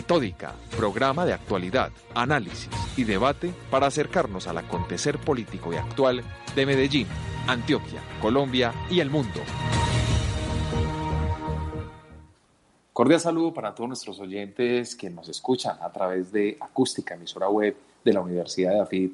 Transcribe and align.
Metódica, 0.00 0.54
programa 0.78 1.26
de 1.26 1.34
actualidad, 1.34 1.92
análisis 2.14 2.70
y 2.96 3.04
debate 3.04 3.52
para 3.70 3.88
acercarnos 3.88 4.46
al 4.46 4.56
acontecer 4.56 5.18
político 5.18 5.74
y 5.74 5.76
actual 5.76 6.24
de 6.56 6.64
Medellín, 6.64 7.06
Antioquia, 7.46 8.00
Colombia 8.18 8.72
y 8.88 9.00
el 9.00 9.10
mundo. 9.10 9.40
Cordial 12.94 13.20
saludo 13.20 13.52
para 13.52 13.74
todos 13.74 13.88
nuestros 13.88 14.18
oyentes 14.20 14.96
que 14.96 15.10
nos 15.10 15.28
escuchan 15.28 15.76
a 15.82 15.92
través 15.92 16.32
de 16.32 16.56
Acústica, 16.58 17.14
emisora 17.14 17.50
web 17.50 17.76
de 18.02 18.12
la 18.14 18.22
Universidad 18.22 18.72
de 18.72 18.80
AFID 18.80 19.10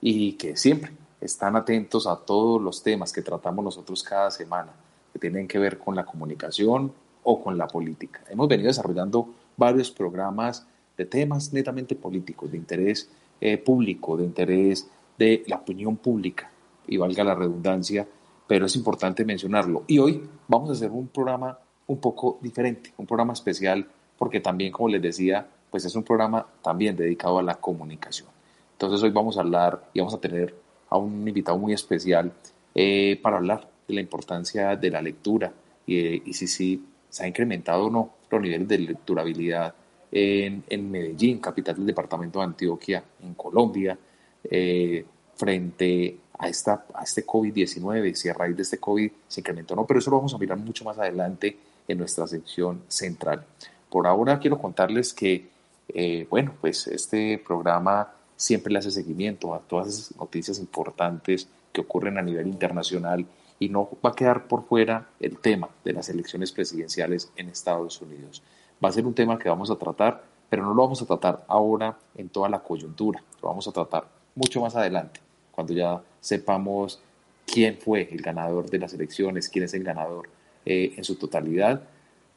y 0.00 0.34
que 0.34 0.56
siempre 0.56 0.92
están 1.20 1.56
atentos 1.56 2.06
a 2.06 2.14
todos 2.14 2.62
los 2.62 2.84
temas 2.84 3.12
que 3.12 3.22
tratamos 3.22 3.64
nosotros 3.64 4.04
cada 4.04 4.30
semana, 4.30 4.70
que 5.12 5.18
tienen 5.18 5.48
que 5.48 5.58
ver 5.58 5.78
con 5.78 5.96
la 5.96 6.04
comunicación 6.04 6.92
o 7.24 7.42
con 7.42 7.58
la 7.58 7.66
política. 7.66 8.20
Hemos 8.30 8.46
venido 8.46 8.68
desarrollando 8.68 9.34
varios 9.58 9.90
programas 9.90 10.66
de 10.96 11.04
temas 11.04 11.52
netamente 11.52 11.94
políticos, 11.94 12.50
de 12.50 12.56
interés 12.56 13.10
eh, 13.40 13.58
público, 13.58 14.16
de 14.16 14.24
interés 14.24 14.88
de 15.18 15.44
la 15.46 15.56
opinión 15.56 15.96
pública, 15.98 16.50
y 16.86 16.96
valga 16.96 17.22
la 17.22 17.34
redundancia, 17.34 18.08
pero 18.46 18.66
es 18.66 18.74
importante 18.74 19.24
mencionarlo. 19.24 19.84
Y 19.86 19.98
hoy 19.98 20.22
vamos 20.48 20.70
a 20.70 20.72
hacer 20.72 20.90
un 20.90 21.08
programa 21.08 21.58
un 21.86 21.98
poco 21.98 22.38
diferente, 22.40 22.92
un 22.96 23.06
programa 23.06 23.34
especial, 23.34 23.86
porque 24.16 24.40
también, 24.40 24.72
como 24.72 24.88
les 24.88 25.02
decía, 25.02 25.46
pues 25.70 25.84
es 25.84 25.94
un 25.94 26.02
programa 26.02 26.46
también 26.62 26.96
dedicado 26.96 27.38
a 27.38 27.42
la 27.42 27.56
comunicación. 27.56 28.28
Entonces 28.72 29.02
hoy 29.02 29.10
vamos 29.10 29.36
a 29.36 29.40
hablar 29.40 29.90
y 29.92 30.00
vamos 30.00 30.14
a 30.14 30.20
tener 30.20 30.54
a 30.88 30.96
un 30.96 31.28
invitado 31.28 31.58
muy 31.58 31.74
especial 31.74 32.32
eh, 32.74 33.18
para 33.22 33.36
hablar 33.36 33.68
de 33.86 33.94
la 33.94 34.00
importancia 34.00 34.76
de 34.76 34.90
la 34.90 35.02
lectura 35.02 35.52
y, 35.86 36.28
y 36.28 36.32
si, 36.32 36.46
si 36.46 36.82
se 37.08 37.24
ha 37.24 37.28
incrementado 37.28 37.86
o 37.86 37.90
no 37.90 38.10
los 38.30 38.40
niveles 38.40 38.68
de 38.68 38.78
lecturabilidad 38.78 39.74
en, 40.10 40.64
en 40.68 40.90
Medellín, 40.90 41.38
capital 41.38 41.76
del 41.76 41.86
departamento 41.86 42.38
de 42.38 42.46
Antioquia, 42.46 43.02
en 43.22 43.34
Colombia, 43.34 43.98
eh, 44.44 45.04
frente 45.36 46.18
a, 46.38 46.48
esta, 46.48 46.86
a 46.94 47.04
este 47.04 47.26
COVID-19, 47.26 48.14
si 48.14 48.28
a 48.28 48.34
raíz 48.34 48.56
de 48.56 48.62
este 48.62 48.78
COVID 48.78 49.10
se 49.26 49.40
incrementó 49.40 49.74
o 49.74 49.76
no, 49.76 49.86
pero 49.86 50.00
eso 50.00 50.10
lo 50.10 50.16
vamos 50.16 50.34
a 50.34 50.38
mirar 50.38 50.58
mucho 50.58 50.84
más 50.84 50.98
adelante 50.98 51.56
en 51.86 51.98
nuestra 51.98 52.26
sección 52.26 52.82
central. 52.88 53.44
Por 53.90 54.06
ahora 54.06 54.38
quiero 54.38 54.58
contarles 54.58 55.12
que, 55.12 55.48
eh, 55.88 56.26
bueno, 56.28 56.54
pues 56.60 56.86
este 56.86 57.38
programa 57.38 58.12
siempre 58.36 58.72
le 58.72 58.78
hace 58.78 58.90
seguimiento 58.90 59.54
a 59.54 59.60
todas 59.60 59.88
esas 59.88 60.16
noticias 60.16 60.58
importantes 60.58 61.48
que 61.72 61.80
ocurren 61.80 62.18
a 62.18 62.22
nivel 62.22 62.46
internacional 62.46 63.26
y 63.58 63.68
no 63.68 63.88
va 64.04 64.10
a 64.10 64.14
quedar 64.14 64.46
por 64.46 64.64
fuera 64.64 65.08
el 65.20 65.38
tema 65.38 65.68
de 65.84 65.92
las 65.92 66.08
elecciones 66.08 66.52
presidenciales 66.52 67.30
en 67.36 67.48
Estados 67.48 68.00
Unidos. 68.00 68.42
Va 68.82 68.88
a 68.88 68.92
ser 68.92 69.06
un 69.06 69.14
tema 69.14 69.38
que 69.38 69.48
vamos 69.48 69.70
a 69.70 69.76
tratar, 69.76 70.24
pero 70.48 70.62
no 70.62 70.74
lo 70.74 70.82
vamos 70.82 71.02
a 71.02 71.06
tratar 71.06 71.44
ahora 71.48 71.98
en 72.14 72.28
toda 72.28 72.48
la 72.48 72.60
coyuntura, 72.60 73.22
lo 73.42 73.48
vamos 73.48 73.66
a 73.68 73.72
tratar 73.72 74.06
mucho 74.34 74.60
más 74.60 74.76
adelante, 74.76 75.20
cuando 75.50 75.72
ya 75.72 76.00
sepamos 76.20 77.00
quién 77.44 77.76
fue 77.78 78.08
el 78.10 78.22
ganador 78.22 78.70
de 78.70 78.78
las 78.78 78.94
elecciones, 78.94 79.48
quién 79.48 79.64
es 79.64 79.74
el 79.74 79.82
ganador 79.82 80.28
eh, 80.64 80.94
en 80.96 81.04
su 81.04 81.16
totalidad, 81.16 81.82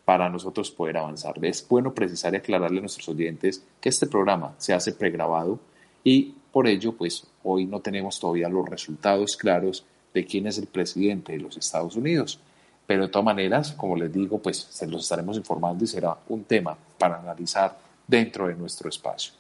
para 0.04 0.30
nosotros 0.30 0.72
poder 0.72 0.98
avanzar. 0.98 1.36
Es 1.46 1.66
bueno 1.68 1.94
precisar 1.94 2.34
y 2.34 2.38
aclararle 2.38 2.80
a 2.80 2.82
nuestros 2.82 3.08
oyentes 3.08 3.64
que 3.80 3.90
este 3.90 4.08
programa 4.08 4.56
se 4.58 4.74
hace 4.74 4.94
pregrabado 4.94 5.60
y 6.04 6.34
por 6.52 6.68
ello, 6.68 6.94
pues 6.94 7.28
hoy 7.44 7.66
no 7.66 7.80
tenemos 7.80 8.20
todavía 8.20 8.50
los 8.50 8.68
resultados 8.68 9.38
claros 9.38 9.86
de 10.14 10.26
quién 10.26 10.48
es 10.48 10.58
el 10.58 10.67
presidente 10.67 11.34
de 11.34 11.40
los 11.40 11.58
Estados 11.58 11.95
Unidos. 11.95 12.40
Pero 12.88 13.04
de 13.04 13.09
todas 13.09 13.26
maneras, 13.26 13.72
como 13.72 13.95
les 13.95 14.12
digo, 14.12 14.40
pues 14.40 14.58
se 14.70 14.88
los 14.88 15.03
estaremos 15.03 15.38
informando 15.38 15.84
y 15.84 15.88
será 15.88 16.18
un 16.28 16.44
tema 16.44 16.78
para 16.98 17.20
analizar 17.20 17.78
dentro 18.08 18.48
de 18.48 18.56
nuestro 18.56 18.90
espacio. 18.90 19.34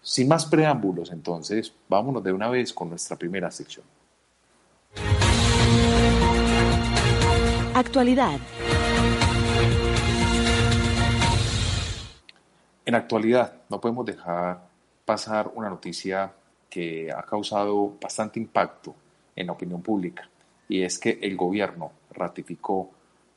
Sin 0.00 0.28
más 0.28 0.46
preámbulos, 0.46 1.10
entonces, 1.10 1.72
vámonos 1.88 2.22
de 2.22 2.32
una 2.32 2.48
vez 2.48 2.72
con 2.72 2.90
nuestra 2.90 3.16
primera 3.16 3.50
sección. 3.50 3.84
Actualidad. 7.74 8.38
En 12.86 12.94
actualidad, 12.94 13.54
no 13.68 13.80
podemos 13.80 14.06
dejar 14.06 14.62
pasar 15.04 15.50
una 15.54 15.70
noticia 15.70 16.32
que 16.68 17.10
ha 17.10 17.22
causado 17.22 17.96
bastante 18.00 18.38
impacto 18.38 18.94
en 19.36 19.46
la 19.46 19.52
opinión 19.52 19.82
pública, 19.82 20.28
y 20.68 20.82
es 20.82 20.98
que 20.98 21.18
el 21.22 21.36
gobierno 21.36 21.92
ratificó 22.10 22.90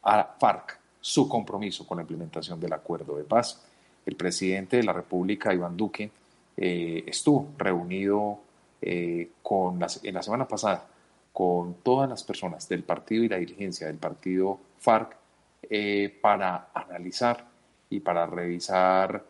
a 0.03 0.35
FARC 0.40 0.80
su 1.00 1.28
compromiso 1.28 1.85
con 1.88 1.97
la 1.97 2.03
implementación 2.03 2.59
del 2.59 2.74
acuerdo 2.74 3.18
de 3.18 3.24
paz. 3.24 3.63
El 4.06 4.16
presidente 4.16 4.78
de 4.78 4.84
la 4.84 4.94
República, 4.94 5.53
Iván 5.53 5.78
Duque, 5.78 6.12
eh, 6.56 7.03
estuvo 7.06 7.50
reunido 7.57 8.40
eh, 8.81 9.30
con 9.41 9.80
las, 9.80 10.03
en 10.03 10.13
la 10.13 10.24
semana 10.24 10.47
pasada 10.47 10.88
con 11.31 11.75
todas 11.75 12.09
las 12.09 12.24
personas 12.24 12.68
del 12.68 12.84
partido 12.84 13.24
y 13.24 13.30
la 13.30 13.38
dirigencia 13.38 13.88
del 13.88 13.97
partido 13.97 14.59
FARC 14.80 15.16
eh, 15.69 16.18
para 16.19 16.69
analizar 16.74 17.46
y 17.90 18.00
para 18.00 18.25
revisar 18.25 19.24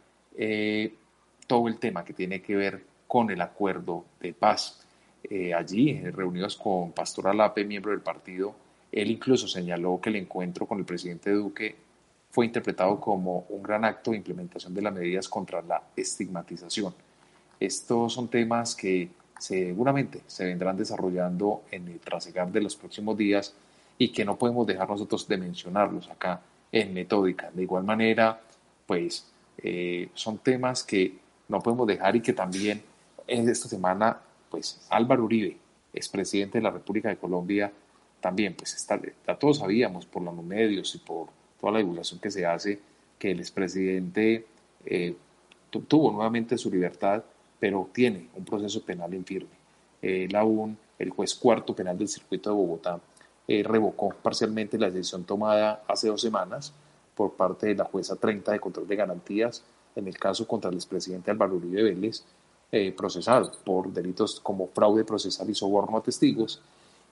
todo 1.47 1.67
el 1.67 1.79
tema 1.79 2.06
que 2.06 2.13
tiene 2.13 2.41
que 2.41 2.56
ver 2.56 2.83
con 3.07 3.31
el 3.31 3.41
acuerdo 3.41 4.06
de 4.19 4.33
paz. 4.33 4.86
Eh, 5.23 5.53
allí, 5.53 5.89
eh, 5.89 6.11
reunidos 6.11 6.55
con 6.55 6.91
Pastor 6.91 7.28
Alape, 7.28 7.66
miembro 7.66 7.91
del 7.91 8.01
partido, 8.01 8.55
él 8.91 9.11
incluso 9.11 9.47
señaló 9.47 10.00
que 10.01 10.09
el 10.09 10.17
encuentro 10.17 10.66
con 10.66 10.79
el 10.79 10.85
presidente 10.85 11.31
Duque 11.31 11.75
fue 12.31 12.45
interpretado 12.45 13.00
como 13.00 13.45
un 13.50 13.63
gran 13.63 13.83
acto 13.83 14.11
de 14.11 14.17
implementación 14.17 14.73
de 14.73 14.81
las 14.81 14.94
medidas 14.94 15.27
contra 15.27 15.61
la 15.61 15.81
estigmatización. 15.95 16.94
Estos 17.59 18.13
son 18.13 18.27
temas 18.27 18.75
que 18.75 19.09
seguramente 19.39 20.22
se 20.27 20.45
vendrán 20.45 20.77
desarrollando 20.77 21.63
en 21.72 21.88
el 21.88 22.00
trasegar 22.00 22.51
de 22.51 22.61
los 22.61 22.75
próximos 22.75 23.17
días 23.17 23.53
y 23.97 24.09
que 24.09 24.25
no 24.25 24.38
podemos 24.38 24.67
dejar 24.67 24.89
nosotros 24.89 25.27
de 25.27 25.38
mencionarlos 25.38 26.09
acá 26.09 26.41
en 26.72 26.94
Metódica. 26.94 27.50
De 27.51 27.63
igual 27.63 27.83
manera, 27.83 28.39
pues 28.85 29.25
eh, 29.57 30.09
son 30.13 30.38
temas 30.39 30.83
que 30.83 31.17
no 31.47 31.61
podemos 31.61 31.88
dejar 31.88 32.16
y 32.16 32.22
que 32.22 32.33
también 32.33 32.81
esta 33.27 33.67
semana 33.67 34.19
pues 34.49 34.85
Álvaro 34.89 35.23
Uribe, 35.25 35.57
expresidente 35.93 36.57
de 36.57 36.63
la 36.63 36.71
República 36.71 37.09
de 37.09 37.17
Colombia, 37.17 37.71
también, 38.19 38.55
pues 38.55 38.73
está, 38.73 38.99
ya 39.25 39.35
todos 39.35 39.59
sabíamos 39.59 40.05
por 40.05 40.23
los 40.23 40.35
medios 40.43 40.95
y 40.95 40.97
por 40.99 41.27
toda 41.59 41.73
la 41.73 41.79
divulgación 41.79 42.19
que 42.19 42.31
se 42.31 42.45
hace 42.45 42.79
que 43.19 43.31
el 43.31 43.39
expresidente 43.39 44.45
eh, 44.85 45.15
tuvo 45.87 46.11
nuevamente 46.11 46.57
su 46.57 46.71
libertad, 46.71 47.23
pero 47.59 47.89
tiene 47.93 48.29
un 48.35 48.45
proceso 48.45 48.83
penal 48.83 49.13
en 49.13 49.25
firme. 49.25 49.49
Él 50.01 50.35
aún, 50.35 50.77
el 50.99 51.09
juez 51.09 51.35
cuarto 51.35 51.75
penal 51.75 51.97
del 51.97 52.07
circuito 52.07 52.49
de 52.49 52.55
Bogotá, 52.55 52.99
eh, 53.47 53.63
revocó 53.63 54.09
parcialmente 54.09 54.77
la 54.77 54.89
decisión 54.89 55.23
tomada 55.23 55.83
hace 55.87 56.07
dos 56.07 56.21
semanas 56.21 56.73
por 57.15 57.33
parte 57.33 57.67
de 57.67 57.75
la 57.75 57.85
jueza 57.85 58.15
30 58.15 58.51
de 58.51 58.59
control 58.59 58.87
de 58.87 58.95
garantías 58.95 59.63
en 59.95 60.07
el 60.07 60.17
caso 60.17 60.47
contra 60.47 60.69
el 60.69 60.75
expresidente 60.75 61.31
Álvaro 61.31 61.55
Uribe 61.55 61.81
Vélez, 61.81 62.23
eh, 62.72 62.91
procesado 62.91 63.51
por 63.63 63.91
delitos 63.91 64.39
como 64.41 64.67
fraude 64.67 65.05
procesal 65.05 65.50
y 65.50 65.55
soborno 65.55 65.97
a 65.97 66.03
testigos. 66.03 66.61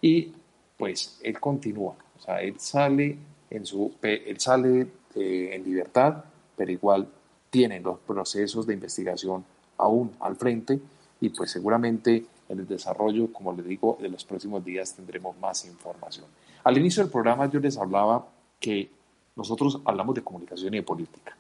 Y 0.02 0.34
pues 0.78 1.20
él 1.24 1.40
continúa, 1.40 1.96
o 2.18 2.22
sea, 2.22 2.42
él 2.42 2.60
sale 2.60 3.18
en, 3.50 3.66
su, 3.66 3.94
él 4.02 4.40
sale 4.40 4.88
eh, 5.16 5.50
en 5.54 5.64
libertad, 5.64 6.26
pero 6.58 6.72
igual 6.72 7.08
tiene 7.50 7.80
los 7.80 8.00
procesos 8.00 8.68
de 8.68 8.74
investigación 8.74 9.46
aún 9.78 10.12
al 10.20 10.36
frente 10.36 10.80
y 11.22 11.30
pues 11.30 11.52
seguramente 11.52 12.26
en 12.50 12.60
el 12.60 12.68
desarrollo, 12.68 13.32
como 13.32 13.54
les 13.54 13.66
digo, 13.66 13.98
de 14.02 14.10
los 14.10 14.26
próximos 14.26 14.64
días 14.64 14.94
tendremos 14.94 15.38
más 15.40 15.66
información. 15.66 16.26
Al 16.64 16.78
inicio 16.78 17.04
del 17.04 17.12
programa 17.12 17.50
yo 17.50 17.60
les 17.60 17.78
hablaba 17.78 18.28
que 18.60 18.90
nosotros 19.36 19.80
hablamos 19.86 20.16
de 20.16 20.24
comunicación 20.24 20.74
y 20.74 20.78
de 20.78 20.84
política. 20.84 21.36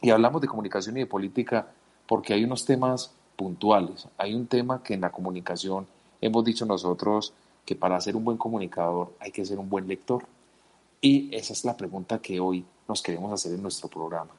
Y 0.00 0.10
hablamos 0.10 0.40
de 0.40 0.48
comunicación 0.48 0.96
y 0.96 1.00
de 1.00 1.06
política 1.06 1.66
porque 2.06 2.34
hay 2.34 2.44
unos 2.44 2.64
temas 2.64 3.12
puntuales. 3.36 4.08
Hay 4.18 4.34
un 4.34 4.46
tema 4.46 4.82
que 4.82 4.94
en 4.94 5.02
la 5.02 5.10
comunicación 5.10 5.86
hemos 6.20 6.44
dicho 6.44 6.66
nosotros 6.66 7.32
que 7.64 7.74
para 7.74 8.00
ser 8.00 8.16
un 8.16 8.24
buen 8.24 8.38
comunicador 8.38 9.12
hay 9.20 9.30
que 9.30 9.44
ser 9.44 9.58
un 9.58 9.68
buen 9.68 9.86
lector. 9.86 10.24
Y 11.00 11.34
esa 11.34 11.52
es 11.52 11.64
la 11.64 11.76
pregunta 11.76 12.20
que 12.20 12.40
hoy 12.40 12.64
nos 12.88 13.02
queremos 13.02 13.32
hacer 13.32 13.52
en 13.52 13.62
nuestro 13.62 13.88
programa. 13.88 14.30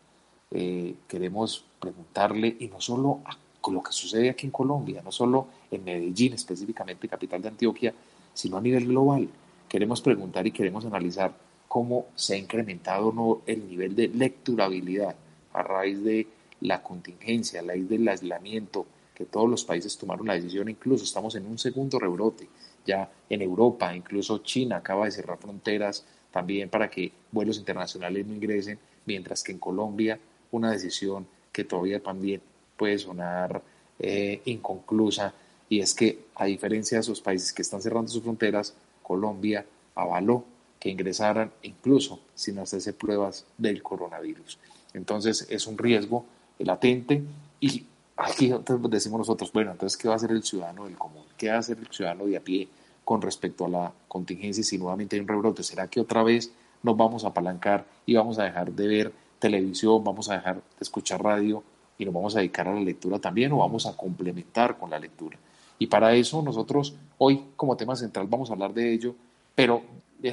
Eh, 0.51 0.95
queremos 1.07 1.65
preguntarle, 1.79 2.55
y 2.59 2.67
no 2.67 2.79
solo 2.81 3.19
a 3.25 3.37
lo 3.69 3.83
que 3.83 3.91
sucede 3.91 4.29
aquí 4.29 4.45
en 4.45 4.51
Colombia, 4.51 5.01
no 5.03 5.11
solo 5.11 5.47
en 5.69 5.83
Medellín, 5.83 6.33
específicamente 6.33 7.07
capital 7.07 7.41
de 7.41 7.49
Antioquia, 7.49 7.93
sino 8.33 8.57
a 8.57 8.61
nivel 8.61 8.87
global. 8.87 9.27
Queremos 9.67 10.01
preguntar 10.01 10.47
y 10.47 10.51
queremos 10.51 10.85
analizar 10.85 11.33
cómo 11.67 12.05
se 12.15 12.35
ha 12.35 12.37
incrementado 12.37 13.11
no 13.11 13.41
el 13.45 13.67
nivel 13.67 13.93
de 13.93 14.07
lecturabilidad 14.07 15.15
a 15.53 15.63
raíz 15.63 16.01
de 16.03 16.27
la 16.61 16.81
contingencia, 16.81 17.61
la 17.61 17.73
ley 17.73 17.83
del 17.83 18.07
aislamiento, 18.07 18.85
que 19.13 19.25
todos 19.25 19.49
los 19.49 19.65
países 19.65 19.97
tomaron 19.97 20.27
la 20.27 20.35
decisión, 20.35 20.69
incluso 20.69 21.03
estamos 21.03 21.35
en 21.35 21.45
un 21.45 21.57
segundo 21.57 21.99
rebrote, 21.99 22.47
ya 22.85 23.09
en 23.29 23.41
Europa, 23.41 23.95
incluso 23.95 24.39
China 24.39 24.77
acaba 24.77 25.05
de 25.05 25.11
cerrar 25.11 25.37
fronteras 25.39 26.05
también 26.31 26.69
para 26.69 26.89
que 26.89 27.11
vuelos 27.31 27.57
internacionales 27.57 28.25
no 28.25 28.35
ingresen, 28.35 28.77
mientras 29.05 29.43
que 29.43 29.51
en 29.51 29.59
Colombia 29.59 30.19
una 30.51 30.71
decisión 30.71 31.27
que 31.51 31.63
todavía 31.63 32.01
también 32.01 32.41
puede 32.77 32.97
sonar 32.99 33.61
eh, 33.99 34.41
inconclusa, 34.45 35.33
y 35.69 35.79
es 35.79 35.93
que 35.93 36.27
a 36.35 36.45
diferencia 36.45 36.97
de 36.97 37.01
esos 37.01 37.21
países 37.21 37.51
que 37.51 37.63
están 37.63 37.81
cerrando 37.81 38.09
sus 38.09 38.21
fronteras, 38.21 38.75
Colombia 39.01 39.65
avaló 39.95 40.45
que 40.79 40.89
ingresaran 40.89 41.51
incluso 41.63 42.19
sin 42.35 42.59
hacerse 42.59 42.93
pruebas 42.93 43.45
del 43.57 43.81
coronavirus. 43.81 44.59
Entonces 44.93 45.47
es 45.49 45.67
un 45.67 45.77
riesgo 45.77 46.25
latente 46.59 47.23
y 47.59 47.85
aquí 48.15 48.53
decimos 48.89 49.19
nosotros, 49.19 49.51
bueno, 49.51 49.71
entonces 49.71 49.97
¿qué 49.97 50.07
va 50.07 50.15
a 50.15 50.17
hacer 50.17 50.31
el 50.31 50.43
ciudadano 50.43 50.85
del 50.85 50.97
común? 50.97 51.23
¿Qué 51.37 51.49
va 51.49 51.55
a 51.55 51.59
hacer 51.59 51.77
el 51.77 51.87
ciudadano 51.87 52.25
de 52.25 52.37
a 52.37 52.41
pie 52.41 52.67
con 53.05 53.21
respecto 53.21 53.65
a 53.65 53.69
la 53.69 53.93
contingencia 54.07 54.63
si 54.63 54.77
nuevamente 54.77 55.15
hay 55.15 55.21
un 55.21 55.27
rebrote? 55.27 55.63
¿Será 55.63 55.87
que 55.87 55.99
otra 55.99 56.23
vez 56.23 56.51
nos 56.83 56.97
vamos 56.97 57.23
a 57.23 57.27
apalancar 57.27 57.85
y 58.05 58.15
vamos 58.15 58.39
a 58.39 58.43
dejar 58.43 58.71
de 58.71 58.87
ver 58.87 59.13
televisión, 59.39 60.03
vamos 60.03 60.29
a 60.29 60.35
dejar 60.35 60.55
de 60.55 60.61
escuchar 60.81 61.23
radio 61.23 61.63
y 61.97 62.05
nos 62.05 62.13
vamos 62.13 62.35
a 62.35 62.39
dedicar 62.39 62.67
a 62.67 62.73
la 62.73 62.81
lectura 62.81 63.19
también 63.19 63.51
o 63.51 63.57
vamos 63.57 63.85
a 63.85 63.95
complementar 63.95 64.77
con 64.77 64.89
la 64.89 64.99
lectura? 64.99 65.37
Y 65.79 65.87
para 65.87 66.13
eso 66.15 66.41
nosotros 66.41 66.95
hoy 67.19 67.43
como 67.55 67.77
tema 67.77 67.95
central 67.95 68.27
vamos 68.27 68.49
a 68.49 68.53
hablar 68.53 68.73
de 68.73 68.93
ello, 68.93 69.15
pero 69.53 69.83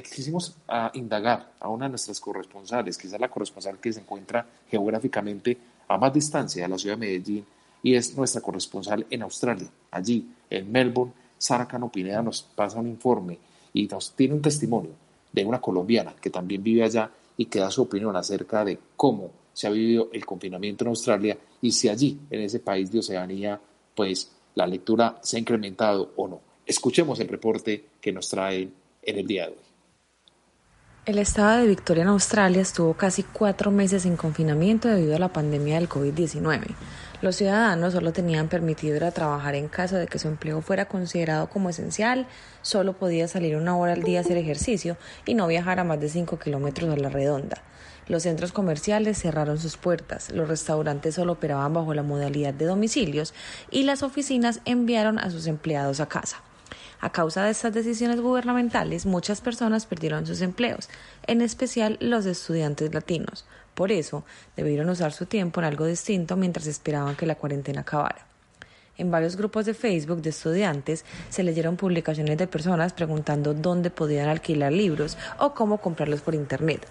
quisimos 0.03 0.57
a 0.67 0.91
indagar 0.95 1.53
a 1.61 1.69
una 1.69 1.85
de 1.85 1.91
nuestras 1.91 2.19
corresponsales, 2.19 2.97
quizás 2.97 3.21
la 3.21 3.29
corresponsal 3.29 3.79
que 3.79 3.93
se 3.93 4.01
encuentra 4.01 4.47
geográficamente 4.71 5.59
a 5.89 5.99
más 5.99 6.13
distancia 6.13 6.63
de 6.63 6.69
la 6.69 6.79
ciudad 6.79 6.97
de 6.97 7.07
Medellín 7.07 7.45
y 7.83 7.95
es 7.95 8.17
nuestra 8.17 8.41
corresponsal 8.41 9.07
en 9.11 9.23
Australia, 9.23 9.69
allí 9.91 10.27
en 10.51 10.71
Melbourne. 10.71 11.13
Sara 11.37 11.69
Cano 11.69 11.91
Pineda 11.91 12.23
nos 12.23 12.43
pasa 12.43 12.81
un 12.81 12.89
informe 12.89 13.39
y 13.73 13.87
nos 13.87 14.13
tiene 14.13 14.35
un 14.35 14.43
testimonio 14.43 14.93
de 15.33 15.45
una 15.45 15.61
colombiana 15.61 16.15
que 16.21 16.31
también 16.31 16.63
vive 16.63 16.85
allá 16.85 17.11
y 17.37 17.47
que 17.47 17.59
da 17.59 17.71
su 17.71 17.83
opinión 17.83 18.17
acerca 18.17 18.65
de 18.65 18.79
cómo 18.97 19.31
se 19.53 19.67
ha 19.67 19.71
vivido 19.71 20.09
el 20.13 20.25
confinamiento 20.25 20.85
en 20.85 20.89
Australia 20.89 21.39
y 21.61 21.73
si 21.73 21.89
allí, 21.89 22.19
en 22.31 22.41
ese 22.41 22.61
país 22.61 22.91
de 22.91 23.01
Oceanía, 23.01 23.61
pues 23.95 24.31
la 24.55 24.67
lectura 24.67 25.19
se 25.23 25.37
ha 25.37 25.41
incrementado 25.41 26.13
o 26.17 26.29
no. 26.29 26.41
Escuchemos 26.67 27.21
el 27.21 27.29
reporte 27.29 27.85
que 28.01 28.13
nos 28.13 28.29
trae 28.29 28.69
en 29.03 29.19
el 29.19 29.27
día 29.27 29.47
de 29.47 29.53
hoy. 29.53 29.59
El 31.07 31.19
estado 31.19 31.59
de 31.59 31.67
Victoria 31.67 32.05
en 32.05 32.09
Australia 32.09 32.63
estuvo 32.63 32.95
casi 32.95 33.25
cuatro 33.25 33.71
meses 33.71 34.07
en 34.07 34.17
confinamiento 34.17 34.89
debido 34.89 35.15
a 35.15 35.19
la 35.19 35.29
pandemia 35.29 35.75
del 35.75 35.87
COVID-19. 35.87 36.63
Los 37.21 37.37
ciudadanos 37.37 37.93
solo 37.93 38.15
tenían 38.15 38.49
permitido 38.49 38.97
ir 38.97 39.05
a 39.05 39.11
trabajar 39.11 39.55
en 39.55 39.69
caso 39.69 39.97
de 39.97 40.07
que 40.07 40.19
su 40.19 40.29
empleo 40.29 40.63
fuera 40.63 40.87
considerado 40.87 41.51
como 41.51 41.69
esencial, 41.69 42.27
solo 42.63 42.95
podía 42.95 43.29
salir 43.29 43.57
una 43.57 43.77
hora 43.77 43.93
al 43.93 44.03
día 44.03 44.21
a 44.21 44.23
hacer 44.23 44.39
ejercicio 44.39 44.97
y 45.27 45.35
no 45.35 45.47
viajar 45.47 45.79
a 45.79 45.85
más 45.85 46.01
de 46.01 46.09
5 46.09 46.39
kilómetros 46.39 46.91
a 46.91 46.97
la 46.97 47.11
redonda. 47.11 47.59
Los 48.09 48.23
centros 48.23 48.53
comerciales 48.53 49.19
cerraron 49.19 49.59
sus 49.59 49.77
puertas, 49.77 50.31
los 50.31 50.49
restaurantes 50.49 51.17
solo 51.17 51.33
operaban 51.33 51.75
bajo 51.75 51.93
la 51.93 52.03
modalidad 52.03 52.55
de 52.55 52.65
domicilios 52.65 53.35
y 53.71 53.83
las 53.83 54.03
oficinas 54.03 54.63
enviaron 54.65 55.19
a 55.19 55.29
sus 55.29 55.49
empleados 55.49 56.01
a 56.01 56.07
casa. 56.07 56.41
A 57.01 57.11
causa 57.11 57.45
de 57.45 57.51
estas 57.51 57.75
decisiones 57.75 58.21
gubernamentales, 58.21 59.07
muchas 59.07 59.41
personas 59.41 59.87
perdieron 59.87 60.27
sus 60.27 60.41
empleos, 60.41 60.89
en 61.27 61.43
especial 61.43 61.99
los 62.01 62.27
estudiantes 62.27 62.95
latinos. 62.95 63.45
Por 63.75 63.93
eso, 63.93 64.25
debieron 64.57 64.89
usar 64.89 65.13
su 65.13 65.27
tiempo 65.27 65.61
en 65.61 65.67
algo 65.67 65.87
distinto 65.87 66.37
mientras 66.37 66.67
esperaban 66.67 67.17
que 67.17 67.27
la 67.27 67.35
cuarentena 67.35 67.83
acabara. 67.83 68.27
En 68.97 69.11
varios 69.11 69.37
grupos 69.37 69.67
de 69.67 69.75
Facebook 69.75 70.23
de 70.23 70.31
estudiantes 70.31 71.05
se 71.29 71.43
leyeron 71.43 71.77
publicaciones 71.77 72.39
de 72.39 72.47
personas 72.47 72.93
preguntando 72.93 73.53
dónde 73.53 73.91
podían 73.91 74.29
alquilar 74.29 74.73
libros 74.73 75.19
o 75.39 75.53
cómo 75.53 75.79
comprarlos 75.79 76.21
por 76.21 76.37
Internet. 76.37 76.87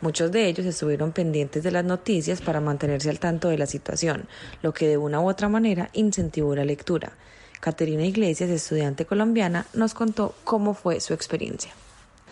Muchos 0.00 0.30
de 0.30 0.46
ellos 0.46 0.64
estuvieron 0.64 1.12
pendientes 1.12 1.62
de 1.62 1.72
las 1.72 1.84
noticias 1.84 2.40
para 2.40 2.60
mantenerse 2.60 3.10
al 3.10 3.18
tanto 3.18 3.48
de 3.48 3.58
la 3.58 3.66
situación, 3.66 4.28
lo 4.62 4.72
que 4.72 4.88
de 4.88 4.96
una 4.96 5.20
u 5.20 5.28
otra 5.28 5.48
manera 5.48 5.90
incentivó 5.92 6.54
la 6.54 6.64
lectura. 6.64 7.12
Caterina 7.60 8.04
Iglesias, 8.04 8.48
estudiante 8.50 9.04
colombiana, 9.04 9.66
nos 9.74 9.94
contó 9.94 10.34
cómo 10.44 10.74
fue 10.74 11.00
su 11.00 11.12
experiencia. 11.12 11.72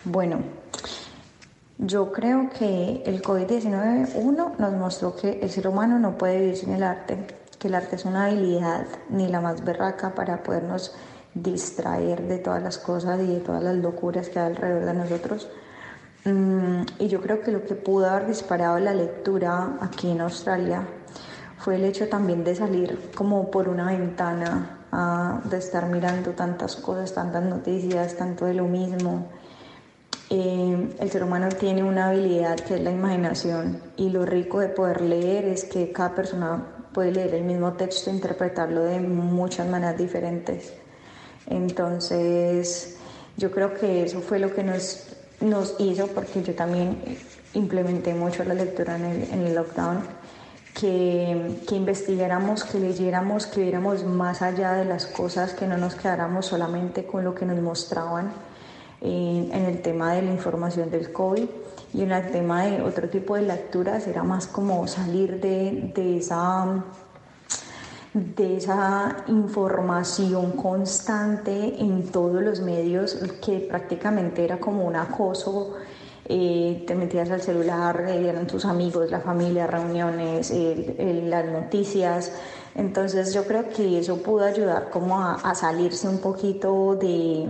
Bueno, 0.03 0.39
yo 1.77 2.11
creo 2.11 2.49
que 2.49 3.03
el 3.05 3.21
COVID-19, 3.21 4.11
uno, 4.15 4.55
nos 4.57 4.73
mostró 4.73 5.15
que 5.15 5.39
el 5.41 5.49
ser 5.49 5.67
humano 5.67 5.99
no 5.99 6.17
puede 6.17 6.39
vivir 6.39 6.57
sin 6.57 6.73
el 6.73 6.83
arte, 6.83 7.17
que 7.59 7.67
el 7.67 7.75
arte 7.75 7.95
es 7.95 8.05
una 8.05 8.25
habilidad 8.25 8.87
ni 9.09 9.27
la 9.27 9.39
más 9.39 9.63
berraca 9.63 10.15
para 10.15 10.41
podernos 10.41 10.95
distraer 11.35 12.23
de 12.23 12.39
todas 12.39 12.63
las 12.63 12.77
cosas 12.77 13.21
y 13.21 13.27
de 13.27 13.39
todas 13.39 13.63
las 13.63 13.75
locuras 13.75 14.29
que 14.29 14.39
hay 14.39 14.47
alrededor 14.47 14.85
de 14.85 14.93
nosotros. 14.93 15.47
Mm, 16.25 16.81
y 16.97 17.07
yo 17.07 17.21
creo 17.21 17.41
que 17.41 17.51
lo 17.51 17.63
que 17.65 17.75
pudo 17.75 18.09
haber 18.09 18.27
disparado 18.27 18.79
la 18.79 18.93
lectura 18.93 19.77
aquí 19.79 20.09
en 20.09 20.21
Australia 20.21 20.85
fue 21.59 21.75
el 21.75 21.85
hecho 21.85 22.09
también 22.09 22.43
de 22.43 22.55
salir 22.55 23.11
como 23.15 23.51
por 23.51 23.69
una 23.69 23.85
ventana 23.87 24.78
de 24.91 25.57
estar 25.57 25.85
mirando 25.87 26.31
tantas 26.31 26.75
cosas, 26.75 27.13
tantas 27.13 27.43
noticias, 27.43 28.15
tanto 28.15 28.45
de 28.45 28.55
lo 28.55 28.65
mismo. 28.65 29.27
Eh, 30.31 30.95
el 30.99 31.11
ser 31.11 31.23
humano 31.23 31.49
tiene 31.49 31.83
una 31.83 32.09
habilidad 32.09 32.59
que 32.59 32.75
es 32.75 32.81
la 32.81 32.91
imaginación 32.91 33.81
y 33.97 34.09
lo 34.11 34.25
rico 34.25 34.59
de 34.59 34.69
poder 34.69 35.01
leer 35.01 35.45
es 35.45 35.63
que 35.63 35.91
cada 35.91 36.13
persona 36.13 36.63
puede 36.93 37.11
leer 37.11 37.33
el 37.33 37.43
mismo 37.43 37.73
texto 37.73 38.09
e 38.09 38.13
interpretarlo 38.13 38.83
de 38.83 38.99
muchas 38.99 39.67
maneras 39.67 39.97
diferentes. 39.97 40.73
Entonces, 41.47 42.97
yo 43.37 43.51
creo 43.51 43.73
que 43.73 44.03
eso 44.03 44.21
fue 44.21 44.37
lo 44.39 44.53
que 44.53 44.63
nos, 44.63 45.07
nos 45.41 45.75
hizo, 45.79 46.07
porque 46.07 46.43
yo 46.43 46.53
también 46.53 46.97
implementé 47.53 48.13
mucho 48.13 48.43
la 48.43 48.53
lectura 48.53 48.97
en 48.97 49.05
el, 49.05 49.23
en 49.31 49.47
el 49.47 49.55
lockdown 49.55 50.18
que, 50.79 51.75
investigáramos, 51.75 52.63
que 52.63 52.79
leyéramos, 52.79 53.47
que 53.47 53.61
viéramos 53.61 54.05
más 54.05 54.41
allá 54.41 54.73
de 54.73 54.85
las 54.85 55.05
cosas, 55.05 55.53
que 55.53 55.67
no 55.67 55.77
nos 55.77 55.95
quedáramos 55.95 56.45
solamente 56.45 57.05
con 57.05 57.23
lo 57.25 57.35
que 57.35 57.45
nos 57.45 57.59
mostraban 57.61 58.31
en, 59.01 59.51
el 59.51 59.81
tema 59.81 60.13
de 60.13 60.21
la 60.21 60.31
información 60.31 60.89
del 60.89 61.11
COVID. 61.11 61.49
Y 61.93 62.03
en 62.03 62.11
el 62.11 62.31
tema 62.31 62.63
de 62.63 62.81
otro 62.81 63.09
tipo 63.09 63.35
de 63.35 63.41
lecturas 63.41 64.07
era 64.07 64.23
más 64.23 64.47
como 64.47 64.87
salir 64.87 65.41
de, 65.41 65.91
de 65.93 66.17
esa 66.17 66.83
de 68.11 68.57
esa 68.57 69.17
información 69.27 70.53
constante 70.53 71.79
en 71.79 72.11
todos 72.11 72.41
los 72.41 72.59
medios 72.59 73.15
que 73.45 73.59
prácticamente 73.59 74.43
era 74.43 74.59
como 74.59 74.83
un 74.83 74.95
acoso 74.95 75.75
eh, 76.29 76.83
te 76.85 76.93
metías 76.93 77.31
al 77.31 77.41
celular, 77.41 78.05
eh, 78.07 78.29
eran 78.29 78.45
tus 78.45 78.63
amigos, 78.63 79.09
la 79.09 79.19
familia, 79.19 79.65
reuniones, 79.67 80.53
las 81.25 81.45
noticias. 81.45 82.31
Entonces 82.75 83.33
yo 83.33 83.45
creo 83.45 83.67
que 83.69 83.99
eso 83.99 84.17
pudo 84.17 84.45
ayudar 84.45 84.91
como 84.91 85.19
a, 85.19 85.55
salirse 85.55 86.07
un 86.07 86.19
poquito 86.19 86.95
de, 86.95 87.47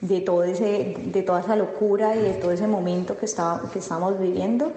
de, 0.00 0.20
todo 0.22 0.44
ese, 0.44 0.96
de 0.98 1.22
toda 1.22 1.40
esa 1.40 1.56
locura 1.56 2.16
y 2.16 2.20
de 2.20 2.32
todo 2.32 2.52
ese 2.52 2.66
momento 2.66 3.16
que, 3.18 3.26
está, 3.26 3.60
que 3.72 3.78
estamos 3.78 4.18
viviendo 4.18 4.72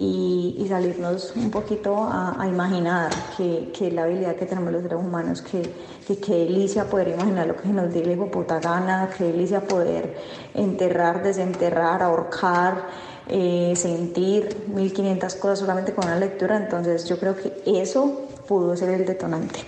y, 0.00 0.64
salirnos 0.68 1.32
un 1.34 1.50
poquito 1.50 2.08
a, 2.08 2.46
imaginar 2.46 3.10
que, 3.36 3.72
que, 3.76 3.90
la 3.90 4.04
habilidad 4.04 4.36
que 4.36 4.46
tenemos 4.46 4.72
los 4.72 4.82
seres 4.82 4.98
humanos, 4.98 5.42
que, 5.42 5.62
que 6.06 6.18
qué 6.18 6.34
delicia 6.44 6.84
poder 6.84 7.08
imaginar 7.08 7.48
lo 7.48 7.56
que 7.56 7.68
nos 7.68 7.92
dé 7.92 8.04
la 8.04 8.24
puta 8.26 8.60
gana, 8.60 9.10
qué 9.16 9.24
delicia 9.24 9.60
poder 9.60 10.16
enterrar, 10.54 11.24
desenterrar, 11.24 12.02
ahorcar, 12.02 12.86
eh, 13.26 13.72
sentir 13.74 14.56
1500 14.68 15.34
cosas 15.34 15.58
solamente 15.58 15.92
con 15.92 16.04
una 16.04 16.16
lectura, 16.16 16.56
entonces 16.56 17.04
yo 17.08 17.18
creo 17.18 17.34
que 17.34 17.52
eso 17.66 18.28
pudo 18.46 18.76
ser 18.76 18.90
el 18.90 19.04
detonante. 19.04 19.60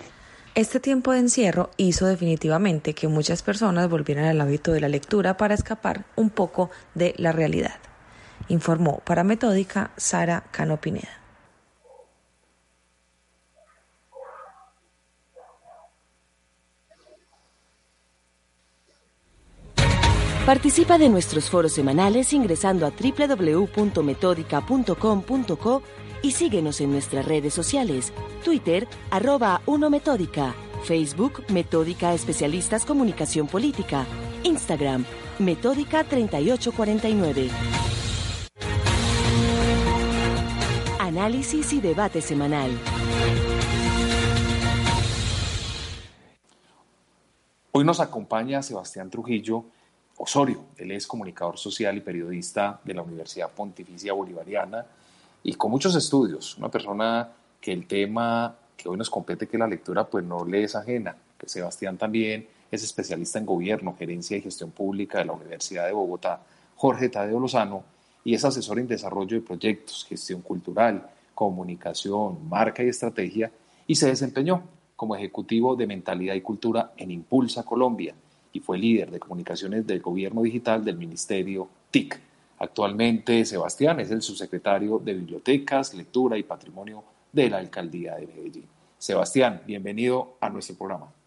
Este 0.55 0.79
tiempo 0.79 1.11
de 1.13 1.19
encierro 1.21 1.71
hizo 1.77 2.07
definitivamente 2.07 2.95
que 2.95 3.09
muchas 3.09 3.43
personas 3.43 3.89
volvieran 3.89 4.27
al 4.27 4.41
hábito 4.41 4.73
de 4.73 4.81
la 4.81 4.89
lectura 4.89 5.37
para 5.37 5.55
escapar 5.55 6.05
un 6.15 6.31
poco 6.31 6.71
de 6.95 7.15
la 7.19 7.33
realidad 7.33 7.90
informó 8.51 9.01
para 9.05 9.25
Metódica 9.25 9.91
Sara 9.97 10.45
Cano 10.51 10.79
Pineda. 10.81 11.09
Participa 20.47 20.99
de 20.99 21.09
nuestros 21.09 21.49
foros 21.49 21.73
semanales 21.73 22.33
ingresando 22.33 22.85
a 22.85 22.91
www.metódica.com.co 22.91 25.83
y 26.23 26.33
síguenos 26.33 26.81
en 26.81 26.91
nuestras 26.91 27.25
redes 27.25 27.55
sociales, 27.55 28.13
Twitter, 28.45 28.89
arroba 29.11 29.61
1Metódica, 29.67 30.55
Facebook, 30.83 31.45
Metódica 31.51 32.13
Especialistas 32.15 32.85
Comunicación 32.85 33.47
Política, 33.47 34.07
Instagram, 34.43 35.05
Metódica 35.39 36.03
3849. 36.05 37.90
Análisis 41.11 41.73
y 41.73 41.81
debate 41.81 42.21
semanal. 42.21 42.71
Hoy 47.73 47.85
nos 47.85 47.99
acompaña 47.99 48.63
Sebastián 48.63 49.11
Trujillo 49.11 49.65
Osorio. 50.19 50.67
Él 50.77 50.93
es 50.93 51.09
comunicador 51.09 51.59
social 51.59 51.97
y 51.97 52.01
periodista 52.01 52.81
de 52.85 52.95
la 52.95 53.03
Universidad 53.03 53.51
Pontificia 53.51 54.13
Bolivariana 54.13 54.87
y 55.43 55.55
con 55.55 55.73
muchos 55.73 55.97
estudios, 55.97 56.57
una 56.59 56.69
persona 56.69 57.29
que 57.61 57.73
el 57.73 57.89
tema 57.89 58.55
que 58.77 58.89
hoy 58.89 58.97
nos 58.97 59.11
compete, 59.11 59.49
que 59.49 59.59
la 59.59 59.67
lectura, 59.67 60.07
pues 60.07 60.25
no 60.25 60.45
le 60.45 60.63
es 60.63 60.77
ajena, 60.77 61.17
que 61.37 61.49
Sebastián 61.49 61.99
también 61.99 62.47
es 62.71 62.85
especialista 62.85 63.41
en 63.41 63.47
gobierno, 63.47 63.97
gerencia 63.99 64.37
y 64.37 64.43
gestión 64.43 64.71
pública 64.71 65.19
de 65.19 65.25
la 65.25 65.33
Universidad 65.33 65.87
de 65.87 65.93
Bogotá, 65.93 66.41
Jorge 66.77 67.09
Tadeo 67.09 67.41
Lozano, 67.41 67.83
y 68.25 68.35
es 68.35 68.45
asesor 68.45 68.79
en 68.79 68.87
desarrollo 68.87 69.37
de 69.37 69.47
proyectos, 69.47 70.07
gestión 70.09 70.43
cultural, 70.43 71.11
comunicación, 71.35 72.49
marca 72.49 72.83
y 72.83 72.89
estrategia, 72.89 73.51
y 73.87 73.95
se 73.95 74.09
desempeñó 74.09 74.63
como 74.97 75.17
ejecutivo 75.17 75.77
de 75.77 75.87
mentalidad 75.87 76.35
y 76.35 76.43
cultura 76.43 76.93
en 76.97 77.11
Impulsa 77.11 77.63
Colombia 77.63 78.15
y 78.53 78.61
fue 78.61 78.79
líder 78.79 79.11
de 79.11 79.21
comunicaciones 79.21 79.87
del 79.87 80.01
gobierno 80.01 80.43
digital 80.43 80.85
del 80.85 80.97
Ministerio 80.97 81.69
TIC. 81.91 82.21
Actualmente 82.59 83.45
Sebastián 83.45 84.01
es 84.01 84.11
el 84.11 84.21
subsecretario 84.21 84.99
de 84.99 85.15
Bibliotecas, 85.15 85.95
Lectura 85.95 86.37
y 86.37 86.43
Patrimonio 86.43 87.03
de 87.33 87.49
la 87.49 87.59
Alcaldía 87.59 88.17
de 88.17 88.27
Medellín. 88.27 88.67
Sebastián, 88.99 89.63
bienvenido 89.67 90.37
a 90.41 90.51
nuestro 90.51 90.77
programa. 90.77 91.20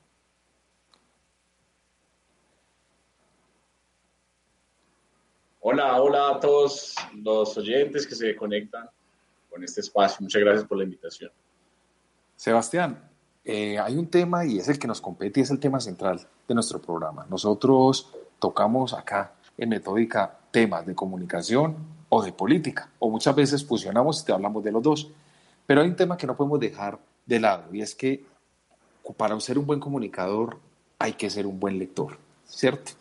Hola, 5.66 6.02
hola 6.02 6.30
a 6.32 6.40
todos 6.42 6.94
los 7.14 7.58
oyentes 7.58 8.06
que 8.06 8.16
se 8.16 8.36
conectan 8.36 8.86
con 9.50 9.64
este 9.64 9.80
espacio. 9.80 10.18
Muchas 10.20 10.42
gracias 10.42 10.66
por 10.66 10.78
la 10.78 10.84
invitación. 10.84 11.32
Sebastián, 12.36 13.02
eh, 13.46 13.80
hay 13.80 13.96
un 13.96 14.08
tema 14.08 14.46
y 14.46 14.58
es 14.58 14.68
el 14.68 14.78
que 14.78 14.88
nos 14.88 15.00
compete 15.00 15.40
y 15.40 15.44
es 15.44 15.52
el 15.52 15.62
tema 15.62 15.80
central 15.80 16.20
de 16.50 16.54
nuestro 16.54 16.82
programa. 16.82 17.26
Nosotros 17.30 18.14
tocamos 18.40 18.94
acá 18.94 19.36
en 19.58 19.70
Metódica 19.70 20.38
temas 20.52 20.86
de 20.86 20.96
comunicación 20.96 21.78
o 22.10 22.22
de 22.22 22.34
política, 22.34 22.90
o 23.00 23.10
muchas 23.10 23.34
veces 23.34 23.66
fusionamos 23.66 24.22
y 24.22 24.26
te 24.26 24.34
hablamos 24.34 24.66
de 24.66 24.72
los 24.74 24.84
dos. 24.84 25.12
Pero 25.66 25.80
hay 25.80 25.88
un 25.88 25.96
tema 25.96 26.18
que 26.18 26.28
no 26.28 26.36
podemos 26.36 26.60
dejar 26.60 27.00
de 27.26 27.40
lado 27.40 27.74
y 27.74 27.82
es 27.82 27.96
que 27.96 28.26
para 29.16 29.40
ser 29.40 29.58
un 29.58 29.66
buen 29.66 29.80
comunicador 29.80 30.58
hay 31.00 31.14
que 31.14 31.30
ser 31.30 31.48
un 31.48 31.58
buen 31.58 31.80
lector, 31.80 32.18
¿cierto? 32.46 32.92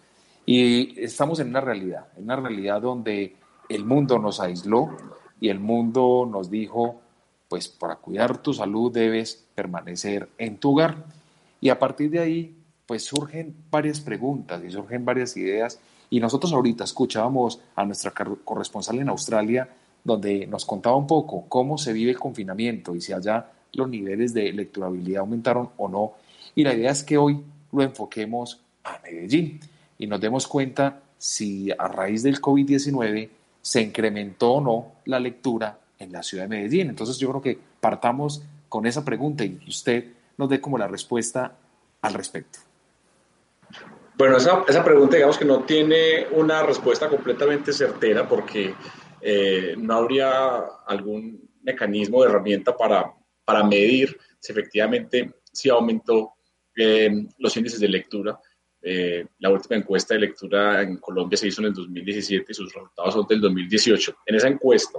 Y 0.45 1.01
estamos 1.01 1.39
en 1.41 1.49
una 1.49 1.61
realidad, 1.61 2.07
en 2.17 2.25
una 2.25 2.37
realidad 2.37 2.81
donde 2.81 3.37
el 3.69 3.85
mundo 3.85 4.19
nos 4.19 4.41
aisló 4.41 4.97
y 5.41 5.49
el 5.49 5.61
mundo 5.61 6.29
nos 6.31 6.51
dijo, 6.51 7.01
pues 7.49 7.69
para 7.69 7.97
cuidar 7.97 8.39
tu 8.39 8.53
salud 8.53 8.93
debes 8.93 9.45
permanecer 9.55 10.29
en 10.39 10.59
tu 10.59 10.73
hogar. 10.73 11.05
Y 11.61 11.69
a 11.69 11.79
partir 11.79 12.11
de 12.11 12.19
ahí, 12.19 12.57
pues 12.87 13.05
surgen 13.05 13.55
varias 13.71 14.01
preguntas 14.01 14.63
y 14.65 14.71
surgen 14.71 15.05
varias 15.05 15.37
ideas. 15.37 15.79
Y 16.11 16.19
nosotros 16.19 16.53
ahorita 16.53 16.85
escuchábamos 16.85 17.61
a 17.77 17.85
nuestra 17.85 18.13
corresponsal 18.45 18.99
en 18.99 19.09
Australia, 19.09 19.69
donde 20.03 20.47
nos 20.47 20.65
contaba 20.67 20.97
un 20.97 21.07
poco 21.07 21.45
cómo 21.49 21.79
se 21.79 21.93
vive 21.93 22.11
el 22.11 22.19
confinamiento 22.19 22.95
y 22.95 23.01
si 23.01 23.13
allá 23.13 23.49
los 23.73 23.89
niveles 23.89 24.35
de 24.35 24.53
lecturabilidad 24.53 25.21
aumentaron 25.21 25.71
o 25.77 25.89
no. 25.89 26.13
Y 26.55 26.65
la 26.65 26.75
idea 26.75 26.91
es 26.91 27.05
que 27.05 27.17
hoy 27.17 27.43
lo 27.71 27.83
enfoquemos 27.83 28.61
a 28.85 28.99
Medellín 29.05 29.61
y 30.03 30.09
nos 30.09 30.21
demos 30.21 30.49
cuenta 30.49 31.01
si 31.17 31.71
a 31.71 31.87
raíz 31.87 32.25
del 32.25 32.41
COVID-19 32.41 33.29
se 33.61 33.81
incrementó 33.81 34.55
o 34.55 34.61
no 34.61 34.93
la 35.05 35.21
lectura 35.21 35.79
en 35.97 36.11
la 36.11 36.25
ciudad 36.25 36.43
de 36.43 36.49
Medellín. 36.49 36.89
Entonces 36.89 37.19
yo 37.19 37.29
creo 37.31 37.41
que 37.41 37.57
partamos 37.79 38.43
con 38.69 38.85
esa 38.85 39.05
pregunta 39.05 39.45
y 39.45 39.61
usted 39.69 40.07
nos 40.37 40.49
dé 40.49 40.61
como 40.61 40.77
la 40.77 40.89
respuesta 40.89 41.53
al 42.01 42.15
respecto. 42.15 42.59
Bueno, 44.19 44.39
esa, 44.39 44.65
esa 44.67 44.83
pregunta 44.83 45.15
digamos 45.15 45.39
que 45.39 45.45
no 45.45 45.63
tiene 45.63 46.27
una 46.33 46.65
respuesta 46.65 47.09
completamente 47.09 47.73
certera 47.73 48.29
porque 48.29 48.75
eh, 49.21 49.77
no 49.79 49.95
habría 49.95 50.65
algún 50.85 51.49
mecanismo 51.63 52.23
de 52.25 52.29
herramienta 52.29 52.77
para, 52.77 53.15
para 53.45 53.63
medir 53.63 54.19
si 54.41 54.51
efectivamente 54.51 55.33
si 55.53 55.69
aumentó 55.69 56.33
eh, 56.75 57.25
los 57.39 57.57
índices 57.57 57.79
de 57.79 57.89
lectura 57.89 58.37
eh, 58.83 59.25
la 59.39 59.51
última 59.51 59.77
encuesta 59.77 60.15
de 60.15 60.21
lectura 60.21 60.83
en 60.83 60.97
Colombia 60.97 61.37
se 61.37 61.47
hizo 61.47 61.61
en 61.61 61.69
el 61.69 61.75
2017 61.75 62.47
y 62.51 62.55
sus 62.55 62.73
resultados 62.73 63.15
son 63.15 63.27
del 63.29 63.41
2018. 63.41 64.17
En 64.27 64.35
esa 64.35 64.49
encuesta, 64.49 64.99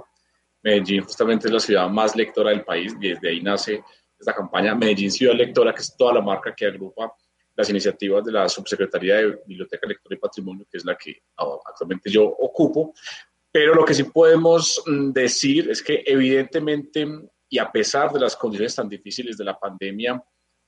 Medellín 0.62 1.02
justamente 1.02 1.48
es 1.48 1.52
la 1.52 1.60
ciudad 1.60 1.88
más 1.90 2.16
lectora 2.16 2.50
del 2.50 2.64
país 2.64 2.94
y 3.00 3.08
desde 3.08 3.28
ahí 3.28 3.42
nace 3.42 3.84
esta 4.18 4.34
campaña 4.34 4.74
Medellín 4.74 5.10
Ciudad 5.10 5.34
Lectora, 5.34 5.74
que 5.74 5.82
es 5.82 5.94
toda 5.96 6.14
la 6.14 6.22
marca 6.22 6.54
que 6.54 6.66
agrupa 6.66 7.12
las 7.54 7.68
iniciativas 7.68 8.24
de 8.24 8.32
la 8.32 8.48
Subsecretaría 8.48 9.16
de 9.16 9.38
Biblioteca, 9.46 9.86
Lectura 9.86 10.16
y 10.16 10.18
Patrimonio, 10.18 10.66
que 10.70 10.78
es 10.78 10.84
la 10.84 10.96
que 10.96 11.22
actualmente 11.36 12.10
yo 12.10 12.24
ocupo. 12.24 12.94
Pero 13.52 13.74
lo 13.74 13.84
que 13.84 13.94
sí 13.94 14.04
podemos 14.04 14.82
mm, 14.86 15.12
decir 15.12 15.70
es 15.70 15.82
que 15.82 16.02
evidentemente, 16.06 17.06
y 17.48 17.58
a 17.58 17.70
pesar 17.70 18.10
de 18.12 18.20
las 18.20 18.34
condiciones 18.34 18.74
tan 18.74 18.88
difíciles 18.88 19.36
de 19.36 19.44
la 19.44 19.58
pandemia, 19.58 20.20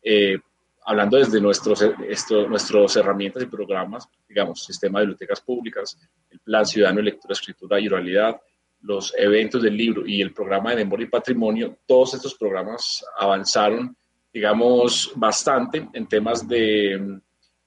eh, 0.02 0.38
hablando 0.86 1.16
desde 1.16 1.40
nuestros, 1.40 1.82
esto, 2.08 2.48
nuestras 2.48 2.96
herramientas 2.96 3.42
y 3.42 3.46
programas, 3.46 4.08
digamos, 4.28 4.64
sistema 4.64 5.00
de 5.00 5.06
bibliotecas 5.06 5.40
públicas, 5.40 5.98
el 6.30 6.38
Plan 6.38 6.64
Ciudadano 6.64 6.98
de 6.98 7.04
Lectura, 7.04 7.32
Escritura 7.32 7.80
y 7.80 7.88
Oralidad, 7.88 8.40
los 8.82 9.12
eventos 9.18 9.62
del 9.62 9.76
libro 9.76 10.06
y 10.06 10.22
el 10.22 10.32
programa 10.32 10.70
de 10.70 10.76
memoria 10.76 11.06
y 11.06 11.10
patrimonio, 11.10 11.78
todos 11.86 12.14
estos 12.14 12.36
programas 12.36 13.04
avanzaron, 13.18 13.96
digamos, 14.32 15.12
bastante 15.16 15.88
en 15.92 16.06
temas 16.06 16.46
de, 16.46 17.18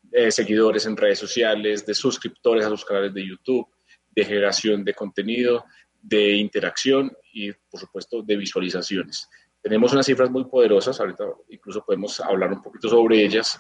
de 0.02 0.32
seguidores 0.32 0.86
en 0.86 0.96
redes 0.96 1.20
sociales, 1.20 1.86
de 1.86 1.94
suscriptores 1.94 2.66
a 2.66 2.70
los 2.70 2.86
canales 2.86 3.14
de 3.14 3.28
YouTube, 3.28 3.68
de 4.12 4.24
generación 4.24 4.86
de 4.86 4.94
contenido, 4.94 5.66
de 6.02 6.36
interacción 6.38 7.12
y, 7.34 7.52
por 7.52 7.82
supuesto, 7.82 8.22
de 8.22 8.38
visualizaciones. 8.38 9.28
Tenemos 9.62 9.92
unas 9.94 10.06
cifras 10.06 10.30
muy 10.30 10.46
poderosas, 10.46 11.00
ahorita 11.00 11.26
incluso 11.50 11.84
podemos 11.84 12.20
hablar 12.22 12.54
un 12.54 12.62
poquito 12.62 12.88
sobre 12.88 13.24
ellas, 13.24 13.60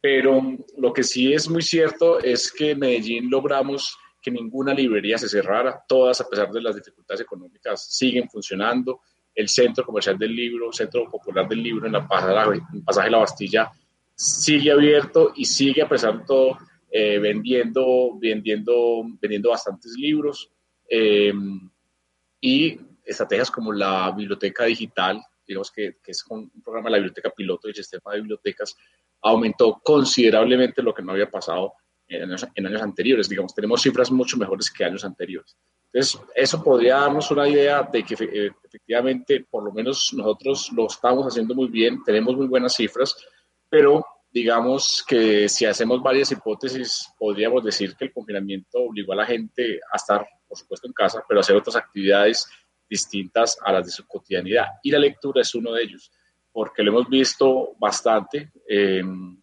pero 0.00 0.42
lo 0.76 0.92
que 0.92 1.02
sí 1.02 1.32
es 1.32 1.48
muy 1.48 1.62
cierto 1.62 2.18
es 2.20 2.52
que 2.52 2.72
en 2.72 2.80
Medellín 2.80 3.30
logramos 3.30 3.96
que 4.20 4.30
ninguna 4.30 4.74
librería 4.74 5.18
se 5.18 5.28
cerrara, 5.28 5.84
todas 5.86 6.20
a 6.20 6.28
pesar 6.28 6.50
de 6.50 6.60
las 6.60 6.74
dificultades 6.74 7.20
económicas 7.20 7.86
siguen 7.94 8.28
funcionando. 8.28 9.00
El 9.32 9.48
centro 9.48 9.84
comercial 9.84 10.18
del 10.18 10.34
libro, 10.34 10.72
centro 10.72 11.08
popular 11.10 11.46
del 11.46 11.62
libro 11.62 11.86
en 11.86 11.92
la 11.92 12.08
pasaje, 12.08 12.60
pasaje 12.84 13.10
La 13.10 13.18
Bastilla 13.18 13.70
sigue 14.16 14.72
abierto 14.72 15.32
y 15.36 15.44
sigue 15.44 15.82
a 15.82 15.88
pesar 15.88 16.18
de 16.18 16.24
todo 16.24 16.58
eh, 16.90 17.18
vendiendo, 17.18 18.18
vendiendo, 18.18 19.02
vendiendo 19.20 19.50
bastantes 19.50 19.92
libros. 19.96 20.50
Eh, 20.88 21.32
y 22.40 22.80
estrategias 23.04 23.50
como 23.50 23.72
la 23.72 24.10
biblioteca 24.10 24.64
digital 24.64 25.22
digamos 25.46 25.70
que, 25.70 25.98
que 26.02 26.12
es 26.12 26.24
un 26.28 26.50
programa 26.62 26.88
de 26.88 26.92
la 26.92 26.98
biblioteca 26.98 27.30
piloto 27.30 27.68
y 27.68 27.74
sistema 27.74 28.12
de 28.12 28.18
bibliotecas, 28.18 28.76
aumentó 29.22 29.80
considerablemente 29.82 30.82
lo 30.82 30.94
que 30.94 31.02
no 31.02 31.12
había 31.12 31.30
pasado 31.30 31.74
en 32.08 32.22
años, 32.22 32.46
en 32.54 32.66
años, 32.66 32.82
anteriores. 32.82 33.28
Digamos, 33.28 33.54
tenemos 33.54 33.82
cifras 33.82 34.10
mucho 34.10 34.36
mejores 34.36 34.70
que 34.70 34.84
años 34.84 35.04
anteriores. 35.04 35.56
Entonces, 35.92 36.20
eso 36.34 36.62
podría 36.62 36.98
darnos 36.98 37.30
una 37.30 37.48
idea 37.48 37.82
de 37.82 38.02
que 38.02 38.14
eh, 38.14 38.50
efectivamente, 38.64 39.46
por 39.48 39.64
lo 39.64 39.72
menos 39.72 40.12
nosotros 40.12 40.70
lo 40.72 40.86
estamos 40.86 41.26
haciendo 41.26 41.54
muy 41.54 41.68
bien, 41.68 42.02
tenemos 42.04 42.36
muy 42.36 42.46
buenas 42.46 42.74
cifras, 42.74 43.16
pero 43.68 44.04
digamos 44.30 45.02
que 45.08 45.48
si 45.48 45.64
hacemos 45.64 46.02
varias 46.02 46.30
hipótesis, 46.30 47.08
podríamos 47.18 47.64
decir 47.64 47.96
que 47.96 48.06
el 48.06 48.12
confinamiento 48.12 48.78
obligó 48.80 49.14
a 49.14 49.16
la 49.16 49.26
gente 49.26 49.80
a 49.90 49.96
estar, 49.96 50.26
por 50.46 50.58
supuesto, 50.58 50.86
en 50.86 50.92
casa, 50.92 51.24
pero 51.26 51.40
a 51.40 51.42
hacer 51.42 51.56
otras 51.56 51.76
actividades 51.76 52.46
distintas 52.88 53.58
a 53.62 53.72
las 53.72 53.86
de 53.86 53.92
su 53.92 54.06
cotidianidad. 54.06 54.66
Y 54.82 54.90
la 54.90 54.98
lectura 54.98 55.42
es 55.42 55.54
uno 55.54 55.72
de 55.72 55.82
ellos, 55.82 56.10
porque 56.52 56.82
lo 56.82 56.90
hemos 56.90 57.08
visto 57.08 57.74
bastante 57.78 58.52
em, 58.68 59.40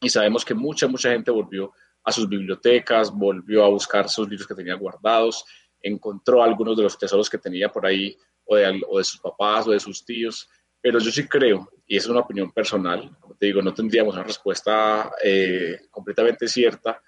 y 0.00 0.08
sabemos 0.08 0.44
que 0.44 0.54
mucha, 0.54 0.88
mucha 0.88 1.10
gente 1.10 1.30
volvió 1.30 1.72
a 2.04 2.12
sus 2.12 2.28
bibliotecas, 2.28 3.12
volvió 3.12 3.64
a 3.64 3.68
buscar 3.68 4.08
sus 4.08 4.28
libros 4.28 4.46
que 4.46 4.54
tenía 4.54 4.74
guardados, 4.74 5.44
encontró 5.80 6.42
algunos 6.42 6.76
de 6.76 6.82
los 6.82 6.98
tesoros 6.98 7.30
que 7.30 7.38
tenía 7.38 7.70
por 7.70 7.86
ahí, 7.86 8.16
o 8.44 8.56
de, 8.56 8.82
o 8.88 8.98
de 8.98 9.04
sus 9.04 9.20
papás 9.20 9.66
o 9.68 9.70
de 9.70 9.80
sus 9.80 10.04
tíos. 10.04 10.48
Pero 10.80 10.98
yo 10.98 11.12
sí 11.12 11.28
creo, 11.28 11.70
y 11.86 11.96
es 11.96 12.06
una 12.08 12.20
opinión 12.20 12.50
personal, 12.50 13.16
como 13.20 13.36
te 13.36 13.46
digo, 13.46 13.62
no 13.62 13.72
tendríamos 13.72 14.14
una 14.14 14.24
respuesta 14.24 15.12
eh, 15.22 15.82
completamente 15.90 16.48
cierta, 16.48 17.00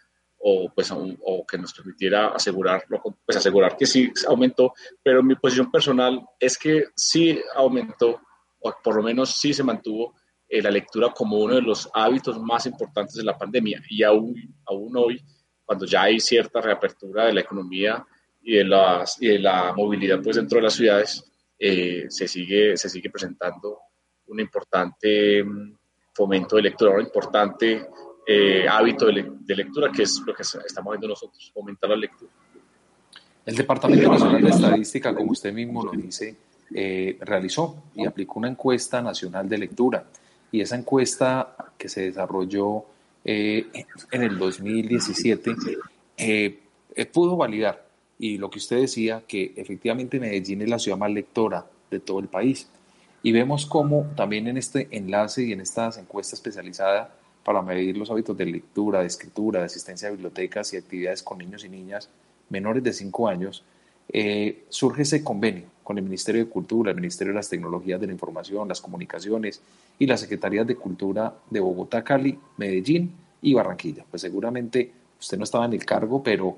o, 0.46 0.70
pues, 0.74 0.90
o 0.92 1.46
que 1.46 1.56
nos 1.56 1.72
permitiera 1.72 2.28
asegurar, 2.28 2.84
pues, 3.24 3.38
asegurar 3.38 3.78
que 3.78 3.86
sí 3.86 4.12
aumentó, 4.28 4.74
pero 5.02 5.22
mi 5.22 5.36
posición 5.36 5.70
personal 5.70 6.22
es 6.38 6.58
que 6.58 6.84
sí 6.94 7.40
aumentó, 7.54 8.20
o 8.60 8.74
por 8.82 8.96
lo 8.96 9.02
menos 9.02 9.36
sí 9.36 9.54
se 9.54 9.64
mantuvo 9.64 10.14
eh, 10.46 10.60
la 10.60 10.70
lectura 10.70 11.14
como 11.16 11.38
uno 11.38 11.54
de 11.54 11.62
los 11.62 11.88
hábitos 11.94 12.38
más 12.42 12.66
importantes 12.66 13.14
de 13.14 13.24
la 13.24 13.38
pandemia. 13.38 13.80
Y 13.88 14.02
aún, 14.02 14.34
aún 14.66 14.94
hoy, 14.98 15.24
cuando 15.64 15.86
ya 15.86 16.02
hay 16.02 16.20
cierta 16.20 16.60
reapertura 16.60 17.24
de 17.24 17.32
la 17.32 17.40
economía 17.40 18.04
y 18.42 18.56
de, 18.56 18.64
las, 18.64 19.20
y 19.22 19.28
de 19.28 19.38
la 19.38 19.72
movilidad 19.72 20.20
pues, 20.22 20.36
dentro 20.36 20.58
de 20.58 20.64
las 20.64 20.74
ciudades, 20.74 21.24
eh, 21.58 22.04
se, 22.08 22.28
sigue, 22.28 22.76
se 22.76 22.90
sigue 22.90 23.08
presentando 23.08 23.78
un 24.26 24.40
importante 24.40 25.42
mm, 25.42 25.74
fomento 26.12 26.56
de 26.56 26.62
lectura, 26.62 27.00
importante 27.00 27.88
eh, 28.26 28.66
hábito 28.68 29.06
de, 29.06 29.54
lectura, 29.54 29.90
que 29.92 30.02
es 30.02 30.20
lo 30.24 30.34
que 30.34 30.42
estamos 30.42 30.92
viendo 30.92 31.08
nosotros, 31.08 31.52
aumentar 31.56 31.90
la 31.90 31.96
lectura. 31.96 32.30
El 33.44 33.56
Departamento 33.56 34.10
Nacional 34.10 34.42
de 34.42 34.50
Estadística, 34.50 35.14
como 35.14 35.32
usted 35.32 35.52
mismo 35.52 35.84
lo 35.84 35.92
dice, 35.92 36.34
eh, 36.74 37.18
realizó 37.20 37.84
y 37.94 38.06
aplicó 38.06 38.38
una 38.38 38.48
encuesta 38.48 39.02
nacional 39.02 39.48
de 39.48 39.58
lectura. 39.58 40.04
Y 40.50 40.60
esa 40.60 40.76
encuesta 40.76 41.54
que 41.76 41.88
se 41.88 42.02
desarrolló 42.02 42.84
eh, 43.24 43.66
en 44.10 44.22
el 44.22 44.38
2017 44.38 45.54
eh, 46.16 46.58
pudo 47.12 47.36
validar, 47.36 47.86
y 48.18 48.38
lo 48.38 48.48
que 48.48 48.58
usted 48.58 48.80
decía, 48.80 49.22
que 49.26 49.52
efectivamente 49.56 50.20
Medellín 50.20 50.62
es 50.62 50.68
la 50.68 50.78
ciudad 50.78 50.96
más 50.96 51.10
lectora 51.10 51.66
de 51.90 52.00
todo 52.00 52.20
el 52.20 52.28
país. 52.28 52.68
Y 53.22 53.32
vemos 53.32 53.66
cómo 53.66 54.12
también 54.16 54.46
en 54.48 54.56
este 54.56 54.88
enlace 54.90 55.42
y 55.44 55.52
en 55.52 55.60
estas 55.60 55.98
encuestas 55.98 56.34
especializadas 56.34 57.08
para 57.44 57.62
medir 57.62 57.96
los 57.96 58.10
hábitos 58.10 58.36
de 58.36 58.46
lectura, 58.46 59.00
de 59.00 59.06
escritura, 59.06 59.60
de 59.60 59.66
asistencia 59.66 60.08
a 60.08 60.12
bibliotecas 60.12 60.72
y 60.72 60.76
actividades 60.76 61.22
con 61.22 61.38
niños 61.38 61.64
y 61.64 61.68
niñas 61.68 62.08
menores 62.48 62.82
de 62.82 62.92
5 62.92 63.28
años, 63.28 63.62
eh, 64.08 64.64
surge 64.68 65.02
ese 65.02 65.22
convenio 65.22 65.64
con 65.82 65.98
el 65.98 66.04
Ministerio 66.04 66.44
de 66.44 66.50
Cultura, 66.50 66.90
el 66.90 66.96
Ministerio 66.96 67.32
de 67.32 67.38
las 67.38 67.48
Tecnologías 67.48 68.00
de 68.00 68.06
la 68.06 68.12
Información, 68.12 68.68
las 68.68 68.80
Comunicaciones 68.80 69.60
y 69.98 70.06
las 70.06 70.20
Secretarías 70.20 70.66
de 70.66 70.76
Cultura 70.76 71.34
de 71.50 71.60
Bogotá, 71.60 72.02
Cali, 72.02 72.38
Medellín 72.56 73.12
y 73.42 73.54
Barranquilla. 73.54 74.04
Pues 74.10 74.22
seguramente 74.22 74.90
usted 75.20 75.38
no 75.38 75.44
estaba 75.44 75.66
en 75.66 75.74
el 75.74 75.84
cargo, 75.84 76.22
pero 76.22 76.56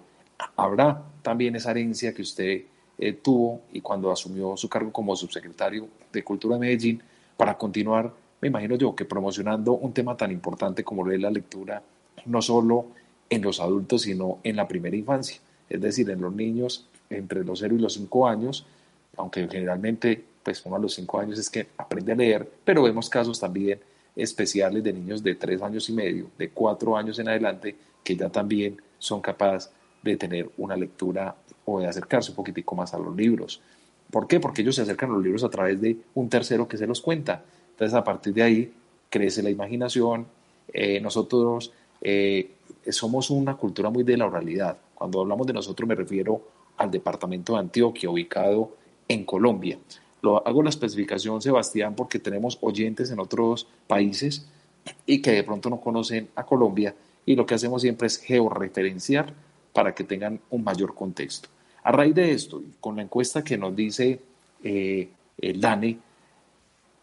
habrá 0.57 1.03
también 1.23 1.57
esa 1.57 1.73
herencia 1.73 2.15
que 2.15 2.23
usted 2.23 2.63
eh, 2.99 3.13
tuvo 3.15 3.63
y 3.73 3.81
cuando 3.81 4.11
asumió 4.11 4.57
su 4.57 4.69
cargo 4.69 4.93
como 4.93 5.17
subsecretario 5.17 5.89
de 6.13 6.25
Cultura 6.25 6.55
de 6.55 6.61
Medellín 6.61 7.03
para 7.37 7.59
continuar, 7.59 8.13
me 8.41 8.49
imagino 8.49 8.77
yo, 8.77 8.95
que 8.95 9.05
promocionando 9.05 9.73
un 9.73 9.93
tema 9.93 10.17
tan 10.17 10.31
importante 10.31 10.85
como 10.85 11.11
es 11.11 11.21
la 11.21 11.31
lectura, 11.31 11.83
no 12.27 12.43
solo 12.43 12.87
en 13.29 13.43
los 13.43 13.61
adultos, 13.61 14.03
sino 14.03 14.39
en 14.43 14.57
la 14.57 14.69
primera 14.69 14.97
infancia, 14.97 15.41
es 15.69 15.81
decir, 15.81 16.09
en 16.11 16.21
los 16.21 16.35
niños 16.35 16.87
entre 17.11 17.45
los 17.45 17.61
0 17.61 17.77
y 17.77 17.79
los 17.79 17.95
5 17.95 18.29
años, 18.29 18.67
aunque 19.17 19.49
generalmente, 19.49 20.23
pues 20.43 20.65
uno 20.65 20.77
a 20.77 20.79
los 20.79 20.95
5 20.95 21.21
años 21.21 21.39
es 21.39 21.51
que 21.51 21.69
aprende 21.77 22.13
a 22.13 22.17
leer, 22.17 22.49
pero 22.65 22.83
vemos 22.83 23.09
casos 23.09 23.39
también 23.41 23.81
especiales 24.15 24.83
de 24.83 24.93
niños 24.93 25.23
de 25.23 25.35
3 25.35 25.63
años 25.63 25.89
y 25.89 25.93
medio, 25.93 26.27
de 26.39 26.51
4 26.51 26.97
años 26.97 27.19
en 27.19 27.29
adelante, 27.29 27.77
que 28.03 28.17
ya 28.17 28.29
también 28.29 28.81
son 28.99 29.21
capaces 29.21 29.71
de 30.03 30.17
tener 30.17 30.51
una 30.57 30.77
lectura 30.77 31.35
o 31.65 31.81
de 31.81 31.87
acercarse 31.87 32.31
un 32.31 32.37
poquitico 32.37 32.75
más 32.75 32.95
a 32.95 32.99
los 32.99 33.15
libros. 33.15 33.61
¿Por 34.11 34.27
qué? 34.27 34.39
Porque 34.39 34.63
ellos 34.63 34.77
se 34.77 34.83
acercan 34.83 35.11
a 35.11 35.15
los 35.15 35.23
libros 35.23 35.43
a 35.43 35.51
través 35.51 35.81
de 35.81 35.97
un 36.15 36.29
tercero 36.29 36.69
que 36.69 36.77
se 36.77 36.87
los 36.87 37.01
cuenta. 37.01 37.43
Entonces, 37.77 37.95
a 37.95 38.03
partir 38.03 38.33
de 38.33 38.43
ahí 38.43 38.73
crece 39.11 39.43
la 39.43 39.51
imaginación. 39.51 40.27
Eh, 40.73 40.99
nosotros 40.99 41.73
eh, 42.01 42.53
somos 42.89 43.29
una 43.29 43.55
cultura 43.55 43.91
muy 43.91 44.03
de 44.03 44.17
la 44.17 44.27
oralidad. 44.27 44.79
Cuando 44.95 45.21
hablamos 45.21 45.47
de 45.47 45.53
nosotros 45.53 45.87
me 45.87 45.95
refiero 45.95 46.41
al 46.79 46.91
departamento 46.91 47.53
de 47.53 47.61
Antioquia, 47.61 48.09
ubicado 48.09 48.73
en 49.07 49.25
Colombia. 49.25 49.79
Lo 50.23 50.47
hago 50.47 50.63
la 50.63 50.71
especificación, 50.71 51.43
Sebastián, 51.43 51.95
porque 51.95 52.19
tenemos 52.19 52.57
oyentes 52.63 53.11
en 53.11 53.21
otros 53.21 53.67
países 53.87 54.47
y 55.05 55.21
que 55.21 55.33
de 55.33 55.45
pronto 55.45 55.69
no 55.69 55.79
conocen 55.79 56.29
a 56.35 56.45
Colombia 56.47 56.95
y 57.27 57.37
lo 57.37 57.45
que 57.45 57.55
hacemos 57.57 57.83
siempre 57.83 58.07
es 58.07 58.19
georreferenciar 58.19 59.35
para 59.75 59.95
que 59.95 60.05
tengan 60.05 60.41
un 60.49 60.65
mayor 60.65 60.95
contexto. 60.95 61.51
A 61.83 61.93
raíz 61.93 62.15
de 62.15 62.33
esto, 62.33 62.63
con 62.81 62.97
la 62.97 63.03
encuesta 63.03 63.45
que 63.45 63.59
nos 63.59 63.77
dice 63.77 64.19
eh, 64.65 65.11
el 65.39 65.61
DANE, 65.61 65.99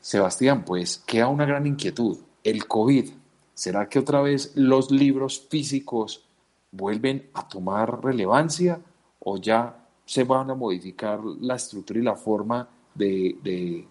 Sebastián, 0.04 0.66
pues 0.66 0.98
queda 0.98 1.30
una 1.30 1.46
gran 1.46 1.66
inquietud. 1.66 2.18
El 2.44 2.68
COVID, 2.68 3.10
¿será 3.54 3.88
que 3.88 4.00
otra 4.00 4.22
vez 4.22 4.52
los 4.56 4.92
libros 4.92 5.48
físicos 5.50 6.26
vuelven 6.74 7.30
a 7.34 7.48
tomar 7.48 8.04
relevancia 8.04 8.82
o 9.20 9.38
ya 9.38 9.88
se 10.06 10.26
van 10.26 10.52
a 10.52 10.56
modificar 10.56 11.22
la 11.24 11.56
estructura 11.56 12.02
y 12.02 12.04
la 12.04 12.16
forma 12.16 12.68
de, 12.94 13.88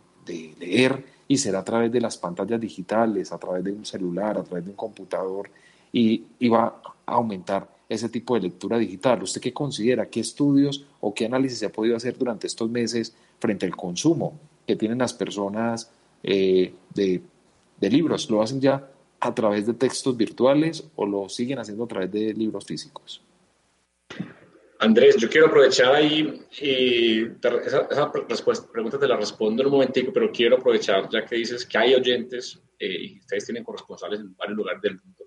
leer 0.61 1.02
y 1.26 1.38
será 1.38 1.61
a 1.61 1.64
través 1.64 1.90
de 1.90 2.02
las 2.02 2.19
pantallas 2.19 2.61
digitales, 2.61 3.33
a 3.33 3.38
través 3.38 3.64
de 3.64 3.73
un 3.73 3.87
celular, 3.87 4.37
a 4.37 4.43
través 4.43 4.67
de 4.67 4.71
un 4.73 4.76
computador 4.76 5.49
y, 5.95 6.25
y 6.39 6.49
va 6.50 6.82
a 7.06 7.13
aumentar 7.15 7.67
ese 7.89 8.10
tipo 8.10 8.34
de 8.34 8.43
lectura 8.43 8.76
digital. 8.76 9.23
¿Usted 9.23 9.41
qué 9.41 9.54
considera? 9.54 10.10
¿Qué 10.10 10.21
estudios 10.21 10.84
o 11.00 11.15
qué 11.15 11.25
análisis 11.25 11.60
se 11.60 11.67
ha 11.67 11.73
podido 11.73 11.97
hacer 11.97 12.19
durante 12.19 12.49
estos 12.49 12.69
meses 12.69 13.15
frente 13.39 13.65
al 13.65 13.75
consumo 13.75 14.39
que 14.67 14.76
tienen 14.76 14.99
las 14.99 15.15
personas 15.15 15.91
eh, 16.23 16.73
de, 16.95 17.21
de 17.80 17.91
libros? 17.91 18.28
¿Lo 18.30 18.43
hacen 18.43 18.61
ya 18.61 18.89
a 19.21 19.35
través 19.35 19.67
de 19.67 19.75
textos 19.75 20.17
virtuales 20.17 20.85
o 20.97 21.06
lo 21.06 21.28
siguen 21.28 21.58
haciendo 21.58 21.85
a 21.85 21.89
través 21.89 22.11
de 22.11 22.35
libros 22.35 22.65
físicos? 22.65 23.23
Andrés, 24.82 25.17
yo 25.17 25.30
quiero 25.30 25.47
aprovechar 25.47 25.95
ahí 25.95 26.43
y 26.61 27.23
esa, 27.65 28.11
respuesta, 28.28 28.67
pregunta 28.71 28.99
te 28.99 29.06
la 29.06 29.17
respondo 29.17 29.63
en 29.63 29.67
un 29.67 29.75
momentico, 29.75 30.13
pero 30.13 30.32
quiero 30.32 30.56
aprovechar 30.56 31.08
ya 31.08 31.25
que 31.25 31.37
dices 31.37 31.65
que 31.65 31.78
hay 31.78 31.95
oyentes 31.95 32.61
eh, 32.80 32.97
y 33.00 33.21
ustedes 33.21 33.45
tienen 33.45 33.63
corresponsales 33.63 34.19
en 34.19 34.35
varios 34.35 34.56
lugares 34.56 34.82
del 34.82 35.00
mundo 35.00 35.26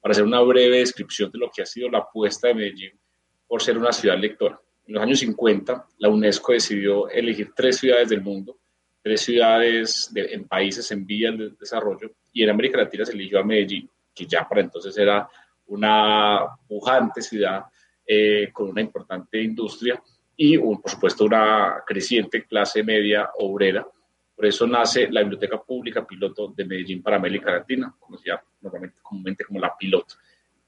para 0.00 0.10
hacer 0.10 0.24
una 0.24 0.40
breve 0.40 0.78
descripción 0.78 1.30
de 1.30 1.38
lo 1.38 1.48
que 1.54 1.62
ha 1.62 1.66
sido 1.66 1.88
la 1.88 1.98
apuesta 1.98 2.48
de 2.48 2.54
Medellín 2.54 2.98
por 3.46 3.62
ser 3.62 3.78
una 3.78 3.92
ciudad 3.92 4.18
lectora. 4.18 4.60
En 4.88 4.94
los 4.94 5.02
años 5.04 5.20
50, 5.20 5.86
la 5.98 6.08
UNESCO 6.08 6.52
decidió 6.52 7.08
elegir 7.08 7.52
tres 7.54 7.76
ciudades 7.76 8.08
del 8.08 8.22
mundo, 8.22 8.58
tres 9.06 9.20
ciudades 9.20 10.10
en 10.16 10.48
países 10.48 10.90
en 10.90 11.06
vías 11.06 11.38
de 11.38 11.50
desarrollo, 11.50 12.10
y 12.32 12.42
en 12.42 12.50
América 12.50 12.78
Latina 12.78 13.04
se 13.04 13.12
eligió 13.12 13.38
a 13.38 13.44
Medellín, 13.44 13.88
que 14.12 14.26
ya 14.26 14.48
para 14.48 14.62
entonces 14.62 14.98
era 14.98 15.28
una 15.66 16.40
pujante 16.66 17.22
ciudad 17.22 17.66
eh, 18.04 18.50
con 18.52 18.70
una 18.70 18.80
importante 18.80 19.40
industria 19.40 20.02
y, 20.36 20.58
por 20.58 20.90
supuesto, 20.90 21.24
una 21.24 21.84
creciente 21.86 22.46
clase 22.46 22.82
media 22.82 23.30
obrera. 23.38 23.86
Por 24.34 24.44
eso 24.44 24.66
nace 24.66 25.08
la 25.08 25.20
Biblioteca 25.20 25.62
Pública 25.62 26.04
Piloto 26.04 26.48
de 26.48 26.64
Medellín 26.64 27.00
para 27.00 27.18
América 27.18 27.52
Latina, 27.52 27.94
conocida 28.00 28.42
normalmente 28.60 28.98
comúnmente 29.00 29.44
como 29.44 29.60
la 29.60 29.76
Piloto. 29.76 30.16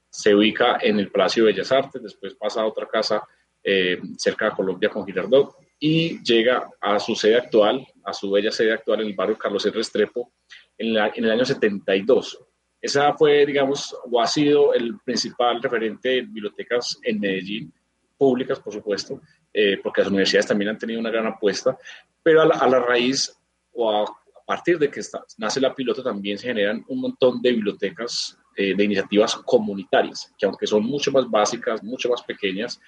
Se 0.09 0.33
ubica 0.33 0.77
en 0.79 0.97
el 0.97 1.11
Palacio 1.11 1.43
de 1.43 1.51
Bellas 1.51 1.73
Artes, 1.73 2.01
después 2.01 2.35
pasa 2.35 2.61
a 2.61 2.65
otra 2.67 2.87
casa 2.87 3.21
eh, 3.61 3.99
cerca 4.15 4.45
de 4.45 4.51
Colombia 4.51 4.89
con 4.89 5.05
Girardot 5.05 5.57
y 5.79 6.21
llega 6.23 6.69
a 6.81 6.99
su 6.99 7.15
sede 7.15 7.37
actual, 7.37 7.87
a 8.09 8.13
su 8.13 8.31
bella 8.31 8.51
sede 8.51 8.73
actual 8.73 9.01
en 9.01 9.07
el 9.07 9.15
barrio 9.15 9.37
Carlos 9.37 9.65
R. 9.65 9.75
Restrepo 9.75 10.31
en, 10.77 10.97
en 10.97 11.25
el 11.25 11.31
año 11.31 11.45
72. 11.45 12.39
Esa 12.81 13.13
fue, 13.13 13.45
digamos, 13.45 13.95
o 14.09 14.21
ha 14.21 14.27
sido 14.27 14.73
el 14.73 14.97
principal 14.99 15.61
referente 15.61 16.09
de 16.09 16.21
bibliotecas 16.21 16.97
en 17.03 17.19
Medellín, 17.19 17.73
públicas, 18.17 18.59
por 18.59 18.73
supuesto, 18.73 19.21
eh, 19.53 19.79
porque 19.81 20.01
las 20.01 20.09
universidades 20.09 20.47
también 20.47 20.69
han 20.69 20.77
tenido 20.77 20.99
una 20.99 21.09
gran 21.09 21.27
apuesta, 21.27 21.77
pero 22.21 22.41
a 22.41 22.45
la, 22.45 22.79
raíz 22.79 23.35
o 23.73 23.89
a, 23.89 24.05
partir 24.45 24.79
de 24.79 24.89
que 24.89 25.01
nace 25.37 25.61
la 25.61 25.75
piloto 25.75 26.01
también 26.03 26.37
se 26.37 26.47
generan 26.47 26.83
un 26.87 27.01
montón 27.01 27.41
de 27.41 27.51
bibliotecas, 27.51 28.37
eh, 28.55 28.75
de 28.75 28.83
iniciativas 28.83 29.35
comunitarias, 29.35 30.33
que 30.37 30.45
aunque 30.45 30.65
son 30.65 30.83
mucho 30.83 31.11
más 31.11 31.29
básicas, 31.29 31.83
mucho 31.83 32.09
más 32.09 32.23
pequeñas 32.23 32.79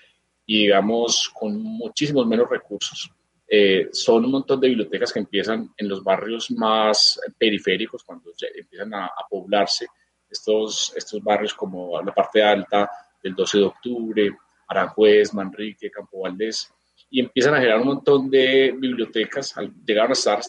y 0.46 0.64
digamos 0.64 1.30
con 1.34 1.62
muchísimos 1.62 2.26
menos 2.26 2.50
recursos, 2.50 3.12
eh, 3.54 3.90
son 3.92 4.24
un 4.24 4.32
montón 4.32 4.62
de 4.62 4.70
bibliotecas 4.70 5.12
que 5.12 5.20
empiezan 5.20 5.74
en 5.76 5.90
los 5.90 6.02
barrios 6.02 6.50
más 6.52 7.20
periféricos, 7.38 8.02
cuando 8.02 8.32
empiezan 8.56 8.94
a, 8.94 9.12
poblarse 9.30 9.88
estos, 10.30 10.94
estos 10.96 11.22
barrios 11.22 11.54
como 11.54 12.02
la 12.02 12.14
parte 12.14 12.42
alta 12.42 12.90
del 13.22 13.36
12 13.36 13.58
de 13.58 13.64
octubre, 13.66 14.38
Aranjuez, 14.70 15.34
Manrique, 15.34 15.92
Campo 15.92 16.22
Valdés, 16.22 16.74
y 17.10 17.20
empiezan 17.20 17.56
a 17.56 17.58
generar 17.58 17.82
un 17.82 17.88
montón 17.88 18.30
de 18.30 18.74
bibliotecas. 18.80 19.54
Llegaron 19.86 20.12
a 20.12 20.14
estar, 20.14 20.40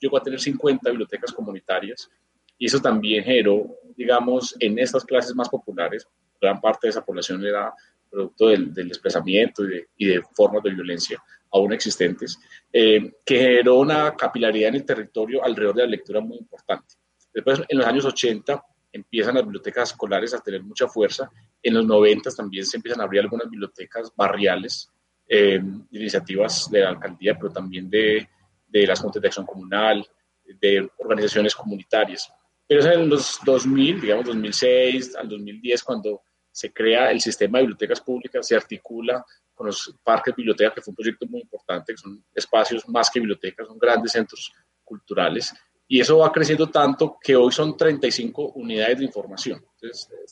llegó 0.00 0.16
a 0.16 0.22
tener 0.24 0.40
50 0.40 0.90
bibliotecas 0.90 1.30
comunitarias, 1.30 2.10
y 2.58 2.66
eso 2.66 2.80
también 2.80 3.22
generó, 3.22 3.76
digamos, 3.96 4.56
en 4.58 4.76
estas 4.80 5.04
clases 5.04 5.36
más 5.36 5.48
populares, 5.48 6.08
gran 6.40 6.60
parte 6.60 6.88
de 6.88 6.90
esa 6.90 7.04
población 7.04 7.46
era 7.46 7.72
producto 8.10 8.48
del, 8.48 8.74
del 8.74 8.88
desplazamiento 8.88 9.64
y 9.64 9.68
de, 9.68 9.88
y 9.96 10.06
de 10.06 10.22
formas 10.34 10.64
de 10.64 10.70
violencia 10.70 11.22
aún 11.54 11.72
existentes, 11.72 12.38
eh, 12.72 13.12
que 13.24 13.38
generó 13.38 13.76
una 13.76 14.14
capilaridad 14.16 14.70
en 14.70 14.74
el 14.74 14.84
territorio 14.84 15.44
alrededor 15.44 15.76
de 15.76 15.82
la 15.84 15.88
lectura 15.88 16.20
muy 16.20 16.36
importante. 16.36 16.96
Después, 17.32 17.60
en 17.68 17.78
los 17.78 17.86
años 17.86 18.04
80, 18.04 18.60
empiezan 18.92 19.36
las 19.36 19.44
bibliotecas 19.44 19.90
escolares 19.90 20.34
a 20.34 20.40
tener 20.40 20.62
mucha 20.64 20.88
fuerza. 20.88 21.30
En 21.62 21.74
los 21.74 21.86
90 21.86 22.30
también 22.32 22.66
se 22.66 22.76
empiezan 22.76 23.00
a 23.00 23.04
abrir 23.04 23.20
algunas 23.20 23.48
bibliotecas 23.48 24.12
barriales, 24.16 24.90
eh, 25.28 25.62
iniciativas 25.92 26.68
de 26.70 26.80
la 26.80 26.90
alcaldía, 26.90 27.36
pero 27.38 27.52
también 27.52 27.88
de, 27.88 28.28
de 28.66 28.86
las 28.86 29.00
juntas 29.00 29.22
de 29.22 29.28
acción 29.28 29.46
comunal, 29.46 30.04
de 30.44 30.88
organizaciones 30.98 31.54
comunitarias. 31.54 32.32
Pero 32.66 32.80
es 32.80 32.86
en 32.86 33.08
los 33.08 33.38
2000, 33.44 34.00
digamos 34.00 34.26
2006 34.26 35.14
al 35.14 35.28
2010, 35.28 35.84
cuando 35.84 36.22
se 36.50 36.72
crea 36.72 37.12
el 37.12 37.20
sistema 37.20 37.58
de 37.58 37.64
bibliotecas 37.64 38.00
públicas, 38.00 38.46
se 38.46 38.56
articula 38.56 39.24
con 39.54 39.66
los 39.66 39.94
parques 40.02 40.34
bibliotecas, 40.34 40.74
que 40.74 40.82
fue 40.82 40.92
un 40.92 40.96
proyecto 40.96 41.26
muy 41.26 41.40
importante, 41.40 41.92
que 41.92 41.98
son 41.98 42.24
espacios 42.34 42.88
más 42.88 43.10
que 43.10 43.20
bibliotecas, 43.20 43.66
son 43.66 43.78
grandes 43.78 44.12
centros 44.12 44.52
culturales. 44.82 45.54
Y 45.86 46.00
eso 46.00 46.18
va 46.18 46.32
creciendo 46.32 46.68
tanto 46.70 47.18
que 47.22 47.36
hoy 47.36 47.52
son 47.52 47.76
35 47.76 48.52
unidades 48.54 48.98
de 48.98 49.04
información, 49.04 49.64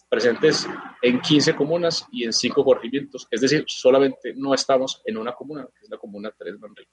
presentes 0.08 0.66
en 1.02 1.20
15 1.20 1.54
comunas 1.54 2.06
y 2.10 2.24
en 2.24 2.32
5 2.32 2.64
corregimientos. 2.64 3.28
Es 3.30 3.40
decir, 3.40 3.64
solamente 3.66 4.32
no 4.34 4.54
estamos 4.54 5.02
en 5.04 5.18
una 5.18 5.32
comuna, 5.32 5.66
que 5.66 5.84
es 5.84 5.90
la 5.90 5.98
comuna 5.98 6.32
3 6.36 6.58
Manrique. 6.58 6.90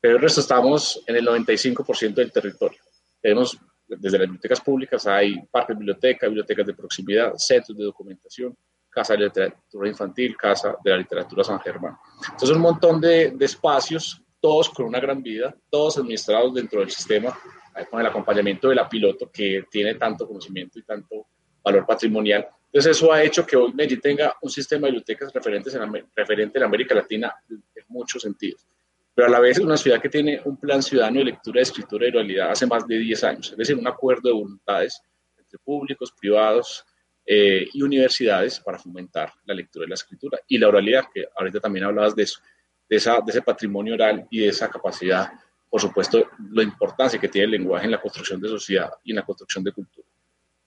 pero 0.00 0.16
el 0.16 0.22
resto 0.22 0.40
estamos 0.40 1.02
en 1.06 1.16
el 1.16 1.26
95% 1.26 2.14
del 2.14 2.32
territorio. 2.32 2.80
Tenemos 3.20 3.58
desde 3.98 4.18
las 4.18 4.26
bibliotecas 4.26 4.60
públicas 4.60 5.06
hay 5.06 5.40
parques 5.50 5.74
de 5.74 5.80
biblioteca, 5.80 6.26
bibliotecas 6.28 6.66
de 6.66 6.74
proximidad, 6.74 7.34
centros 7.36 7.76
de 7.76 7.84
documentación, 7.84 8.56
Casa 9.00 9.14
de 9.14 9.24
Literatura 9.24 9.88
Infantil, 9.88 10.36
Casa 10.36 10.76
de 10.84 10.90
la 10.90 10.98
Literatura 10.98 11.42
San 11.42 11.58
Germán. 11.60 11.96
Entonces, 12.22 12.50
un 12.50 12.62
montón 12.62 13.00
de, 13.00 13.30
de 13.30 13.44
espacios, 13.46 14.22
todos 14.38 14.68
con 14.68 14.86
una 14.86 15.00
gran 15.00 15.22
vida, 15.22 15.54
todos 15.70 15.96
administrados 15.96 16.52
dentro 16.52 16.80
del 16.80 16.90
sistema, 16.90 17.38
eh, 17.76 17.86
con 17.90 18.00
el 18.00 18.06
acompañamiento 18.06 18.68
de 18.68 18.74
la 18.74 18.88
piloto 18.88 19.30
que 19.32 19.64
tiene 19.70 19.94
tanto 19.94 20.26
conocimiento 20.26 20.78
y 20.78 20.82
tanto 20.82 21.26
valor 21.64 21.86
patrimonial. 21.86 22.46
Entonces, 22.66 22.96
eso 22.96 23.10
ha 23.10 23.22
hecho 23.22 23.46
que 23.46 23.56
hoy 23.56 23.72
Medellín 23.72 24.00
tenga 24.00 24.36
un 24.42 24.50
sistema 24.50 24.86
de 24.86 24.92
bibliotecas 24.92 25.32
referentes 25.32 25.74
en, 25.74 26.06
referente 26.14 26.58
en 26.58 26.64
América 26.64 26.94
Latina 26.94 27.34
en 27.48 27.84
muchos 27.88 28.22
sentidos 28.22 28.66
pero 29.14 29.26
a 29.26 29.30
la 29.30 29.40
vez 29.40 29.58
es 29.58 29.64
una 29.64 29.76
ciudad 29.76 30.00
que 30.00 30.08
tiene 30.08 30.40
un 30.44 30.56
plan 30.56 30.82
ciudadano 30.82 31.18
de 31.18 31.26
lectura, 31.26 31.60
escritura 31.60 32.06
y 32.06 32.10
oralidad 32.10 32.52
hace 32.52 32.66
más 32.66 32.86
de 32.86 32.96
10 32.96 33.24
años, 33.24 33.50
es 33.50 33.56
decir, 33.58 33.76
un 33.76 33.86
acuerdo 33.86 34.28
de 34.28 34.34
voluntades 34.34 35.02
entre 35.36 35.58
públicos, 35.58 36.12
privados 36.18 36.86
eh, 37.32 37.68
y 37.72 37.80
universidades 37.80 38.58
para 38.58 38.76
fomentar 38.76 39.32
la 39.44 39.54
lectura 39.54 39.86
y 39.86 39.88
la 39.88 39.94
escritura 39.94 40.40
y 40.48 40.58
la 40.58 40.66
oralidad, 40.66 41.04
que 41.14 41.28
ahorita 41.36 41.60
también 41.60 41.84
hablabas 41.84 42.16
de 42.16 42.24
eso, 42.24 42.40
de, 42.88 42.96
esa, 42.96 43.20
de 43.20 43.30
ese 43.30 43.40
patrimonio 43.40 43.94
oral 43.94 44.26
y 44.30 44.40
de 44.40 44.48
esa 44.48 44.68
capacidad, 44.68 45.30
por 45.68 45.80
supuesto, 45.80 46.28
la 46.50 46.64
importancia 46.64 47.20
que 47.20 47.28
tiene 47.28 47.44
el 47.44 47.52
lenguaje 47.52 47.84
en 47.84 47.92
la 47.92 48.00
construcción 48.00 48.40
de 48.40 48.48
sociedad 48.48 48.90
y 49.04 49.12
en 49.12 49.16
la 49.18 49.22
construcción 49.22 49.62
de 49.62 49.70
cultura. 49.70 50.08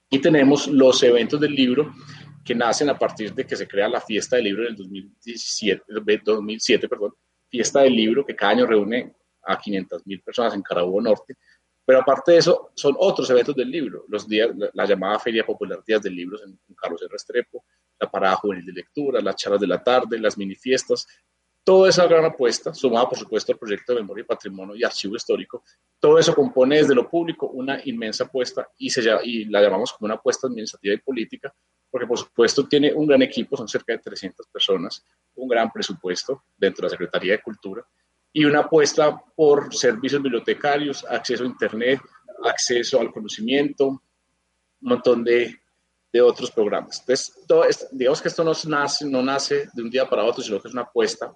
Y 0.08 0.18
tenemos 0.20 0.66
los 0.68 1.02
eventos 1.02 1.38
del 1.38 1.54
libro 1.54 1.92
que 2.42 2.54
nacen 2.54 2.88
a 2.88 2.98
partir 2.98 3.34
de 3.34 3.44
que 3.44 3.56
se 3.56 3.68
crea 3.68 3.86
la 3.86 4.00
fiesta 4.00 4.36
del 4.36 4.46
libro 4.46 4.62
en 4.62 4.68
el 4.70 4.76
2017, 4.76 5.82
2007, 6.24 6.88
perdón, 6.88 7.12
fiesta 7.50 7.82
del 7.82 7.94
libro 7.94 8.24
que 8.24 8.34
cada 8.34 8.52
año 8.52 8.66
reúne 8.66 9.12
a 9.42 9.58
500 9.58 10.06
mil 10.06 10.22
personas 10.22 10.54
en 10.54 10.62
Carabobo 10.62 11.02
Norte. 11.02 11.36
Pero 11.86 12.00
aparte 12.00 12.32
de 12.32 12.38
eso, 12.38 12.70
son 12.74 12.96
otros 12.98 13.28
eventos 13.30 13.54
del 13.54 13.70
libro, 13.70 14.04
los 14.08 14.26
días, 14.26 14.50
la, 14.72 14.86
llamada 14.86 15.18
Feria 15.18 15.44
Popular 15.44 15.82
Días 15.86 16.02
del 16.02 16.14
Libro 16.14 16.38
en, 16.42 16.58
Carlos 16.74 17.02
R. 17.02 17.10
Restrepo, 17.10 17.64
la 18.00 18.10
parada 18.10 18.36
juvenil 18.36 18.64
de 18.64 18.72
lectura, 18.72 19.20
las 19.20 19.36
charlas 19.36 19.60
de 19.60 19.66
la 19.66 19.82
tarde, 19.82 20.18
las 20.18 20.38
mini 20.38 20.54
fiestas, 20.54 21.06
toda 21.62 21.90
esa 21.90 22.06
gran 22.06 22.24
apuesta, 22.24 22.72
sumada 22.72 23.08
por 23.08 23.18
supuesto 23.18 23.52
al 23.52 23.58
proyecto 23.58 23.94
de 23.94 24.00
memoria 24.00 24.22
y 24.22 24.26
patrimonio 24.26 24.74
y 24.74 24.84
archivo 24.84 25.16
histórico, 25.16 25.62
todo 26.00 26.18
eso 26.18 26.34
compone 26.34 26.78
desde 26.78 26.94
lo 26.94 27.08
público 27.08 27.48
una 27.48 27.78
inmensa 27.84 28.24
apuesta 28.24 28.68
y, 28.78 28.90
y 29.24 29.44
la 29.46 29.62
llamamos 29.62 29.92
como 29.92 30.06
una 30.06 30.14
apuesta 30.14 30.46
administrativa 30.46 30.94
y 30.94 30.98
política, 30.98 31.54
porque 31.90 32.06
por 32.06 32.18
supuesto 32.18 32.66
tiene 32.66 32.92
un 32.94 33.06
gran 33.06 33.22
equipo, 33.22 33.56
son 33.56 33.68
cerca 33.68 33.92
de 33.92 33.98
300 33.98 34.46
personas, 34.48 35.04
un 35.34 35.48
gran 35.48 35.70
presupuesto 35.70 36.44
dentro 36.56 36.82
de 36.82 36.86
la 36.86 36.90
Secretaría 36.90 37.32
de 37.32 37.42
Cultura 37.42 37.86
y 38.36 38.44
una 38.44 38.60
apuesta 38.60 39.22
por 39.36 39.72
servicios 39.72 40.20
bibliotecarios, 40.20 41.06
acceso 41.08 41.44
a 41.44 41.46
Internet, 41.46 42.00
acceso 42.44 43.00
al 43.00 43.12
conocimiento, 43.12 43.86
un 43.86 44.00
montón 44.80 45.22
de, 45.22 45.60
de 46.12 46.20
otros 46.20 46.50
programas. 46.50 46.98
Entonces, 46.98 47.32
todo 47.46 47.64
digamos 47.92 48.20
que 48.20 48.28
esto 48.28 48.42
no 48.42 48.52
nace, 48.66 49.06
no 49.06 49.22
nace 49.22 49.68
de 49.72 49.82
un 49.82 49.88
día 49.88 50.10
para 50.10 50.24
otro, 50.24 50.42
sino 50.42 50.60
que 50.60 50.66
es 50.66 50.74
una 50.74 50.82
apuesta 50.82 51.32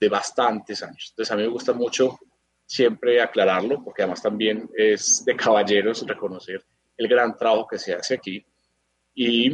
de 0.00 0.08
bastantes 0.08 0.82
años. 0.82 1.10
Entonces, 1.10 1.30
a 1.30 1.36
mí 1.36 1.42
me 1.42 1.48
gusta 1.48 1.72
mucho 1.72 2.18
siempre 2.66 3.22
aclararlo, 3.22 3.80
porque 3.84 4.02
además 4.02 4.20
también 4.20 4.68
es 4.76 5.24
de 5.24 5.36
caballeros 5.36 6.04
reconocer 6.04 6.64
el 6.96 7.06
gran 7.06 7.36
trabajo 7.36 7.68
que 7.68 7.78
se 7.78 7.94
hace 7.94 8.14
aquí. 8.14 8.44
Y 9.14 9.52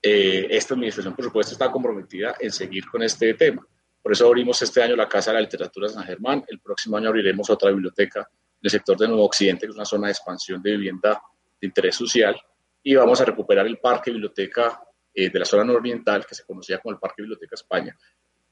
eh, 0.00 0.46
esta 0.50 0.74
administración, 0.74 1.16
por 1.16 1.24
supuesto, 1.24 1.52
está 1.54 1.68
comprometida 1.68 2.36
en 2.38 2.52
seguir 2.52 2.88
con 2.88 3.02
este 3.02 3.34
tema. 3.34 3.66
Por 4.08 4.14
eso 4.14 4.26
abrimos 4.26 4.62
este 4.62 4.82
año 4.82 4.96
la 4.96 5.06
Casa 5.06 5.32
de 5.32 5.34
la 5.34 5.42
Literatura 5.42 5.86
San 5.86 6.02
Germán. 6.02 6.42
El 6.48 6.60
próximo 6.60 6.96
año 6.96 7.10
abriremos 7.10 7.50
otra 7.50 7.68
biblioteca 7.70 8.20
en 8.20 8.58
el 8.62 8.70
sector 8.70 8.96
de 8.96 9.06
Nuevo 9.06 9.26
Occidente, 9.26 9.66
que 9.66 9.70
es 9.70 9.76
una 9.76 9.84
zona 9.84 10.06
de 10.06 10.12
expansión 10.12 10.62
de 10.62 10.70
vivienda 10.70 11.20
de 11.60 11.66
interés 11.66 11.96
social. 11.96 12.34
Y 12.82 12.94
vamos 12.94 13.20
a 13.20 13.26
recuperar 13.26 13.66
el 13.66 13.76
Parque 13.76 14.10
Biblioteca 14.10 14.82
eh, 15.12 15.28
de 15.28 15.38
la 15.38 15.44
zona 15.44 15.64
nororiental, 15.64 16.24
que 16.24 16.34
se 16.34 16.42
conocía 16.46 16.78
como 16.78 16.94
el 16.94 16.98
Parque 16.98 17.20
Biblioteca 17.20 17.54
España, 17.54 17.94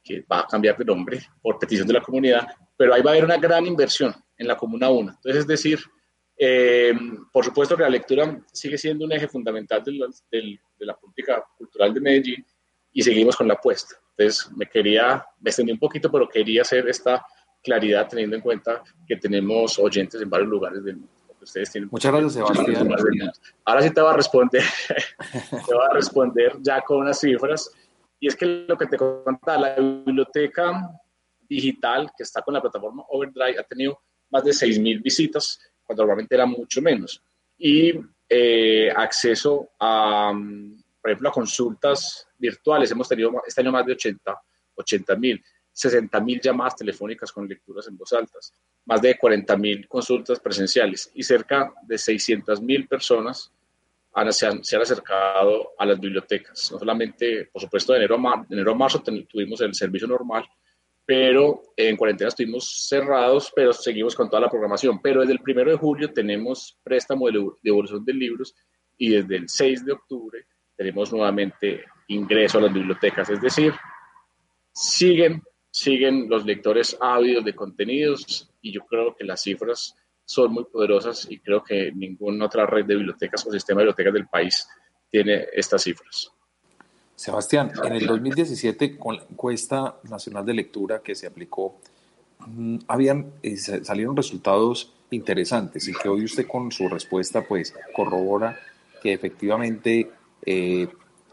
que 0.04 0.26
va 0.30 0.40
a 0.40 0.46
cambiar 0.46 0.76
de 0.76 0.84
nombre 0.84 1.26
por 1.40 1.58
petición 1.58 1.86
de 1.86 1.94
la 1.94 2.02
comunidad, 2.02 2.46
pero 2.76 2.92
ahí 2.92 3.00
va 3.00 3.12
a 3.12 3.14
haber 3.14 3.24
una 3.24 3.38
gran 3.38 3.64
inversión 3.64 4.14
en 4.36 4.46
la 4.46 4.58
Comuna 4.58 4.90
1. 4.90 5.10
Entonces, 5.10 5.36
es 5.36 5.46
decir, 5.46 5.80
eh, 6.36 6.92
por 7.32 7.46
supuesto 7.46 7.78
que 7.78 7.82
la 7.82 7.88
lectura 7.88 8.44
sigue 8.52 8.76
siendo 8.76 9.06
un 9.06 9.12
eje 9.12 9.26
fundamental 9.26 9.82
de 9.82 10.60
la 10.80 10.94
política 10.98 11.42
cultural 11.56 11.94
de 11.94 12.00
Medellín 12.02 12.46
y 12.96 13.02
seguimos 13.02 13.36
con 13.36 13.46
la 13.46 13.52
apuesta. 13.52 13.94
Entonces, 14.16 14.50
me 14.56 14.64
quería, 14.64 15.22
me 15.40 15.50
extendí 15.50 15.70
un 15.70 15.78
poquito, 15.78 16.10
pero 16.10 16.26
quería 16.26 16.62
hacer 16.62 16.88
esta 16.88 17.26
claridad 17.62 18.08
teniendo 18.08 18.36
en 18.36 18.42
cuenta 18.42 18.82
que 19.06 19.16
tenemos 19.16 19.78
oyentes 19.78 20.18
en 20.22 20.30
varios 20.30 20.48
lugares 20.48 20.82
del 20.82 20.96
mundo. 20.96 21.12
Ustedes 21.42 21.70
tienen 21.70 21.90
Muchas 21.92 22.10
gracias, 22.10 22.32
Sebastián. 22.32 22.88
Ahora 23.66 23.82
sí 23.82 23.90
te 23.90 24.00
voy 24.00 24.10
a 24.10 24.16
responder, 24.16 24.62
te 25.50 25.74
voy 25.74 25.84
a 25.90 25.92
responder 25.92 26.56
ya 26.62 26.80
con 26.80 27.00
unas 27.02 27.20
cifras. 27.20 27.70
Y 28.18 28.28
es 28.28 28.34
que 28.34 28.46
lo 28.46 28.78
que 28.78 28.86
te 28.86 28.96
contaba, 28.96 29.58
la 29.58 29.74
biblioteca 29.74 30.90
digital 31.46 32.10
que 32.16 32.22
está 32.22 32.40
con 32.40 32.54
la 32.54 32.62
plataforma 32.62 33.04
Overdrive 33.10 33.60
ha 33.60 33.62
tenido 33.64 34.00
más 34.30 34.42
de 34.42 34.52
6.000 34.52 35.02
visitas 35.02 35.60
cuando 35.84 36.02
normalmente 36.02 36.34
era 36.34 36.46
mucho 36.46 36.80
menos. 36.80 37.22
Y 37.58 37.92
eh, 38.26 38.90
acceso 38.96 39.68
a, 39.78 40.32
por 41.06 41.12
ejemplo, 41.12 41.28
a 41.28 41.32
consultas 41.32 42.26
virtuales. 42.36 42.90
Hemos 42.90 43.08
tenido 43.08 43.30
este 43.46 43.60
año 43.60 43.70
más 43.70 43.86
de 43.86 43.92
80 43.92 45.16
mil, 45.16 45.40
60 45.70 46.20
mil 46.20 46.40
llamadas 46.40 46.74
telefónicas 46.74 47.30
con 47.30 47.46
lecturas 47.46 47.86
en 47.86 47.96
voz 47.96 48.12
alta, 48.12 48.40
más 48.86 49.00
de 49.00 49.16
40 49.16 49.56
mil 49.56 49.86
consultas 49.86 50.40
presenciales 50.40 51.08
y 51.14 51.22
cerca 51.22 51.72
de 51.82 51.96
600 51.96 52.60
mil 52.60 52.88
personas 52.88 53.52
han, 54.14 54.32
se, 54.32 54.46
han, 54.48 54.64
se, 54.64 54.74
han, 54.74 54.82
acercado 54.82 55.74
a 55.78 55.86
las 55.86 56.00
bibliotecas. 56.00 56.72
No 56.72 56.80
solamente, 56.80 57.50
por 57.52 57.62
supuesto, 57.62 57.92
de 57.92 58.00
enero 58.00 58.16
a, 58.16 58.44
de 58.44 58.56
enero 58.56 58.72
a 58.72 58.74
marzo 58.74 59.00
tuvimos 59.00 59.60
el 59.60 59.76
servicio 59.76 60.08
normal, 60.08 60.44
pero 61.04 61.62
en 61.76 61.96
cuarentena 61.96 62.30
estuvimos 62.30 62.88
cerrados, 62.88 63.52
pero 63.54 63.72
seguimos 63.72 64.16
con 64.16 64.28
toda 64.28 64.40
la 64.40 64.50
programación. 64.50 65.00
Pero 65.00 65.20
desde 65.20 65.34
el 65.34 65.40
primero 65.40 65.70
de 65.70 65.76
julio 65.76 66.12
tenemos 66.12 66.76
préstamo 66.82 67.30
de 67.30 67.48
devolución 67.62 68.04
de 68.04 68.12
libros 68.12 68.56
y 68.98 69.10
desde 69.10 69.36
el 69.36 69.48
6 69.48 69.84
de 69.84 69.92
octubre 69.92 70.46
tenemos 70.76 71.12
nuevamente 71.12 71.84
ingreso 72.08 72.58
a 72.58 72.62
las 72.62 72.72
bibliotecas, 72.72 73.30
es 73.30 73.40
decir, 73.40 73.72
siguen, 74.72 75.42
siguen 75.70 76.28
los 76.28 76.44
lectores 76.44 76.96
ávidos 77.00 77.44
de 77.44 77.54
contenidos 77.54 78.50
y 78.60 78.72
yo 78.72 78.84
creo 78.86 79.16
que 79.16 79.24
las 79.24 79.42
cifras 79.42 79.96
son 80.24 80.52
muy 80.52 80.64
poderosas 80.64 81.26
y 81.30 81.38
creo 81.38 81.62
que 81.62 81.92
ninguna 81.92 82.46
otra 82.46 82.66
red 82.66 82.84
de 82.84 82.96
bibliotecas 82.96 83.46
o 83.46 83.52
sistema 83.52 83.80
de 83.80 83.84
bibliotecas 83.86 84.12
del 84.12 84.28
país 84.28 84.68
tiene 85.10 85.46
estas 85.52 85.82
cifras. 85.82 86.30
Sebastián, 87.14 87.72
en 87.82 87.92
el 87.94 88.06
2017, 88.06 88.98
con 88.98 89.16
la 89.16 89.22
encuesta 89.22 89.96
nacional 90.10 90.44
de 90.44 90.52
lectura 90.52 91.00
que 91.00 91.14
se 91.14 91.26
aplicó, 91.26 91.80
mm, 92.40 92.78
habían, 92.88 93.32
eh, 93.42 93.56
salieron 93.56 94.14
resultados 94.14 94.92
interesantes 95.10 95.88
y 95.88 95.94
que 95.94 96.08
hoy 96.08 96.24
usted 96.24 96.46
con 96.46 96.70
su 96.72 96.88
respuesta 96.88 97.42
pues 97.42 97.72
corrobora 97.94 98.58
que 99.00 99.12
efectivamente 99.12 100.10
eh, 100.44 100.88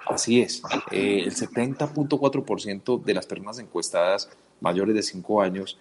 así 0.07 0.41
es. 0.41 0.61
Eh, 0.91 1.23
el 1.25 1.33
70.4% 1.33 3.01
de 3.03 3.13
las 3.13 3.25
personas 3.25 3.59
encuestadas 3.59 4.29
mayores 4.61 4.95
de 4.95 5.03
5 5.03 5.41
años 5.41 5.77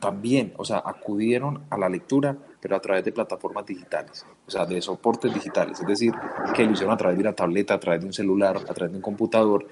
también, 0.00 0.54
o 0.56 0.64
sea, 0.64 0.82
acudieron 0.84 1.62
a 1.70 1.78
la 1.78 1.88
lectura, 1.88 2.36
pero 2.60 2.74
a 2.74 2.80
través 2.80 3.04
de 3.04 3.12
plataformas 3.12 3.66
digitales, 3.66 4.24
o 4.46 4.50
sea, 4.50 4.64
de 4.66 4.80
soportes 4.80 5.32
digitales, 5.32 5.78
es 5.78 5.86
decir, 5.86 6.12
que 6.54 6.64
lo 6.64 6.72
hicieron 6.72 6.94
a 6.94 6.96
través 6.96 7.18
de 7.18 7.22
una 7.22 7.34
tableta, 7.34 7.74
a 7.74 7.80
través 7.80 8.00
de 8.00 8.06
un 8.06 8.12
celular, 8.12 8.56
a 8.56 8.74
través 8.74 8.90
de 8.92 8.96
un 8.96 9.02
computador, 9.02 9.68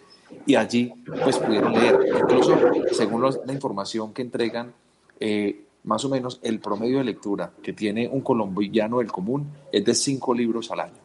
y 0.47 0.55
allí 0.55 0.93
pues 1.25 1.39
pudieron 1.39 1.73
leer. 1.73 1.99
Incluso, 2.21 2.57
según 2.93 3.23
la 3.23 3.53
información 3.53 4.13
que 4.13 4.23
entregan, 4.23 4.73
eh, 5.19 5.65
más 5.85 6.05
o 6.05 6.11
menos 6.11 6.39
el 6.43 6.61
promedio 6.61 6.99
de 6.99 7.05
lectura 7.05 7.51
que 7.63 7.73
tiene 7.73 8.07
un 8.07 8.21
colombiano 8.21 8.99
del 8.99 9.11
común 9.11 9.49
es 9.73 9.85
de 9.85 9.95
5 9.95 10.35
libros 10.35 10.71
al 10.71 10.81
año, 10.81 10.99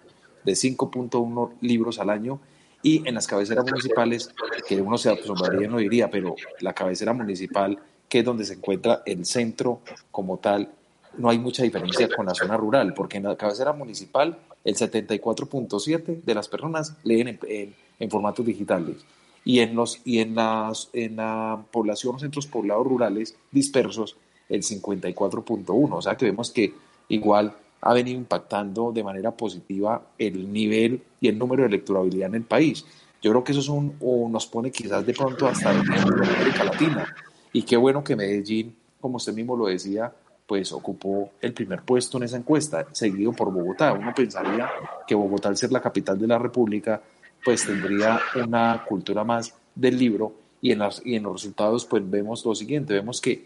de 0.44 0.54
5.1 0.54 1.52
libros 1.62 2.00
al 2.00 2.10
año, 2.10 2.40
y 2.82 3.08
en 3.08 3.16
las 3.16 3.28
cabeceras 3.28 3.66
municipales, 3.66 4.30
que 4.68 4.82
uno 4.82 4.98
se 4.98 5.10
asombraría 5.10 5.68
no 5.68 5.78
diría, 5.78 6.10
pero 6.12 6.36
la 6.60 6.74
cabecera 6.74 7.14
municipal 7.14 7.80
que 8.14 8.20
es 8.20 8.26
donde 8.26 8.46
se 8.46 8.54
encuentra 8.54 9.02
el 9.08 9.26
centro 9.26 9.80
como 10.12 10.38
tal, 10.38 10.70
no 11.18 11.30
hay 11.30 11.40
mucha 11.40 11.64
diferencia 11.64 12.08
con 12.16 12.28
la 12.28 12.36
zona 12.36 12.56
rural, 12.58 12.94
porque 12.94 13.18
en 13.18 13.24
la 13.24 13.36
cabecera 13.36 13.74
municipal 13.74 14.38
el 14.64 14.76
74.7 14.76 16.22
de 16.22 16.36
las 16.36 16.48
personas 16.48 16.96
leen 17.04 17.40
en, 17.48 18.10
formatos 18.12 18.46
digitales. 18.46 18.98
Y 19.46 19.62
en 19.62 19.74
los 19.76 20.00
y 20.06 20.20
en 20.20 20.36
las 20.36 20.92
en 20.94 21.16
la 21.16 21.60
población 21.72 22.20
centros 22.20 22.46
poblados 22.46 22.86
rurales 22.86 23.36
dispersos 23.52 24.16
el 24.48 24.62
54.1 24.62 25.90
o 25.92 26.02
sea 26.02 26.16
que 26.16 26.26
vemos 26.26 26.52
que 26.52 26.74
igual 27.10 27.56
ha 27.84 27.94
venido 27.94 28.18
impactando 28.18 28.92
de 28.92 29.04
manera 29.04 29.32
positiva 29.32 30.02
el 30.18 30.52
nivel 30.52 31.02
y 31.20 31.28
el 31.28 31.38
número 31.38 31.64
de 31.64 31.70
lecturabilidad 31.70 32.30
en 32.30 32.36
el 32.36 32.44
país. 32.44 32.86
Yo 33.22 33.32
creo 33.32 33.44
que 33.44 33.52
eso 33.52 33.62
es 33.62 33.70
un, 33.70 33.98
nos 34.32 34.48
pone 34.48 34.72
quizás 34.72 35.06
de 35.06 35.14
pronto 35.14 35.48
hasta 35.48 35.72
en 35.72 35.90
América 35.90 36.64
Latina. 36.64 37.16
Y 37.52 37.64
qué 37.64 37.78
bueno 37.78 38.04
que 38.04 38.16
Medellín 38.16 38.76
como 39.04 39.18
usted 39.18 39.34
mismo 39.34 39.58
lo 39.58 39.66
decía, 39.66 40.14
pues 40.48 40.72
ocupó 40.72 41.32
el 41.42 41.52
primer 41.52 41.82
puesto 41.82 42.16
en 42.16 42.24
esa 42.24 42.38
encuesta, 42.38 42.88
seguido 42.94 43.34
por 43.34 43.52
Bogotá. 43.52 43.92
Uno 43.92 44.14
pensaría 44.16 44.70
que 45.06 45.14
Bogotá, 45.14 45.50
al 45.50 45.58
ser 45.58 45.74
la 45.74 45.82
capital 45.82 46.18
de 46.18 46.26
la 46.26 46.38
República, 46.38 47.02
pues 47.44 47.66
tendría 47.66 48.18
una 48.42 48.86
cultura 48.88 49.26
más 49.26 49.54
del 49.76 50.00
libro. 50.00 50.34
Y 50.62 50.72
en, 50.72 50.80
las, 50.80 51.02
y 51.04 51.16
en 51.16 51.24
los 51.24 51.34
resultados 51.34 51.84
pues 51.84 52.10
vemos 52.10 52.46
lo 52.46 52.56
siguiente, 52.56 52.94
vemos 52.94 53.20
que 53.20 53.46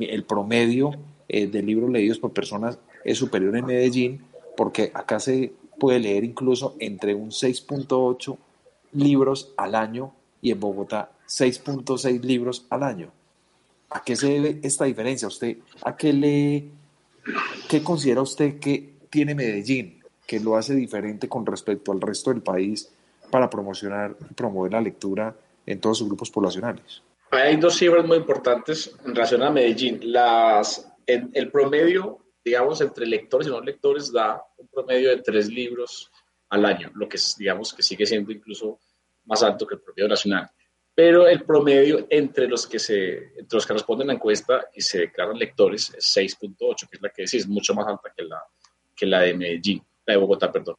el 0.00 0.24
promedio 0.24 0.90
eh, 1.28 1.46
de 1.46 1.62
libros 1.62 1.88
leídos 1.88 2.18
por 2.18 2.32
personas 2.32 2.76
es 3.06 3.18
superior 3.18 3.56
en 3.56 3.64
Medellín, 3.64 4.20
porque 4.56 4.90
acá 4.92 5.20
se 5.20 5.52
puede 5.78 6.00
leer 6.00 6.24
incluso 6.24 6.74
entre 6.80 7.14
un 7.14 7.30
6.8 7.30 8.36
libros 8.94 9.52
al 9.56 9.76
año 9.76 10.12
y 10.42 10.50
en 10.50 10.58
Bogotá 10.58 11.12
6.6 11.28 12.22
libros 12.22 12.66
al 12.68 12.82
año. 12.82 13.12
¿A 13.90 14.02
qué 14.02 14.16
se 14.16 14.28
debe 14.28 14.58
esta 14.64 14.86
diferencia? 14.86 15.28
¿Usted 15.28 15.58
a 15.82 15.96
qué 15.96 16.12
le 16.12 16.64
qué 17.68 17.82
considera 17.84 18.22
usted 18.22 18.58
que 18.58 18.94
tiene 19.08 19.36
Medellín 19.36 20.02
que 20.26 20.40
lo 20.40 20.56
hace 20.56 20.74
diferente 20.74 21.28
con 21.28 21.46
respecto 21.46 21.92
al 21.92 22.00
resto 22.00 22.30
del 22.30 22.42
país 22.42 22.90
para 23.30 23.48
promocionar 23.48 24.16
y 24.28 24.34
promover 24.34 24.72
la 24.72 24.80
lectura 24.80 25.32
en 25.64 25.78
todos 25.78 25.98
sus 25.98 26.08
grupos 26.08 26.28
poblacionales? 26.32 27.02
Hay 27.30 27.56
dos 27.56 27.76
cifras 27.76 28.04
muy 28.04 28.16
importantes 28.16 28.92
en 29.04 29.14
relación 29.14 29.44
a 29.44 29.50
Medellín. 29.50 30.00
Las, 30.02 30.88
el 31.06 31.50
promedio, 31.52 32.18
digamos, 32.46 32.80
entre 32.80 33.06
lectores 33.06 33.48
y 33.48 33.50
no 33.50 33.60
lectores 33.60 34.10
da 34.12 34.42
un 34.56 34.68
promedio 34.68 35.10
de 35.10 35.18
tres 35.18 35.48
libros 35.48 36.10
al 36.48 36.64
año, 36.64 36.90
lo 36.94 37.08
que 37.08 37.18
digamos 37.38 37.74
que 37.74 37.82
sigue 37.82 38.06
siendo 38.06 38.32
incluso 38.32 38.78
más 39.24 39.42
alto 39.42 39.66
que 39.66 39.74
el 39.74 39.80
promedio 39.80 40.08
nacional 40.08 40.48
pero 40.96 41.28
el 41.28 41.44
promedio 41.44 42.06
entre 42.08 42.48
los 42.48 42.66
que, 42.66 42.78
se, 42.78 43.34
entre 43.36 43.56
los 43.56 43.66
que 43.66 43.74
responden 43.74 44.08
a 44.08 44.12
la 44.14 44.16
encuesta 44.16 44.70
y 44.74 44.80
se 44.80 45.00
declaran 45.00 45.38
lectores 45.38 45.92
es 45.94 46.16
6.8, 46.16 46.88
que 46.88 46.96
es 46.96 47.02
la 47.02 47.10
que 47.10 47.26
sí 47.26 47.36
es 47.36 47.46
mucho 47.46 47.74
más 47.74 47.86
alta 47.86 48.10
que 48.16 48.24
la, 48.24 48.42
que 48.96 49.04
la 49.04 49.20
de 49.20 49.34
Medellín, 49.34 49.82
la 50.06 50.14
de 50.14 50.18
Bogotá, 50.18 50.50
perdón. 50.50 50.76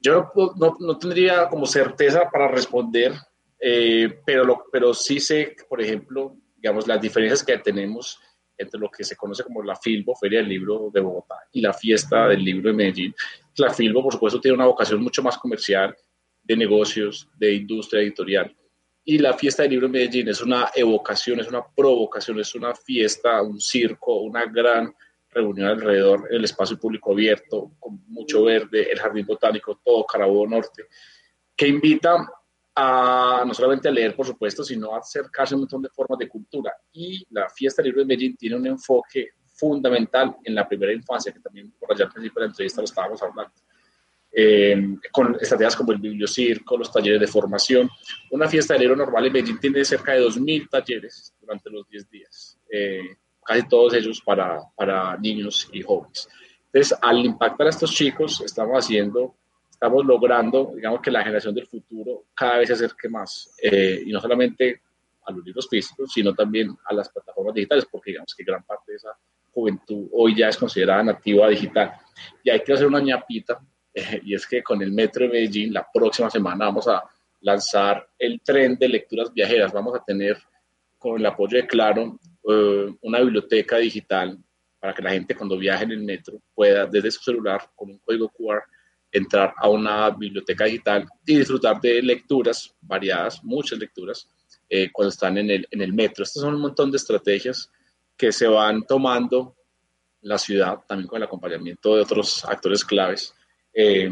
Yo 0.00 0.30
no, 0.56 0.76
no, 0.78 0.98
tendría 0.98 1.48
como 1.48 1.66
certeza 1.66 2.30
para 2.30 2.46
responder, 2.46 3.12
eh, 3.58 4.20
pero, 4.24 4.44
lo, 4.44 4.66
pero 4.70 4.94
sí 4.94 5.18
sé, 5.18 5.56
por 5.68 5.82
ejemplo, 5.82 6.36
digamos, 6.54 6.86
las 6.86 7.00
diferencias 7.00 7.42
que 7.42 7.58
tenemos 7.58 8.20
entre 8.60 8.78
lo 8.78 8.90
que 8.90 9.04
se 9.04 9.16
conoce 9.16 9.42
como 9.42 9.62
la 9.62 9.76
Filbo, 9.76 10.14
Feria 10.14 10.40
del 10.40 10.48
Libro 10.48 10.90
de 10.92 11.00
Bogotá, 11.00 11.36
y 11.52 11.60
la 11.60 11.72
Fiesta 11.72 12.28
del 12.28 12.44
Libro 12.44 12.70
de 12.70 12.76
Medellín. 12.76 13.14
La 13.56 13.72
Filbo, 13.72 14.02
por 14.02 14.12
supuesto, 14.12 14.40
tiene 14.40 14.56
una 14.56 14.66
vocación 14.66 15.02
mucho 15.02 15.22
más 15.22 15.38
comercial, 15.38 15.96
de 16.42 16.56
negocios, 16.56 17.28
de 17.38 17.54
industria 17.54 18.00
editorial 18.02 18.54
y 19.04 19.18
la 19.18 19.32
fiesta 19.34 19.62
del 19.62 19.72
libro 19.72 19.86
en 19.86 19.92
Medellín 19.92 20.28
es 20.28 20.40
una 20.40 20.70
evocación, 20.74 21.40
es 21.40 21.48
una 21.48 21.64
provocación, 21.66 22.38
es 22.38 22.54
una 22.54 22.74
fiesta, 22.74 23.42
un 23.42 23.60
circo, 23.60 24.20
una 24.20 24.44
gran 24.44 24.94
reunión 25.30 25.68
alrededor 25.68 26.28
del 26.28 26.44
espacio 26.44 26.78
público 26.78 27.12
abierto, 27.12 27.72
con 27.78 28.02
mucho 28.08 28.44
verde, 28.44 28.90
el 28.90 28.98
jardín 28.98 29.26
botánico, 29.26 29.80
todo 29.84 30.04
Carabobo 30.04 30.46
Norte, 30.46 30.84
que 31.56 31.66
invita 31.66 32.30
a 32.74 33.42
no 33.46 33.52
solamente 33.54 33.88
a 33.88 33.92
leer, 33.92 34.14
por 34.14 34.26
supuesto, 34.26 34.62
sino 34.62 34.94
a 34.94 34.98
acercarse 34.98 35.54
a 35.54 35.56
un 35.56 35.62
montón 35.62 35.82
de 35.82 35.88
formas 35.90 36.18
de 36.18 36.28
cultura. 36.28 36.72
Y 36.92 37.26
la 37.30 37.48
fiesta 37.48 37.82
del 37.82 37.90
libro 37.90 38.02
de 38.02 38.06
Medellín 38.06 38.36
tiene 38.36 38.56
un 38.56 38.66
enfoque 38.66 39.30
fundamental 39.54 40.36
en 40.44 40.54
la 40.54 40.66
primera 40.66 40.92
infancia, 40.92 41.32
que 41.32 41.40
también 41.40 41.72
por 41.78 41.92
allá 41.92 42.06
al 42.06 42.12
principio 42.12 42.40
de 42.40 42.46
la 42.46 42.50
entrevista 42.50 42.80
lo 42.80 42.84
estábamos 42.86 43.22
hablando. 43.22 43.52
Eh, 44.32 44.96
con 45.10 45.34
estrategias 45.40 45.74
como 45.74 45.90
el 45.90 45.98
bibliocirco, 45.98 46.78
los 46.78 46.92
talleres 46.92 47.20
de 47.20 47.26
formación. 47.26 47.90
Una 48.30 48.48
fiesta 48.48 48.74
de 48.74 48.80
libro 48.80 48.94
normal 48.94 49.26
en 49.26 49.32
Medellín 49.32 49.58
tiene 49.58 49.84
cerca 49.84 50.12
de 50.12 50.24
2.000 50.24 50.68
talleres 50.70 51.34
durante 51.40 51.68
los 51.68 51.88
10 51.88 52.08
días, 52.08 52.58
eh, 52.70 53.16
casi 53.44 53.66
todos 53.68 53.94
ellos 53.94 54.22
para, 54.24 54.60
para 54.76 55.16
niños 55.16 55.68
y 55.72 55.82
jóvenes. 55.82 56.28
Entonces, 56.72 56.96
al 57.02 57.24
impactar 57.24 57.66
a 57.66 57.70
estos 57.70 57.90
chicos, 57.90 58.40
estamos 58.42 58.76
haciendo, 58.76 59.34
estamos 59.80 60.04
logrando, 60.04 60.72
digamos, 60.76 61.00
que 61.00 61.10
la 61.10 61.22
generación 61.22 61.54
del 61.54 61.66
futuro 61.66 62.26
cada 62.34 62.58
vez 62.58 62.68
se 62.68 62.74
acerque 62.74 63.08
más, 63.08 63.50
eh, 63.62 64.02
y 64.04 64.12
no 64.12 64.20
solamente 64.20 64.82
a 65.24 65.32
los 65.32 65.42
libros 65.42 65.66
físicos, 65.70 66.12
sino 66.12 66.34
también 66.34 66.76
a 66.84 66.92
las 66.92 67.08
plataformas 67.08 67.54
digitales, 67.54 67.86
porque 67.90 68.10
digamos 68.10 68.34
que 68.34 68.44
gran 68.44 68.62
parte 68.62 68.92
de 68.92 68.96
esa 68.96 69.16
juventud 69.50 70.06
hoy 70.12 70.36
ya 70.36 70.50
es 70.50 70.58
considerada 70.58 71.02
nativa 71.02 71.48
digital. 71.48 71.92
Y 72.44 72.50
hay 72.50 72.60
que 72.60 72.74
hacer 72.74 72.86
una 72.86 73.00
ñapita 73.00 73.58
y 74.22 74.34
es 74.34 74.46
que 74.46 74.62
con 74.62 74.82
el 74.82 74.92
Metro 74.92 75.24
de 75.24 75.32
Medellín 75.32 75.72
la 75.72 75.88
próxima 75.90 76.28
semana 76.28 76.66
vamos 76.66 76.86
a 76.86 77.02
lanzar 77.40 78.06
el 78.18 78.42
tren 78.42 78.76
de 78.76 78.86
lecturas 78.86 79.32
viajeras. 79.32 79.72
Vamos 79.72 79.96
a 79.96 80.04
tener 80.04 80.36
con 80.98 81.18
el 81.18 81.24
apoyo 81.24 81.56
de 81.56 81.66
Claro 81.66 82.18
eh, 82.46 82.94
una 83.00 83.20
biblioteca 83.20 83.78
digital 83.78 84.38
para 84.78 84.92
que 84.92 85.02
la 85.02 85.10
gente 85.10 85.34
cuando 85.34 85.56
viaje 85.56 85.84
en 85.84 85.92
el 85.92 86.02
metro 86.02 86.38
pueda 86.54 86.84
desde 86.84 87.10
su 87.10 87.22
celular 87.22 87.62
con 87.74 87.90
un 87.90 87.98
código 87.98 88.28
QR 88.28 88.62
entrar 89.12 89.54
a 89.56 89.68
una 89.68 90.10
biblioteca 90.10 90.64
digital 90.64 91.06
y 91.26 91.38
disfrutar 91.38 91.80
de 91.80 92.02
lecturas 92.02 92.74
variadas, 92.80 93.42
muchas 93.42 93.78
lecturas, 93.78 94.28
eh, 94.68 94.90
cuando 94.92 95.10
están 95.10 95.36
en 95.38 95.50
el, 95.50 95.66
en 95.70 95.82
el 95.82 95.92
metro. 95.92 96.24
Estas 96.24 96.42
son 96.42 96.54
un 96.54 96.60
montón 96.60 96.90
de 96.90 96.96
estrategias 96.96 97.70
que 98.16 98.32
se 98.32 98.46
van 98.46 98.84
tomando 98.86 99.56
la 100.22 100.38
ciudad, 100.38 100.80
también 100.86 101.08
con 101.08 101.16
el 101.16 101.24
acompañamiento 101.24 101.96
de 101.96 102.02
otros 102.02 102.44
actores 102.44 102.84
claves, 102.84 103.34
eh, 103.72 104.10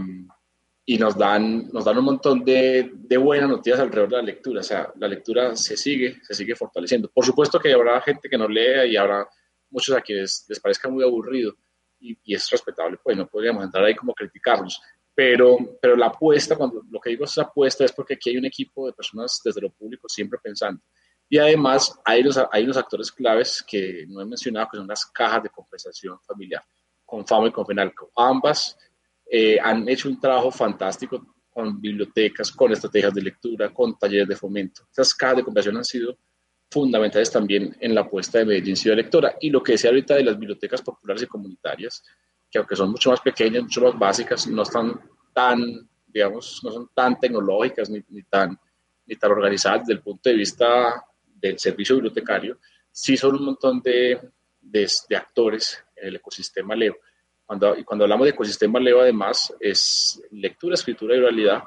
y 0.87 0.97
nos 0.97 1.17
dan, 1.17 1.69
nos 1.71 1.85
dan 1.85 1.99
un 1.99 2.05
montón 2.07 2.45
de, 2.45 2.91
de, 2.95 3.17
buenas 3.19 3.51
noticias 3.51 3.79
alrededor 3.79 4.09
de 4.09 4.17
la 4.17 4.23
lectura. 4.23 4.61
O 4.61 4.65
sea, 4.65 4.91
la 4.97 5.07
lectura 5.07 5.55
se 5.55 5.77
sigue, 5.77 6.19
se 6.23 6.35
sigue 6.35 6.57
fortaleciendo. 6.57 7.11
Por 7.11 7.27
supuesto 7.27 7.61
que 7.61 7.73
habrá 7.73 8.01
gente 8.01 8.29
que 8.29 8.39
no 8.39 8.49
lea 8.49 8.87
y 8.87 8.97
habrá 8.97 9.29
muchos 9.71 9.95
a 9.95 10.01
quienes 10.01 10.47
les 10.49 10.59
parezca 10.59 10.89
muy 10.89 11.05
aburrido 11.05 11.55
y, 12.01 12.19
y 12.25 12.35
es 12.35 12.49
respetable, 12.51 12.99
pues 13.03 13.17
no 13.17 13.27
podríamos 13.27 13.65
entrar 13.65 13.85
ahí 13.85 13.95
como 13.95 14.15
criticarlos. 14.15 14.81
Pero, 15.15 15.57
pero 15.83 15.97
la 15.97 16.07
apuesta, 16.07 16.57
cuando 16.57 16.83
lo 16.89 17.01
que 17.01 17.11
digo 17.11 17.25
es 17.25 17.37
apuesta, 17.39 17.85
es 17.85 17.93
porque 17.93 18.15
aquí 18.15 18.31
hay 18.31 18.37
un 18.37 18.45
equipo 18.45 18.87
de 18.87 18.93
personas 18.93 19.41
desde 19.45 19.61
lo 19.61 19.71
público 19.71 20.09
siempre 20.09 20.39
pensando. 20.41 20.81
Y 21.29 21.39
además 21.39 21.99
hay 22.05 22.23
unos, 22.23 22.41
hay 22.51 22.65
unos 22.65 22.77
actores 22.77 23.13
claves 23.13 23.63
que 23.67 24.07
no 24.09 24.21
he 24.21 24.25
mencionado, 24.25 24.69
que 24.71 24.79
son 24.79 24.87
las 24.87 25.05
cajas 25.07 25.43
de 25.43 25.51
compensación 25.51 26.19
familiar, 26.21 26.63
con 27.05 27.27
FAMO 27.27 27.49
y 27.49 27.53
con 27.53 27.67
FENALCO. 27.67 28.13
Ambas 28.17 28.79
eh, 29.31 29.59
han 29.61 29.89
hecho 29.89 30.09
un 30.09 30.19
trabajo 30.19 30.51
fantástico 30.51 31.35
con 31.51 31.81
bibliotecas, 31.81 32.53
con 32.53 32.73
estrategias 32.73 33.13
de 33.13 33.23
lectura, 33.23 33.75
con 33.75 33.99
talleres 33.99 34.29
de 34.29 34.37
fomento. 34.37 34.87
Esas 34.91 35.13
cajas 35.15 35.39
de 35.39 35.43
conversación 35.43 35.77
han 35.77 35.85
sido 35.85 36.17
fundamentales 36.71 37.31
también 37.31 37.77
en 37.81 37.95
la 37.95 38.03
apuesta 38.03 38.39
de 38.39 38.45
Medellín 38.45 38.77
Ciudad 38.77 38.97
Lectora. 38.97 39.37
Y 39.41 39.51
lo 39.51 39.63
que 39.63 39.73
decía 39.73 39.91
ahorita 39.91 40.15
de 40.15 40.25
las 40.25 40.39
bibliotecas 40.39 40.83
populares 40.83 41.23
y 41.23 41.27
comunitarias, 41.27 42.03
que 42.51 42.59
aunque 42.59 42.77
son 42.77 42.91
mucho 42.91 43.11
más 43.11 43.21
pequeñas, 43.21 43.63
mucho 43.63 43.83
más 43.83 43.99
básicas, 43.99 44.47
no 44.47 44.63
están 44.63 45.01
tan, 45.33 45.89
digamos, 46.07 46.61
no 46.63 46.71
son 46.71 46.91
tan 46.95 47.19
tecnológicas 47.19 47.91
ni, 47.91 48.03
ni 48.09 48.23
tan, 48.23 48.59
ni 49.07 49.17
tan 49.17 49.31
organizadas 49.31 49.81
desde 49.81 49.95
el 49.95 50.03
punto 50.03 50.29
de 50.29 50.37
vista 50.37 51.05
del 51.25 51.59
servicio 51.59 51.95
bibliotecario, 51.97 52.59
sí 52.91 53.17
son 53.17 53.37
un 53.37 53.45
montón 53.45 53.81
de, 53.81 54.19
de, 54.61 54.91
de 55.09 55.17
actores 55.17 55.83
en 55.95 56.09
el 56.09 56.17
ecosistema 56.17 56.75
Leo 56.75 56.97
cuando, 57.49 57.79
y 57.79 57.83
cuando 57.83 58.05
hablamos 58.05 58.27
de 58.27 58.33
ecosistema 58.33 58.79
Leo, 58.79 59.01
además, 59.01 59.55
es 59.59 60.23
lectura, 60.33 60.75
escritura 60.75 61.17
y 61.17 61.19
oralidad, 61.19 61.63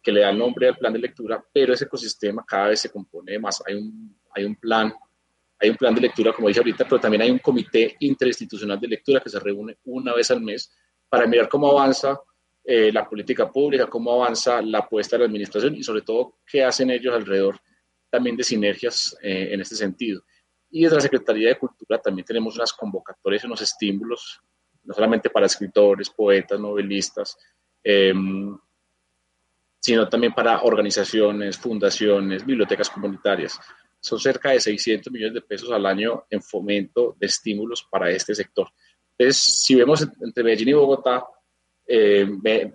que 0.00 0.12
le 0.12 0.20
da 0.20 0.30
el 0.30 0.38
nombre 0.38 0.68
al 0.68 0.76
plan 0.76 0.92
de 0.92 1.00
lectura, 1.00 1.44
pero 1.52 1.74
ese 1.74 1.86
ecosistema 1.86 2.44
cada 2.46 2.68
vez 2.68 2.82
se 2.82 2.88
compone 2.92 3.36
más. 3.40 3.60
Hay 3.66 3.74
un, 3.74 4.16
hay 4.34 4.44
un 4.44 4.56
plan 4.56 4.92
hay 5.60 5.70
un 5.70 5.76
plan 5.76 5.94
de 5.94 6.00
lectura, 6.02 6.32
como 6.32 6.48
dije 6.48 6.60
ahorita, 6.60 6.84
pero 6.84 7.00
también 7.00 7.22
hay 7.22 7.30
un 7.30 7.38
comité 7.38 7.96
interinstitucional 8.00 8.78
de 8.78 8.88
lectura 8.88 9.20
que 9.20 9.30
se 9.30 9.40
reúne 9.40 9.78
una 9.84 10.12
vez 10.12 10.30
al 10.30 10.40
mes 10.40 10.70
para 11.08 11.26
mirar 11.26 11.48
cómo 11.48 11.70
avanza 11.70 12.20
eh, 12.62 12.92
la 12.92 13.08
política 13.08 13.50
pública, 13.50 13.86
cómo 13.86 14.12
avanza 14.12 14.60
la 14.60 14.80
apuesta 14.80 15.16
de 15.16 15.20
la 15.20 15.26
administración 15.26 15.74
y 15.76 15.82
sobre 15.82 16.02
todo 16.02 16.38
qué 16.46 16.64
hacen 16.64 16.90
ellos 16.90 17.14
alrededor 17.14 17.58
también 18.10 18.36
de 18.36 18.44
sinergias 18.44 19.16
eh, 19.22 19.50
en 19.52 19.60
este 19.60 19.76
sentido. 19.76 20.22
Y 20.70 20.82
desde 20.82 20.96
la 20.96 21.02
Secretaría 21.02 21.48
de 21.48 21.58
Cultura 21.58 21.98
también 21.98 22.26
tenemos 22.26 22.56
unas 22.56 22.72
convocatorias, 22.72 23.44
unos 23.44 23.62
estímulos 23.62 24.40
no 24.84 24.92
solamente 24.92 25.30
para 25.30 25.46
escritores, 25.46 26.10
poetas, 26.10 26.60
novelistas, 26.60 27.38
em, 27.82 28.56
sino 29.80 30.08
también 30.08 30.32
para 30.32 30.62
organizaciones, 30.62 31.58
fundaciones, 31.58 32.44
bibliotecas 32.44 32.90
comunitarias. 32.90 33.58
Son 34.04 34.20
cerca 34.20 34.50
de 34.50 34.60
600 34.60 35.10
millones 35.10 35.32
de 35.32 35.40
pesos 35.40 35.70
al 35.70 35.86
año 35.86 36.24
en 36.28 36.42
fomento 36.42 37.16
de 37.18 37.26
estímulos 37.26 37.86
para 37.90 38.10
este 38.10 38.34
sector. 38.34 38.68
Entonces, 39.16 39.42
si 39.42 39.74
vemos 39.74 40.06
entre 40.20 40.44
Medellín 40.44 40.68
y 40.68 40.72
Bogotá, 40.74 41.24
eh, 41.86 42.26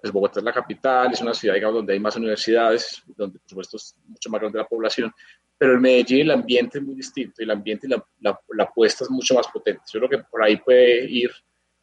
pues 0.02 0.12
Bogotá 0.12 0.40
es 0.40 0.44
la 0.44 0.52
capital, 0.52 1.12
es 1.14 1.22
una 1.22 1.36
ciudad 1.36 1.54
digamos, 1.54 1.76
donde 1.76 1.94
hay 1.94 2.00
más 2.00 2.16
universidades, 2.16 3.04
donde 3.16 3.38
por 3.38 3.48
supuesto 3.48 3.78
es 3.78 3.96
mucho 4.08 4.30
más 4.32 4.42
grande 4.42 4.58
la 4.58 4.68
población, 4.68 5.14
pero 5.56 5.76
en 5.76 5.82
Medellín 5.82 6.22
el 6.22 6.32
ambiente 6.32 6.80
es 6.80 6.84
muy 6.84 6.96
distinto 6.96 7.36
y 7.40 7.44
el 7.44 7.52
ambiente 7.52 7.86
y 7.86 7.92
la, 7.92 8.04
la, 8.22 8.40
la 8.50 8.64
apuesta 8.64 9.04
es 9.04 9.12
mucho 9.12 9.36
más 9.36 9.48
potente. 9.50 9.84
Yo 9.94 10.00
creo 10.00 10.10
que 10.10 10.28
por 10.28 10.42
ahí 10.42 10.58
puede 10.58 11.06
ir 11.06 11.30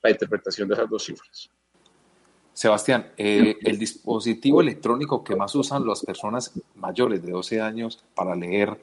la 0.03 0.11
interpretación 0.11 0.67
de 0.67 0.75
esas 0.75 0.91
dos 0.91 1.05
cifras. 1.05 1.51
Sebastián, 2.53 3.13
eh, 3.17 3.55
el 3.63 3.79
dispositivo 3.79 4.61
electrónico 4.61 5.23
que 5.23 5.37
más 5.37 5.55
usan 5.55 5.87
las 5.87 6.05
personas 6.05 6.53
mayores 6.75 7.23
de 7.23 7.31
12 7.31 7.61
años 7.61 8.03
para 8.13 8.35
leer 8.35 8.77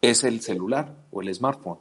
es 0.00 0.24
el 0.24 0.40
celular 0.40 0.94
o 1.10 1.20
el 1.20 1.34
smartphone. 1.34 1.78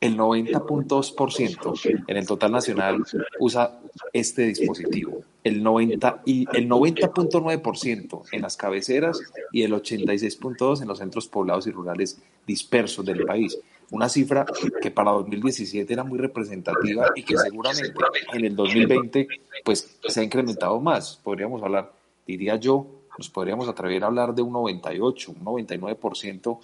el 0.00 0.16
90.2% 0.16 2.04
en 2.06 2.16
el 2.16 2.26
total 2.26 2.52
nacional 2.52 3.04
usa 3.38 3.80
este 4.14 4.46
dispositivo, 4.46 5.22
el 5.44 5.62
90 5.62 6.22
y 6.24 6.46
el 6.56 6.70
90.9% 6.70 8.22
en 8.32 8.40
las 8.40 8.56
cabeceras 8.56 9.20
y 9.52 9.62
el 9.62 9.72
86.2 9.72 10.80
en 10.80 10.88
los 10.88 10.98
centros 10.98 11.28
poblados 11.28 11.66
y 11.66 11.70
rurales 11.70 12.18
dispersos 12.46 13.04
del 13.04 13.26
país. 13.26 13.58
Una 13.90 14.08
cifra 14.08 14.46
que 14.80 14.90
para 14.90 15.10
2017 15.10 15.92
era 15.92 16.04
muy 16.04 16.18
representativa 16.18 17.10
y 17.14 17.22
que 17.22 17.36
seguramente 17.36 17.92
en 18.32 18.44
el 18.46 18.56
2020 18.56 19.28
pues 19.64 19.98
se 20.06 20.20
ha 20.20 20.22
incrementado 20.22 20.80
más. 20.80 21.20
Podríamos 21.22 21.62
hablar, 21.62 21.92
diría 22.26 22.56
yo, 22.56 22.86
nos 23.18 23.28
podríamos 23.28 23.68
atrever 23.68 24.04
a 24.04 24.06
hablar 24.06 24.34
de 24.34 24.40
un 24.40 24.52
98, 24.52 25.32
un 25.32 25.44
99% 25.44 26.58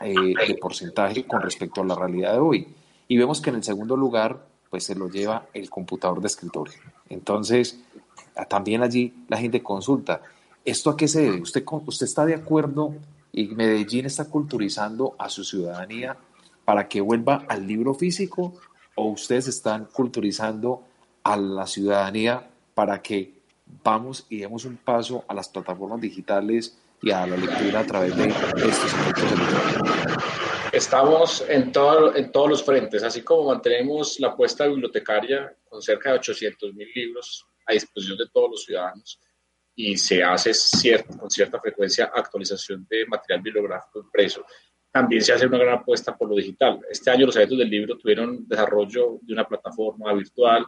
eh, 0.00 0.14
de 0.14 0.54
porcentaje 0.60 1.24
con 1.24 1.40
respecto 1.40 1.82
a 1.82 1.84
la 1.84 1.94
realidad 1.94 2.32
de 2.32 2.38
hoy. 2.38 2.68
Y 3.08 3.16
vemos 3.16 3.40
que 3.40 3.50
en 3.50 3.56
el 3.56 3.64
segundo 3.64 3.96
lugar, 3.96 4.46
pues 4.70 4.84
se 4.84 4.94
lo 4.94 5.08
lleva 5.08 5.46
el 5.52 5.70
computador 5.70 6.20
de 6.20 6.26
escritorio. 6.26 6.74
Entonces, 7.08 7.80
también 8.48 8.82
allí 8.82 9.14
la 9.28 9.36
gente 9.36 9.62
consulta, 9.62 10.20
¿esto 10.64 10.90
a 10.90 10.96
qué 10.96 11.08
se 11.08 11.22
debe? 11.22 11.40
¿Usted, 11.40 11.64
usted 11.86 12.06
está 12.06 12.24
de 12.26 12.34
acuerdo 12.34 12.94
y 13.32 13.48
Medellín 13.48 14.06
está 14.06 14.26
culturizando 14.26 15.14
a 15.18 15.28
su 15.28 15.44
ciudadanía 15.44 16.16
para 16.64 16.88
que 16.88 17.00
vuelva 17.00 17.44
al 17.48 17.66
libro 17.66 17.94
físico 17.94 18.54
o 18.94 19.08
ustedes 19.08 19.48
están 19.48 19.86
culturizando 19.86 20.82
a 21.22 21.36
la 21.36 21.66
ciudadanía 21.66 22.48
para 22.74 23.02
que 23.02 23.34
vamos 23.82 24.26
y 24.28 24.38
demos 24.38 24.64
un 24.64 24.76
paso 24.76 25.24
a 25.28 25.34
las 25.34 25.48
plataformas 25.48 26.00
digitales 26.00 26.78
y 27.04 27.10
a 27.10 27.26
la 27.26 27.36
lectura 27.36 27.80
a 27.80 27.86
través 27.86 28.16
de 28.16 28.28
estos 28.28 28.92
efectos 28.94 29.32
electrónicos? 29.32 30.24
Estamos 30.72 31.44
en, 31.48 31.70
todo, 31.70 32.16
en 32.16 32.32
todos 32.32 32.48
los 32.48 32.64
frentes, 32.64 33.02
así 33.02 33.22
como 33.22 33.50
mantenemos 33.50 34.18
la 34.18 34.28
apuesta 34.28 34.66
bibliotecaria 34.66 35.54
con 35.68 35.82
cerca 35.82 36.10
de 36.10 36.18
800 36.18 36.74
mil 36.74 36.88
libros 36.94 37.46
a 37.66 37.74
disposición 37.74 38.18
de 38.18 38.28
todos 38.32 38.50
los 38.50 38.64
ciudadanos 38.64 39.20
y 39.76 39.96
se 39.96 40.22
hace 40.22 40.52
con 41.18 41.30
cierta 41.30 41.60
frecuencia 41.60 42.10
actualización 42.14 42.86
de 42.88 43.06
material 43.06 43.42
bibliográfico 43.42 44.00
impreso. 44.00 44.44
También 44.90 45.22
se 45.22 45.32
hace 45.32 45.46
una 45.46 45.58
gran 45.58 45.78
apuesta 45.80 46.16
por 46.16 46.28
lo 46.28 46.36
digital. 46.36 46.80
Este 46.88 47.10
año 47.10 47.26
los 47.26 47.36
eventos 47.36 47.58
del 47.58 47.70
libro 47.70 47.98
tuvieron 47.98 48.46
desarrollo 48.46 49.18
de 49.22 49.32
una 49.32 49.46
plataforma 49.46 50.12
virtual 50.12 50.64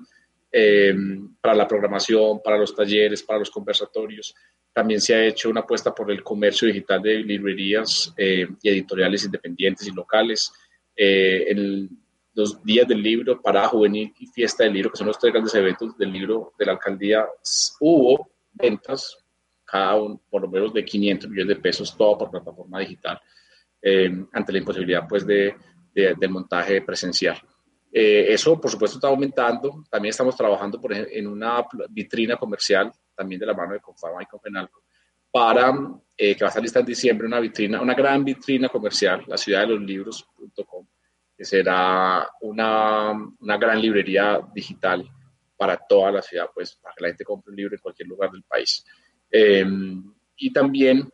eh, 0.51 0.95
para 1.41 1.55
la 1.55 1.69
programación, 1.69 2.41
para 2.43 2.59
los 2.59 2.75
talleres, 2.75 3.23
para 3.23 3.39
los 3.39 3.51
conversatorios. 3.51 4.35
También 4.73 5.01
se 5.01 5.15
ha 5.15 5.25
hecho 5.25 5.49
una 5.49 5.61
apuesta 5.61 5.95
por 5.95 6.11
el 6.11 6.23
comercio 6.23 6.69
digital 6.69 7.01
de 7.01 7.15
librerías 7.21 8.13
eh, 8.17 8.47
y 8.63 8.69
editoriales 8.69 9.25
independientes 9.25 9.87
y 9.87 9.93
locales. 9.93 10.53
Eh, 10.95 11.47
en 11.49 11.89
los 12.35 12.63
días 12.63 12.87
del 12.87 13.03
libro, 13.03 13.41
Parada 13.41 13.69
Juvenil 13.69 14.13
y 14.19 14.27
Fiesta 14.27 14.65
del 14.65 14.75
Libro, 14.75 14.91
que 14.91 14.99
son 14.99 15.07
los 15.07 15.19
tres 15.19 15.33
grandes 15.33 15.55
eventos 15.55 15.97
del 15.97 16.13
libro 16.13 16.53
de 16.59 16.67
la 16.67 16.73
alcaldía, 16.73 17.27
hubo 17.81 18.29
ventas, 18.53 19.17
cada 19.65 19.97
uno 19.97 20.21
por 20.29 20.43
lo 20.43 20.49
menos 20.49 20.75
de 20.75 20.85
500 20.85 21.31
millones 21.31 21.57
de 21.57 21.63
pesos, 21.63 21.97
todo 21.97 22.19
por 22.19 22.31
plataforma 22.31 22.79
digital, 22.81 23.19
eh, 23.81 24.11
ante 24.33 24.53
la 24.53 24.59
imposibilidad 24.59 25.09
pues, 25.09 25.27
de, 25.27 25.55
del 25.95 26.31
montaje 26.31 26.83
presencial. 26.83 27.39
Eso, 27.99 28.61
por 28.61 28.71
supuesto, 28.71 28.99
está 28.99 29.09
aumentando. 29.09 29.85
También 29.91 30.11
estamos 30.11 30.37
trabajando 30.37 30.81
por 30.81 30.93
en 30.95 31.27
una 31.27 31.65
vitrina 31.89 32.37
comercial 32.37 32.93
también 33.17 33.41
de 33.41 33.47
la 33.47 33.55
mano 33.55 33.73
de 33.73 33.81
Confama 33.81 34.23
y 34.23 34.27
Confenalco, 34.27 34.83
para 35.31 35.75
eh, 36.17 36.37
que 36.37 36.45
va 36.45 36.49
a 36.49 36.51
estar 36.51 36.63
lista 36.63 36.81
en 36.81 36.87
diciembre 36.87 37.27
una 37.27 37.41
vitrina, 37.41 37.81
una 37.81 37.95
gran 37.95 38.25
vitrina 38.25 38.69
comercial, 38.69 39.25
la 39.27 39.39
ciudad 39.39 39.63
de 39.63 39.69
los 39.69 39.81
libros.com, 39.81 40.87
que 41.37 41.45
será 41.45 42.29
una, 42.43 43.13
una, 43.41 43.57
gran 43.57 43.81
librería 43.81 44.41
digital 44.55 45.09
para 45.57 45.77
toda 45.77 46.13
la 46.13 46.23
ciudad, 46.23 46.51
pues 46.55 46.77
para 46.77 46.95
que 46.95 47.03
la 47.03 47.09
gente 47.09 47.25
compre 47.25 47.51
un 47.51 47.57
libro 47.57 47.75
en 47.75 47.81
cualquier 47.81 48.09
lugar 48.09 48.31
del 48.31 48.43
país. 48.43 48.85
Em, 49.31 50.15
y 50.37 50.53
también 50.53 51.09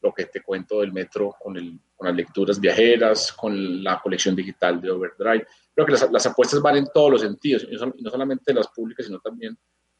lo 0.00 0.12
que 0.12 0.26
te 0.26 0.42
cuento 0.42 0.80
del 0.80 0.92
metro 0.92 1.34
con, 1.38 1.56
el, 1.56 1.78
con, 1.94 2.08
las 2.08 2.16
lecturas 2.16 2.60
viajeras, 2.60 3.32
con 3.32 3.82
la 3.82 4.00
colección 4.00 4.34
digital 4.34 4.80
de 4.80 4.90
Overdrive. 4.90 5.46
Creo 5.74 5.86
que 5.86 5.92
las, 5.92 6.10
las 6.10 6.26
apuestas 6.26 6.60
van 6.60 6.76
en 6.76 6.88
todos 6.92 7.10
los 7.10 7.20
sentidos, 7.22 7.66
no 7.70 8.10
solamente 8.10 8.52
las 8.52 8.68
públicas, 8.68 9.06
sino 9.06 9.18
también 9.20 9.56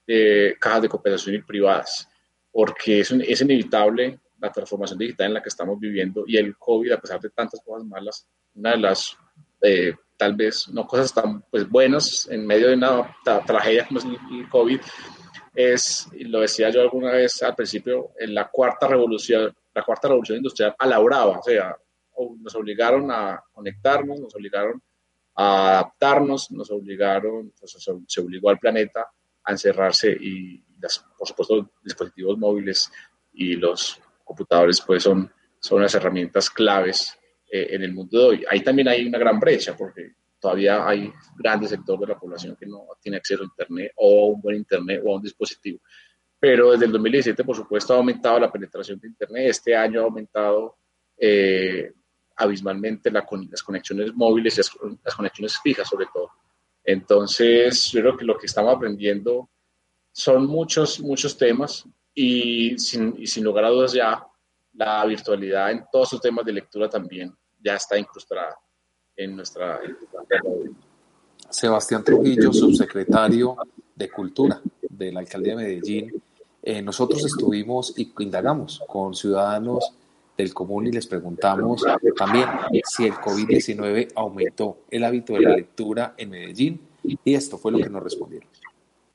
de 0.07 0.57
cajas 0.61 0.83
de 0.83 0.89
cooperación 0.89 1.37
y 1.37 1.43
privadas, 1.43 2.09
porque 2.51 3.01
es, 3.01 3.11
es 3.13 3.41
inevitable 3.41 4.21
la 4.39 4.51
transformación 4.51 4.99
digital 4.99 5.29
en 5.29 5.35
la 5.35 5.43
que 5.43 5.49
estamos 5.49 5.79
viviendo 5.79 6.25
y 6.27 6.37
el 6.37 6.57
COVID, 6.59 6.93
a 6.93 7.01
pesar 7.01 7.21
de 7.21 7.31
tantas 7.31 7.61
cosas 7.65 7.87
malas, 7.87 8.27
una 8.55 8.73
de 8.73 8.79
las, 8.79 9.17
eh, 9.63 9.95
tal 10.17 10.35
vez, 10.35 10.69
no 10.69 10.87
cosas 10.87 11.15
tan 11.15 11.43
pues, 11.43 11.69
buenas 11.69 12.29
en 12.31 12.47
medio 12.47 12.69
de 12.69 12.75
una 12.75 13.17
tragedia 13.47 13.87
como 13.87 14.01
es 14.01 14.05
el 14.05 14.49
COVID, 14.49 14.81
es, 15.55 16.09
y 16.13 16.25
lo 16.25 16.41
decía 16.41 16.71
yo 16.71 16.81
alguna 16.81 17.13
vez 17.13 17.43
al 17.43 17.55
principio, 17.55 18.11
en 18.19 18.35
la 18.35 18.49
cuarta 18.49 18.89
revolución, 18.89 19.55
la 19.75 19.85
cuarta 19.85 20.09
revolución 20.09 20.39
industrial 20.39 20.75
a 20.79 20.87
la 20.87 20.99
brava, 20.99 21.39
o 21.39 21.43
sea, 21.43 21.77
nos 22.41 22.55
obligaron 22.55 23.11
a 23.11 23.43
conectarnos, 23.53 24.21
nos 24.21 24.35
obligaron 24.35 24.83
a 25.35 25.79
adaptarnos, 25.79 26.51
nos 26.51 26.71
obligaron, 26.71 27.53
se 28.07 28.21
obligó 28.21 28.51
al 28.51 28.59
planeta 28.59 29.07
a 29.45 29.53
encerrarse 29.53 30.17
y, 30.21 30.63
por 31.19 31.29
supuesto, 31.29 31.57
los 31.57 31.67
dispositivos 31.83 32.39
móviles 32.39 32.91
y 33.33 33.57
los 33.57 34.01
computadores 34.25 34.81
pues 34.81 35.03
son, 35.03 35.31
son 35.59 35.83
las 35.83 35.95
herramientas 35.95 36.51
claves 36.51 37.19
eh, 37.51 37.69
en 37.71 37.83
el 37.83 37.93
mundo 37.93 38.19
de 38.19 38.25
hoy. 38.25 38.45
Ahí 38.49 38.61
también 38.61 38.89
hay 38.89 39.07
una 39.07 39.19
gran 39.19 39.41
brecha 39.41 39.77
porque 39.77 40.13
todavía 40.39 40.87
hay 40.87 41.13
grandes 41.37 41.71
sectores 41.71 42.01
de 42.01 42.15
la 42.15 42.19
población 42.19 42.57
que 42.59 42.67
no 42.67 42.87
tiene 43.01 43.19
acceso 43.19 43.43
a 43.43 43.47
Internet 43.47 43.93
o 43.97 44.25
a 44.25 44.35
un 44.35 44.41
buen 44.41 44.57
Internet 44.57 45.03
o 45.05 45.13
a 45.13 45.17
un 45.17 45.23
dispositivo. 45.23 45.81
Pero 46.39 46.73
desde 46.73 46.87
el 46.87 46.93
2017, 46.93 47.45
por 47.45 47.55
supuesto, 47.55 47.95
ha 47.95 47.99
aumentado 47.99 48.41
la 48.41 48.51
penetración 48.51 48.99
de 48.99 49.07
Internet. 49.07 49.47
Este 49.49 49.77
año 49.77 50.01
ha 50.01 50.05
aumentado 50.05 50.77
eh, 51.17 51.93
abismalmente 52.37 53.11
la, 53.11 53.27
las 53.51 53.63
conexiones 53.63 54.15
móviles 54.15 54.55
y 54.55 54.61
las 55.05 55.15
conexiones 55.15 55.59
fijas, 55.63 55.89
sobre 55.89 56.07
todo. 56.13 56.31
Entonces, 56.85 57.91
yo 57.93 58.01
creo 58.01 58.17
que 58.17 58.25
lo 58.25 58.37
que 58.37 58.47
estamos 58.47 58.75
aprendiendo 58.75 59.49
son 60.11 60.47
muchos, 60.47 61.01
muchos 61.01 61.37
temas 61.37 61.87
y 62.15 62.77
sin, 62.79 63.15
y 63.19 63.27
sin 63.27 63.45
lugar 63.45 63.65
a 63.65 63.71
dudas 63.71 63.93
ya 63.93 64.27
la 64.75 65.05
virtualidad 65.05 65.71
en 65.71 65.85
todos 65.91 66.11
sus 66.11 66.21
temas 66.21 66.45
de 66.45 66.53
lectura 66.53 66.89
también 66.89 67.35
ya 67.63 67.77
está 67.77 67.99
incrustada 67.99 68.57
en 69.17 69.37
nuestra... 69.37 69.81
Sebastián 71.51 72.03
Trujillo, 72.03 72.53
subsecretario 72.53 73.57
de 73.95 74.11
Cultura 74.11 74.61
de 74.89 75.13
la 75.13 75.21
Alcaldía 75.21 75.55
de 75.55 75.63
Medellín. 75.63 76.23
Eh, 76.63 76.81
nosotros 76.81 77.25
estuvimos 77.25 77.93
y 77.99 78.13
indagamos 78.21 78.83
con 78.87 79.15
ciudadanos 79.15 79.93
del 80.37 80.55
común 80.55 80.87
y 80.87 80.93
les 80.93 81.07
preguntamos 81.07 81.85
también 82.17 82.47
si 82.85 83.07
el 83.07 83.15
COVID-19 83.15 84.13
aumentó 84.15 84.79
el 84.91 85.05
hábito 85.05 85.35
de 85.35 85.41
la 85.41 85.57
lectura 85.57 86.15
en 86.17 86.31
Medellín 86.31 86.81
y 87.03 87.35
esto 87.35 87.59
fue 87.59 87.73
lo 87.73 87.79
que 87.79 87.91
nos 87.91 88.03
respondieron. 88.03 88.49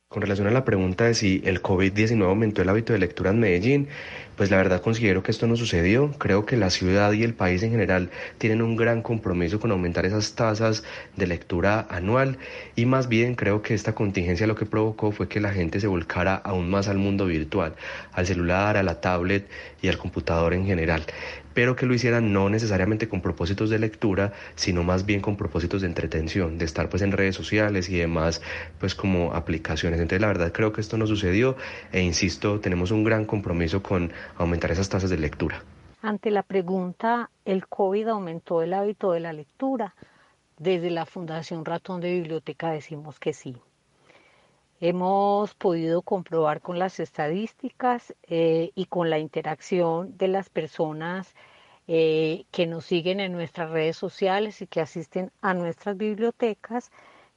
Con 0.10 0.22
relación 0.22 0.48
a 0.48 0.52
la 0.52 0.64
pregunta 0.64 1.04
de 1.04 1.14
si 1.14 1.42
el 1.44 1.62
COVID-19 1.62 2.24
aumentó 2.24 2.62
el 2.62 2.70
hábito 2.70 2.94
de 2.94 3.00
lectura 3.00 3.32
en 3.32 3.42
Medellín, 3.42 3.90
pues 4.38 4.50
la 4.50 4.56
verdad 4.56 4.82
considero 4.82 5.22
que 5.22 5.32
esto 5.32 5.48
no 5.48 5.58
sucedió. 5.58 6.14
Creo 6.18 6.46
que 6.46 6.56
la 6.56 6.70
ciudad 6.70 7.12
y 7.12 7.24
el 7.24 7.34
país 7.34 7.62
en 7.62 7.72
general 7.72 8.10
tienen 8.38 8.62
un 8.62 8.78
gran 8.78 9.02
compromiso 9.02 9.60
con 9.60 9.70
aumentar 9.70 10.06
esas 10.06 10.34
tasas 10.34 10.86
de 11.18 11.28
lectura 11.28 11.86
anual 11.90 12.38
y 12.78 12.86
más 12.86 13.10
bien 13.10 13.36
creo 13.36 13.62
que 13.62 13.74
esta 13.74 13.96
contingencia 13.96 14.48
lo 14.48 14.56
que 14.56 14.66
provocó 14.66 15.12
fue 15.12 15.28
que 15.28 15.42
la 15.42 15.52
gente 15.52 15.82
se 15.82 15.88
volcara 15.88 16.36
aún 16.36 16.70
más 16.70 16.88
al 16.88 17.00
mundo 17.00 17.26
virtual, 17.26 17.76
al 18.14 18.26
celular, 18.26 18.78
a 18.78 18.84
la 18.84 19.02
tablet 19.02 19.50
y 19.82 19.90
al 19.90 19.98
computador 19.98 20.54
en 20.54 20.66
general 20.66 21.04
pero 21.58 21.76
que 21.76 21.88
lo 21.88 21.96
hicieran 21.96 22.32
no 22.34 22.52
necesariamente 22.52 23.10
con 23.10 23.20
propósitos 23.20 23.72
de 23.72 23.80
lectura, 23.80 24.32
sino 24.54 24.84
más 24.84 25.08
bien 25.08 25.22
con 25.22 25.38
propósitos 25.38 25.82
de 25.82 25.88
entretención, 25.88 26.60
de 26.60 26.66
estar 26.66 26.88
pues 26.88 27.02
en 27.02 27.12
redes 27.12 27.34
sociales 27.34 27.90
y 27.90 27.98
demás, 27.98 28.44
pues 28.80 28.94
como 28.94 29.34
aplicaciones. 29.34 30.00
Entonces 30.00 30.22
la 30.22 30.28
verdad 30.28 30.52
creo 30.52 30.72
que 30.72 30.82
esto 30.82 30.98
no 30.98 31.08
sucedió 31.08 31.56
e 31.92 32.04
insisto, 32.04 32.60
tenemos 32.60 32.92
un 32.92 33.04
gran 33.04 33.26
compromiso 33.26 33.82
con 33.82 34.14
aumentar 34.38 34.70
esas 34.70 34.88
tasas 34.88 35.10
de 35.10 35.18
lectura. 35.18 35.64
Ante 36.04 36.30
la 36.30 36.44
pregunta, 36.44 37.32
¿el 37.44 37.66
COVID 37.66 38.10
aumentó 38.10 38.62
el 38.62 38.76
hábito 38.76 39.14
de 39.14 39.22
la 39.22 39.34
lectura? 39.34 39.96
Desde 40.60 40.92
la 40.92 41.08
Fundación 41.08 41.66
Ratón 41.66 42.02
de 42.02 42.14
Biblioteca 42.14 42.70
decimos 42.70 43.20
que 43.20 43.34
sí. 43.34 43.58
Hemos 44.80 45.56
podido 45.56 46.04
comprobar 46.04 46.62
con 46.62 46.78
las 46.78 47.00
estadísticas 47.00 48.14
eh, 48.28 48.70
y 48.76 48.86
con 48.86 49.10
la 49.10 49.18
interacción 49.18 50.16
de 50.20 50.28
las 50.28 50.52
personas 50.52 51.34
eh, 51.88 52.46
que 52.52 52.68
nos 52.68 52.86
siguen 52.86 53.20
en 53.20 53.32
nuestras 53.32 53.70
redes 53.72 53.98
sociales 53.98 54.62
y 54.62 54.68
que 54.68 54.82
asisten 54.82 55.32
a 55.42 55.54
nuestras 55.54 55.98
bibliotecas, 55.98 56.92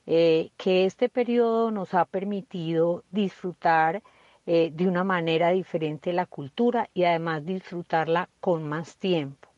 eh, 0.06 0.50
que 0.56 0.86
este 0.86 1.08
periodo 1.08 1.70
nos 1.70 1.94
ha 1.94 2.04
permitido 2.04 3.04
disfrutar 3.10 4.02
de 4.46 4.88
una 4.88 5.04
manera 5.04 5.50
diferente 5.50 6.12
la 6.12 6.26
cultura 6.26 6.90
y 6.92 7.04
además 7.04 7.44
disfrutarla 7.44 8.28
con 8.40 8.68
más 8.68 8.96
tiempo. 8.96 9.48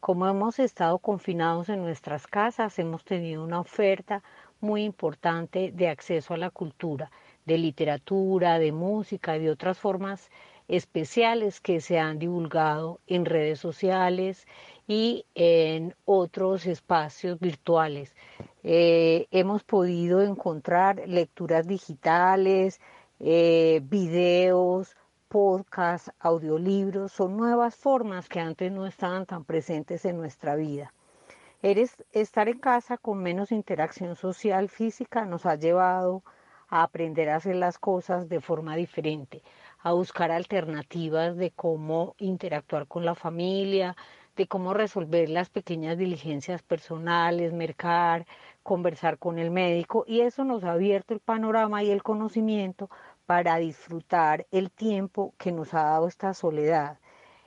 Como 0.00 0.28
hemos 0.28 0.60
estado 0.60 1.00
confinados 1.00 1.68
en 1.68 1.82
nuestras 1.82 2.26
casas, 2.28 2.78
hemos 2.78 3.04
tenido 3.04 3.42
una 3.42 3.58
oferta 3.58 4.22
muy 4.60 4.84
importante 4.84 5.72
de 5.72 5.88
acceso 5.88 6.32
a 6.32 6.36
la 6.36 6.50
cultura, 6.50 7.10
de 7.44 7.58
literatura, 7.58 8.58
de 8.58 8.72
música 8.72 9.36
y 9.36 9.40
de 9.40 9.50
otras 9.50 9.78
formas 9.78 10.30
especiales 10.68 11.60
que 11.60 11.80
se 11.80 11.98
han 11.98 12.18
divulgado 12.18 13.00
en 13.06 13.24
redes 13.24 13.60
sociales 13.60 14.46
y 14.88 15.26
en 15.34 15.94
otros 16.04 16.66
espacios 16.66 17.38
virtuales. 17.40 18.14
Eh, 18.62 19.26
hemos 19.30 19.64
podido 19.64 20.22
encontrar 20.22 21.02
lecturas 21.06 21.66
digitales, 21.66 22.80
eh, 23.20 23.80
videos, 23.84 24.96
podcasts, 25.28 26.12
audiolibros, 26.20 27.12
son 27.12 27.36
nuevas 27.36 27.74
formas 27.74 28.28
que 28.28 28.40
antes 28.40 28.70
no 28.70 28.86
estaban 28.86 29.26
tan 29.26 29.44
presentes 29.44 30.04
en 30.04 30.16
nuestra 30.16 30.56
vida. 30.56 30.92
Eres, 31.62 32.04
estar 32.12 32.48
en 32.48 32.58
casa 32.58 32.96
con 32.96 33.22
menos 33.22 33.50
interacción 33.50 34.14
social 34.14 34.68
física 34.68 35.24
nos 35.24 35.46
ha 35.46 35.56
llevado 35.56 36.22
a 36.68 36.82
aprender 36.82 37.28
a 37.28 37.36
hacer 37.36 37.56
las 37.56 37.78
cosas 37.78 38.28
de 38.28 38.40
forma 38.40 38.76
diferente, 38.76 39.42
a 39.86 39.92
buscar 39.92 40.32
alternativas 40.32 41.36
de 41.36 41.52
cómo 41.52 42.16
interactuar 42.18 42.88
con 42.88 43.04
la 43.04 43.14
familia, 43.14 43.94
de 44.34 44.48
cómo 44.48 44.74
resolver 44.74 45.28
las 45.28 45.48
pequeñas 45.48 45.96
diligencias 45.96 46.60
personales, 46.64 47.52
mercar, 47.52 48.26
conversar 48.64 49.16
con 49.18 49.38
el 49.38 49.52
médico 49.52 50.04
y 50.08 50.22
eso 50.22 50.42
nos 50.44 50.64
ha 50.64 50.72
abierto 50.72 51.14
el 51.14 51.20
panorama 51.20 51.84
y 51.84 51.92
el 51.92 52.02
conocimiento 52.02 52.90
para 53.26 53.58
disfrutar 53.58 54.48
el 54.50 54.72
tiempo 54.72 55.34
que 55.38 55.52
nos 55.52 55.72
ha 55.72 55.84
dado 55.84 56.08
esta 56.08 56.34
soledad. 56.34 56.98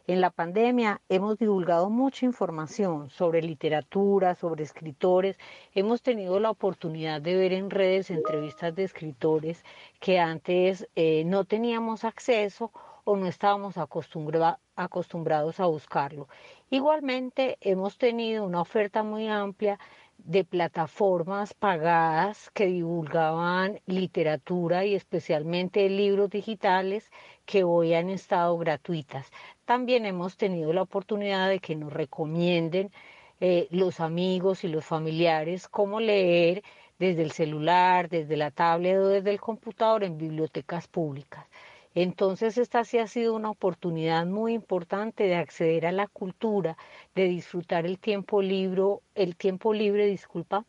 En 0.09 0.21
la 0.21 0.31
pandemia 0.31 1.03
hemos 1.07 1.37
divulgado 1.37 1.91
mucha 1.91 2.25
información 2.25 3.11
sobre 3.11 3.43
literatura, 3.43 4.33
sobre 4.33 4.63
escritores. 4.63 5.37
Hemos 5.75 6.01
tenido 6.01 6.39
la 6.39 6.49
oportunidad 6.49 7.21
de 7.21 7.35
ver 7.35 7.53
en 7.53 7.69
redes 7.69 8.09
entrevistas 8.09 8.73
de 8.73 8.85
escritores 8.85 9.63
que 9.99 10.17
antes 10.17 10.89
eh, 10.95 11.25
no 11.25 11.45
teníamos 11.45 12.05
acceso 12.05 12.71
o 13.03 13.17
no 13.17 13.27
estábamos 13.27 13.75
acostumbrados 13.77 15.59
a 15.59 15.65
buscarlo. 15.67 16.27
Igualmente 16.71 17.59
hemos 17.61 17.99
tenido 17.99 18.45
una 18.45 18.61
oferta 18.61 19.03
muy 19.03 19.27
amplia 19.27 19.77
de 20.17 20.43
plataformas 20.43 21.53
pagadas 21.53 22.49
que 22.51 22.65
divulgaban 22.65 23.79
literatura 23.85 24.85
y 24.85 24.93
especialmente 24.95 25.89
libros 25.89 26.29
digitales 26.29 27.09
que 27.45 27.63
hoy 27.63 27.93
han 27.93 28.09
estado 28.09 28.57
gratuitas. 28.57 29.31
También 29.69 30.07
hemos 30.07 30.35
tenido 30.35 30.73
la 30.73 30.81
oportunidad 30.81 31.47
de 31.47 31.59
que 31.59 31.75
nos 31.75 31.93
recomienden 31.93 32.91
eh, 33.39 33.67
los 33.69 33.99
amigos 33.99 34.63
y 34.63 34.67
los 34.67 34.83
familiares 34.83 35.67
cómo 35.67 35.99
leer 35.99 36.63
desde 36.97 37.21
el 37.21 37.29
celular, 37.29 38.09
desde 38.09 38.35
la 38.35 38.49
tablet 38.49 38.97
o 38.97 39.07
desde 39.09 39.29
el 39.29 39.39
computador 39.39 40.03
en 40.03 40.17
bibliotecas 40.17 40.87
públicas. 40.87 41.45
Entonces 41.93 42.57
esta 42.57 42.83
sí 42.83 42.97
ha 42.97 43.05
sido 43.05 43.35
una 43.35 43.51
oportunidad 43.51 44.25
muy 44.25 44.53
importante 44.53 45.25
de 45.25 45.35
acceder 45.35 45.85
a 45.85 45.91
la 45.91 46.07
cultura, 46.07 46.75
de 47.13 47.25
disfrutar 47.25 47.85
el 47.85 47.99
tiempo 47.99 48.41
libre, 48.41 48.81
el 49.13 49.35
tiempo 49.35 49.71
libre, 49.71 50.07
disculpa, 50.07 50.65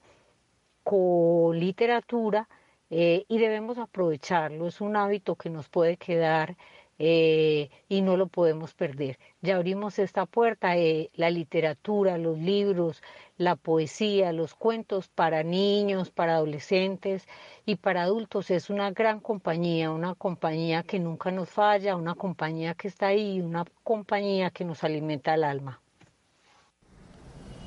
con 0.85 1.59
literatura 1.59 2.51
eh, 2.91 3.25
y 3.29 3.39
debemos 3.39 3.79
aprovecharlo. 3.79 4.67
Es 4.67 4.83
un 4.83 4.95
hábito 4.97 5.37
que 5.37 5.49
nos 5.49 5.71
puede 5.71 5.97
quedar 5.97 6.57
eh, 7.03 7.71
y 7.89 8.03
no 8.03 8.19
lo 8.19 8.27
podemos 8.27 8.75
perder. 8.75 9.19
Ya 9.41 9.57
abrimos 9.57 9.99
esta 9.99 10.27
puerta, 10.27 10.77
eh, 10.77 11.09
la 11.15 11.31
literatura, 11.31 12.19
los 12.19 12.39
libros, 12.39 13.03
la 13.39 13.57
poesía, 13.57 14.35
los 14.35 14.55
cuentos 14.55 15.09
para 15.09 15.43
niños, 15.43 16.11
para 16.11 16.37
adolescentes 16.37 17.27
y 17.65 17.77
para 17.77 18.03
adultos 18.03 18.51
es 18.51 18.69
una 18.69 18.91
gran 18.91 19.21
compañía, 19.21 19.91
una 19.91 20.15
compañía 20.15 20.83
que 20.83 20.99
nunca 20.99 21.31
nos 21.31 21.49
falla, 21.49 21.97
una 21.97 22.15
compañía 22.15 22.75
que 22.75 22.89
está 22.89 23.07
ahí, 23.07 23.41
una 23.41 23.65
compañía 23.83 24.51
que 24.51 24.67
nos 24.67 24.85
alimenta 24.85 25.33
el 25.33 25.45
alma. 25.45 25.81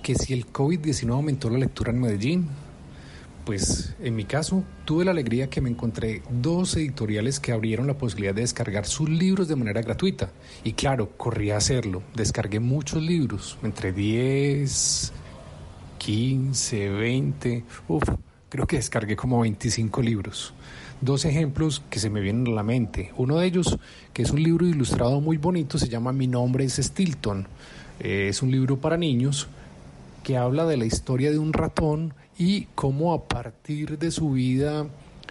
Que 0.03 0.13
si 0.13 0.33
el 0.33 0.45
COVID-19 0.45 1.11
aumentó 1.11 1.49
la 1.49 1.57
lectura 1.57 1.91
en 1.91 2.01
Medellín, 2.01 2.49
pues 3.45 3.95
en 4.01 4.15
mi 4.15 4.25
caso 4.25 4.63
tuve 4.85 5.05
la 5.05 5.11
alegría 5.11 5.49
que 5.49 5.61
me 5.61 5.69
encontré 5.69 6.21
dos 6.29 6.75
editoriales 6.75 7.39
que 7.39 7.51
abrieron 7.51 7.87
la 7.87 7.97
posibilidad 7.97 8.33
de 8.33 8.41
descargar 8.41 8.85
sus 8.85 9.09
libros 9.09 9.47
de 9.47 9.55
manera 9.55 9.81
gratuita. 9.81 10.31
Y 10.63 10.73
claro, 10.73 11.11
corrí 11.17 11.51
a 11.51 11.57
hacerlo. 11.57 12.03
Descargué 12.15 12.59
muchos 12.59 13.01
libros, 13.01 13.57
entre 13.63 13.91
10, 13.91 15.11
15, 15.97 16.89
20. 16.89 17.63
Uf, 17.87 18.03
creo 18.49 18.67
que 18.67 18.77
descargué 18.77 19.15
como 19.15 19.41
25 19.41 20.01
libros. 20.01 20.53
Dos 21.01 21.25
ejemplos 21.25 21.83
que 21.89 21.99
se 21.99 22.09
me 22.09 22.21
vienen 22.21 22.47
a 22.47 22.51
la 22.55 22.63
mente. 22.63 23.11
Uno 23.17 23.37
de 23.37 23.47
ellos, 23.47 23.77
que 24.13 24.21
es 24.21 24.31
un 24.31 24.41
libro 24.41 24.65
ilustrado 24.65 25.19
muy 25.19 25.37
bonito, 25.37 25.77
se 25.77 25.89
llama 25.89 26.13
Mi 26.13 26.27
nombre 26.27 26.63
es 26.63 26.75
Stilton. 26.75 27.47
Eh, 27.99 28.27
es 28.29 28.41
un 28.41 28.51
libro 28.51 28.77
para 28.79 28.97
niños 28.97 29.47
que 30.23 30.37
habla 30.37 30.65
de 30.65 30.77
la 30.77 30.85
historia 30.85 31.31
de 31.31 31.37
un 31.37 31.51
ratón 31.51 32.13
y 32.45 32.67
cómo 32.75 33.13
a 33.13 33.23
partir 33.23 33.97
de 33.97 34.11
su 34.11 34.31
vida 34.31 34.85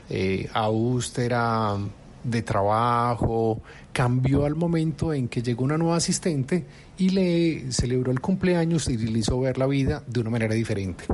eh, 0.08 0.48
austera, 0.54 1.76
de 2.24 2.40
trabajo, 2.40 3.60
cambió 3.92 4.46
al 4.46 4.54
momento 4.54 5.12
en 5.12 5.28
que 5.28 5.42
llegó 5.42 5.64
una 5.64 5.76
nueva 5.76 5.96
asistente 5.96 6.64
y 6.96 7.10
le 7.10 7.70
celebró 7.70 8.12
el 8.12 8.20
cumpleaños 8.20 8.88
y 8.88 8.96
le 8.96 9.18
hizo 9.18 9.38
ver 9.38 9.58
la 9.58 9.66
vida 9.66 10.02
de 10.06 10.20
una 10.20 10.30
manera 10.30 10.54
diferente. 10.54 11.04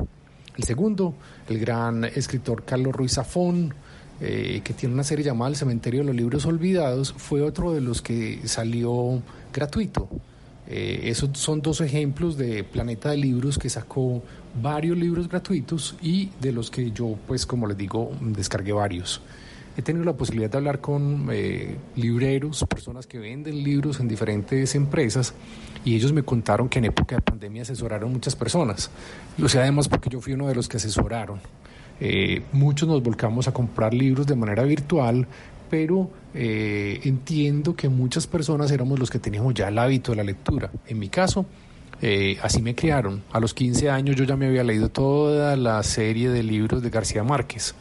El 0.55 0.63
segundo, 0.63 1.15
el 1.49 1.59
gran 1.59 2.05
escritor 2.05 2.63
Carlos 2.63 2.95
Ruiz 2.95 3.15
Zafón, 3.15 3.73
eh, 4.21 4.61
que 4.63 4.73
tiene 4.73 4.95
una 4.95 5.03
serie 5.03 5.25
llamada 5.25 5.49
El 5.49 5.57
Cementerio 5.57 5.99
de 5.99 6.05
los 6.05 6.15
Libros 6.15 6.45
Olvidados, 6.45 7.13
fue 7.17 7.41
otro 7.41 7.73
de 7.73 7.81
los 7.81 8.01
que 8.01 8.39
salió 8.45 9.21
gratuito. 9.51 10.07
Eh, 10.69 11.09
esos 11.09 11.31
son 11.33 11.61
dos 11.61 11.81
ejemplos 11.81 12.37
de 12.37 12.63
Planeta 12.63 13.09
de 13.09 13.17
Libros 13.17 13.57
que 13.57 13.69
sacó 13.69 14.21
varios 14.61 14.97
libros 14.97 15.27
gratuitos 15.27 15.95
y 16.01 16.29
de 16.39 16.51
los 16.51 16.69
que 16.69 16.91
yo, 16.91 17.17
pues 17.27 17.45
como 17.47 17.65
les 17.65 17.75
digo, 17.75 18.11
descargué 18.21 18.71
varios. 18.71 19.19
He 19.75 19.81
tenido 19.81 20.05
la 20.05 20.13
posibilidad 20.13 20.49
de 20.49 20.57
hablar 20.57 20.79
con 20.79 21.29
eh, 21.31 21.75
libreros, 21.95 22.65
personas 22.69 23.07
que 23.07 23.17
venden 23.17 23.63
libros 23.63 23.99
en 23.99 24.07
diferentes 24.07 24.75
empresas 24.75 25.33
y 25.85 25.95
ellos 25.95 26.11
me 26.13 26.21
contaron 26.23 26.69
que 26.69 26.79
en 26.79 26.85
época 26.85 27.15
de 27.15 27.21
pandemia 27.21 27.61
asesoraron 27.63 28.11
muchas 28.11 28.35
personas. 28.35 28.91
Lo 29.37 29.49
sé 29.49 29.59
además 29.59 29.87
porque 29.87 30.09
yo 30.09 30.21
fui 30.21 30.33
uno 30.33 30.47
de 30.47 30.55
los 30.55 30.67
que 30.67 30.77
asesoraron. 30.77 31.39
Eh, 32.01 32.43
muchos 32.51 32.87
nos 32.87 33.01
volcamos 33.01 33.47
a 33.47 33.53
comprar 33.53 33.93
libros 33.93 34.27
de 34.27 34.35
manera 34.35 34.63
virtual, 34.63 35.27
pero 35.69 36.09
eh, 36.33 36.99
entiendo 37.03 37.75
que 37.75 37.89
muchas 37.89 38.27
personas 38.27 38.71
éramos 38.71 38.99
los 38.99 39.09
que 39.09 39.19
teníamos 39.19 39.53
ya 39.53 39.67
el 39.67 39.77
hábito 39.77 40.11
de 40.11 40.17
la 40.17 40.23
lectura. 40.23 40.71
En 40.87 40.99
mi 40.99 41.09
caso, 41.09 41.45
eh, 42.01 42.37
así 42.41 42.61
me 42.61 42.75
criaron. 42.75 43.23
A 43.31 43.39
los 43.39 43.53
15 43.53 43.89
años 43.89 44.15
yo 44.15 44.23
ya 44.23 44.35
me 44.35 44.47
había 44.47 44.63
leído 44.63 44.89
toda 44.89 45.55
la 45.55 45.81
serie 45.83 46.29
de 46.29 46.43
libros 46.43 46.81
de 46.81 46.89
García 46.89 47.23
Márquez. 47.23 47.75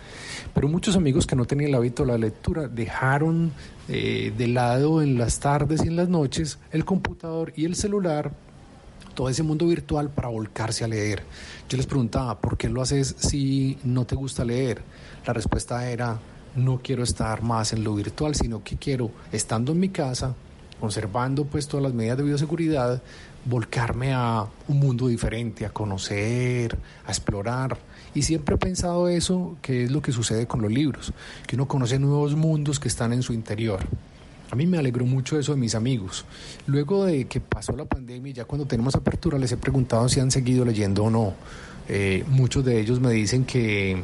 Pero 0.54 0.68
muchos 0.68 0.96
amigos 0.96 1.26
que 1.26 1.36
no 1.36 1.44
tenían 1.44 1.70
el 1.70 1.74
hábito 1.76 2.04
de 2.04 2.12
la 2.12 2.18
lectura 2.18 2.68
dejaron 2.68 3.52
eh, 3.88 4.32
de 4.36 4.48
lado 4.48 5.02
en 5.02 5.18
las 5.18 5.38
tardes 5.40 5.84
y 5.84 5.88
en 5.88 5.96
las 5.96 6.08
noches 6.08 6.58
el 6.72 6.84
computador 6.84 7.52
y 7.56 7.64
el 7.64 7.74
celular, 7.74 8.32
todo 9.14 9.28
ese 9.28 9.42
mundo 9.42 9.66
virtual 9.66 10.10
para 10.10 10.28
volcarse 10.28 10.84
a 10.84 10.88
leer. 10.88 11.22
Yo 11.68 11.76
les 11.76 11.86
preguntaba, 11.86 12.40
¿por 12.40 12.56
qué 12.56 12.68
lo 12.68 12.82
haces 12.82 13.14
si 13.18 13.78
no 13.84 14.04
te 14.04 14.14
gusta 14.14 14.44
leer? 14.44 14.82
La 15.26 15.32
respuesta 15.32 15.88
era, 15.88 16.18
no 16.56 16.80
quiero 16.82 17.02
estar 17.02 17.42
más 17.42 17.72
en 17.72 17.84
lo 17.84 17.94
virtual, 17.94 18.34
sino 18.34 18.62
que 18.62 18.76
quiero, 18.76 19.10
estando 19.32 19.72
en 19.72 19.80
mi 19.80 19.88
casa, 19.88 20.34
conservando 20.80 21.44
pues 21.44 21.68
todas 21.68 21.84
las 21.84 21.94
medidas 21.94 22.18
de 22.18 22.24
bioseguridad, 22.24 23.02
volcarme 23.44 24.12
a 24.12 24.46
un 24.68 24.78
mundo 24.78 25.08
diferente, 25.08 25.64
a 25.64 25.70
conocer, 25.70 26.76
a 27.06 27.10
explorar. 27.10 27.78
Y 28.14 28.22
siempre 28.22 28.56
he 28.56 28.58
pensado 28.58 29.08
eso, 29.08 29.56
que 29.62 29.84
es 29.84 29.90
lo 29.90 30.02
que 30.02 30.12
sucede 30.12 30.46
con 30.46 30.62
los 30.62 30.72
libros, 30.72 31.12
que 31.46 31.56
uno 31.56 31.66
conoce 31.66 31.98
nuevos 31.98 32.34
mundos 32.34 32.80
que 32.80 32.88
están 32.88 33.12
en 33.12 33.22
su 33.22 33.32
interior. 33.32 33.80
A 34.50 34.56
mí 34.56 34.66
me 34.66 34.78
alegró 34.78 35.04
mucho 35.04 35.38
eso 35.38 35.52
de 35.52 35.58
mis 35.58 35.74
amigos. 35.74 36.24
Luego 36.66 37.04
de 37.04 37.26
que 37.26 37.40
pasó 37.40 37.76
la 37.76 37.84
pandemia 37.84 38.32
ya 38.32 38.44
cuando 38.44 38.66
tenemos 38.66 38.94
apertura 38.94 39.38
les 39.38 39.52
he 39.52 39.56
preguntado 39.58 40.08
si 40.08 40.20
han 40.20 40.30
seguido 40.30 40.64
leyendo 40.64 41.04
o 41.04 41.10
no. 41.10 41.34
Eh, 41.88 42.24
muchos 42.28 42.64
de 42.64 42.80
ellos 42.80 43.00
me 43.00 43.10
dicen 43.10 43.44
que, 43.44 44.02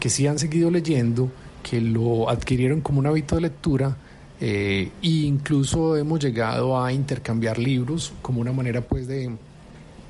que 0.00 0.08
sí 0.08 0.26
han 0.26 0.38
seguido 0.38 0.70
leyendo, 0.70 1.30
que 1.64 1.80
lo 1.80 2.28
adquirieron 2.28 2.82
como 2.82 3.00
un 3.00 3.06
hábito 3.06 3.34
de 3.34 3.40
lectura 3.40 3.96
eh, 4.40 4.90
e 5.02 5.08
incluso 5.08 5.96
hemos 5.96 6.20
llegado 6.20 6.80
a 6.80 6.92
intercambiar 6.92 7.58
libros 7.58 8.12
como 8.20 8.40
una 8.40 8.52
manera 8.52 8.82
pues 8.82 9.08
de, 9.08 9.34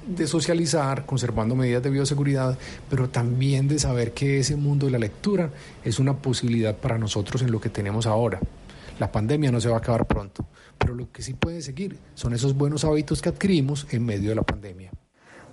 de 0.06 0.26
socializar, 0.26 1.06
conservando 1.06 1.54
medidas 1.54 1.82
de 1.82 1.90
bioseguridad, 1.90 2.58
pero 2.90 3.08
también 3.08 3.68
de 3.68 3.78
saber 3.78 4.12
que 4.12 4.40
ese 4.40 4.56
mundo 4.56 4.86
de 4.86 4.92
la 4.92 4.98
lectura 4.98 5.50
es 5.84 5.98
una 5.98 6.14
posibilidad 6.14 6.76
para 6.76 6.98
nosotros 6.98 7.40
en 7.42 7.52
lo 7.52 7.60
que 7.60 7.68
tenemos 7.68 8.06
ahora. 8.06 8.40
La 8.98 9.12
pandemia 9.12 9.52
no 9.52 9.60
se 9.60 9.68
va 9.68 9.76
a 9.76 9.78
acabar 9.78 10.06
pronto, 10.06 10.46
pero 10.76 10.94
lo 10.94 11.10
que 11.12 11.22
sí 11.22 11.34
puede 11.34 11.62
seguir 11.62 11.98
son 12.14 12.34
esos 12.34 12.54
buenos 12.54 12.84
hábitos 12.84 13.22
que 13.22 13.28
adquirimos 13.28 13.86
en 13.90 14.04
medio 14.04 14.30
de 14.30 14.36
la 14.36 14.42
pandemia. 14.42 14.90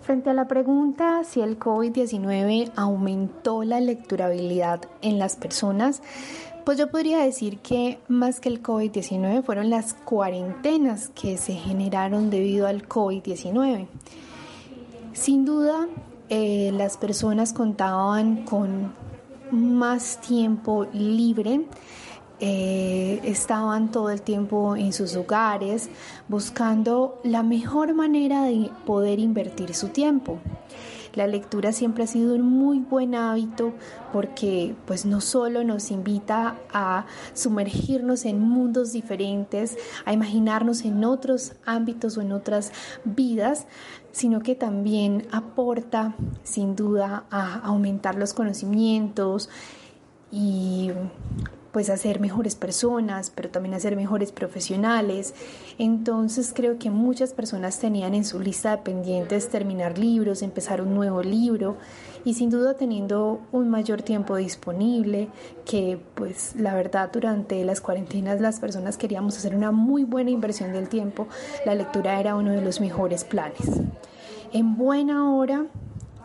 Frente 0.01 0.31
a 0.31 0.33
la 0.33 0.47
pregunta 0.47 1.23
si 1.23 1.41
el 1.41 1.59
COVID-19 1.59 2.71
aumentó 2.75 3.63
la 3.63 3.79
lecturabilidad 3.79 4.81
en 5.03 5.19
las 5.19 5.35
personas, 5.35 6.01
pues 6.65 6.79
yo 6.79 6.89
podría 6.89 7.19
decir 7.19 7.59
que 7.59 7.99
más 8.07 8.39
que 8.39 8.49
el 8.49 8.63
COVID-19 8.63 9.43
fueron 9.43 9.69
las 9.69 9.93
cuarentenas 9.93 11.09
que 11.09 11.37
se 11.37 11.53
generaron 11.53 12.31
debido 12.31 12.65
al 12.65 12.87
COVID-19. 12.87 13.87
Sin 15.13 15.45
duda, 15.45 15.87
eh, 16.29 16.71
las 16.73 16.97
personas 16.97 17.53
contaban 17.53 18.43
con 18.45 18.93
más 19.51 20.19
tiempo 20.21 20.87
libre, 20.93 21.65
eh, 22.43 23.21
estaban 23.23 23.91
todo 23.91 24.09
el 24.09 24.23
tiempo 24.23 24.75
en 24.75 24.93
sus 24.93 25.15
hogares 25.15 25.89
buscando 26.27 27.19
la 27.23 27.43
mejor 27.43 27.93
manera 27.93 28.45
de 28.45 28.71
poder 28.83 29.19
invertir 29.19 29.75
su 29.75 29.89
tiempo. 29.89 30.39
La 31.13 31.27
lectura 31.27 31.71
siempre 31.71 32.05
ha 32.05 32.07
sido 32.07 32.33
un 32.33 32.41
muy 32.41 32.79
buen 32.79 33.13
hábito 33.13 33.73
porque 34.11 34.75
pues 34.87 35.05
no 35.05 35.21
solo 35.21 35.63
nos 35.63 35.91
invita 35.91 36.55
a 36.73 37.05
sumergirnos 37.33 38.25
en 38.25 38.39
mundos 38.39 38.91
diferentes, 38.91 39.77
a 40.05 40.13
imaginarnos 40.13 40.83
en 40.83 41.03
otros 41.03 41.53
ámbitos 41.65 42.17
o 42.17 42.21
en 42.21 42.31
otras 42.31 42.71
vidas, 43.03 43.67
sino 44.13 44.39
que 44.39 44.55
también 44.55 45.27
aporta 45.31 46.15
sin 46.43 46.75
duda 46.75 47.25
a 47.29 47.59
aumentar 47.59 48.15
los 48.15 48.33
conocimientos 48.33 49.49
y 50.31 50.91
pues 51.71 51.89
a 51.89 51.97
ser 51.97 52.19
mejores 52.19 52.55
personas, 52.55 53.31
pero 53.33 53.49
también 53.49 53.73
a 53.73 53.79
ser 53.79 53.95
mejores 53.95 54.31
profesionales. 54.31 55.33
Entonces 55.77 56.51
creo 56.55 56.77
que 56.77 56.89
muchas 56.89 57.33
personas 57.33 57.79
tenían 57.79 58.13
en 58.13 58.25
su 58.25 58.39
lista 58.39 58.71
de 58.71 58.77
pendientes 58.83 59.49
terminar 59.49 59.97
libros, 59.97 60.41
empezar 60.41 60.81
un 60.81 60.93
nuevo 60.93 61.23
libro 61.23 61.77
y 62.23 62.33
sin 62.35 62.49
duda 62.49 62.75
teniendo 62.75 63.41
un 63.51 63.69
mayor 63.69 64.01
tiempo 64.01 64.35
disponible, 64.35 65.29
que 65.65 65.99
pues 66.15 66.55
la 66.55 66.75
verdad 66.75 67.09
durante 67.11 67.63
las 67.65 67.81
cuarentenas 67.81 68.41
las 68.41 68.59
personas 68.59 68.97
queríamos 68.97 69.37
hacer 69.37 69.55
una 69.55 69.71
muy 69.71 70.03
buena 70.03 70.29
inversión 70.29 70.71
del 70.73 70.89
tiempo, 70.89 71.27
la 71.65 71.75
lectura 71.75 72.19
era 72.19 72.35
uno 72.35 72.51
de 72.51 72.61
los 72.61 72.79
mejores 72.79 73.23
planes. 73.23 73.81
En 74.53 74.75
buena 74.75 75.33
hora 75.33 75.65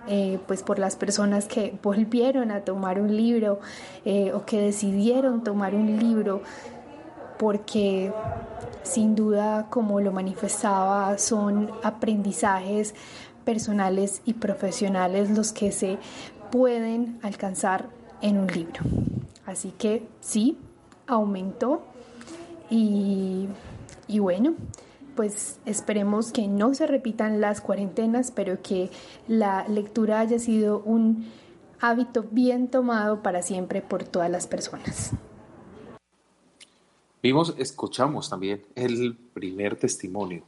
eh, 0.09 0.39
pues 0.47 0.63
por 0.63 0.79
las 0.79 0.97
personas 0.97 1.47
que 1.47 1.77
volvieron 1.83 2.51
a 2.51 2.61
tomar 2.61 3.01
un 3.01 3.17
libro 3.17 3.61
eh, 4.05 4.33
o 4.33 4.45
que 4.45 4.61
decidieron 4.61 5.43
tomar 5.43 5.75
un 5.75 5.99
libro 5.99 6.43
porque 7.39 8.13
sin 8.83 9.15
duda 9.15 9.67
como 9.69 10.01
lo 10.01 10.13
manifestaba 10.13 11.19
son 11.19 11.71
aprendizajes 11.83 12.95
personales 13.45 14.23
y 14.25 14.35
profesionales 14.35 15.31
los 15.31 15.53
que 15.53 15.71
se 15.71 15.99
pueden 16.51 17.19
alcanzar 17.23 17.87
en 18.23 18.39
un 18.39 18.47
libro. 18.47 18.81
Así 19.45 19.73
que 19.79 20.09
sí, 20.21 20.59
aumentó 21.07 21.83
y, 22.71 23.49
y 24.09 24.19
bueno, 24.19 24.55
pues 25.17 25.59
esperemos 25.67 26.31
que 26.31 26.47
no 26.47 26.75
se 26.75 26.87
repitan 26.87 27.41
las 27.41 27.61
cuarentenas, 27.61 28.31
pero 28.31 28.63
que 28.63 28.91
la 29.27 29.67
lectura 29.67 30.21
haya 30.21 30.39
sido 30.39 30.81
un 30.81 31.27
hábito 31.81 32.25
bien 32.31 32.69
tomado 32.69 33.23
para 33.23 33.43
siempre 33.43 33.83
por 33.83 34.05
todas 34.05 34.31
las 34.31 34.47
personas. 34.47 35.13
Vimos, 37.23 37.55
escuchamos 37.59 38.31
también 38.31 38.63
el 38.77 39.17
primer 39.35 39.75
testimonio, 39.75 40.43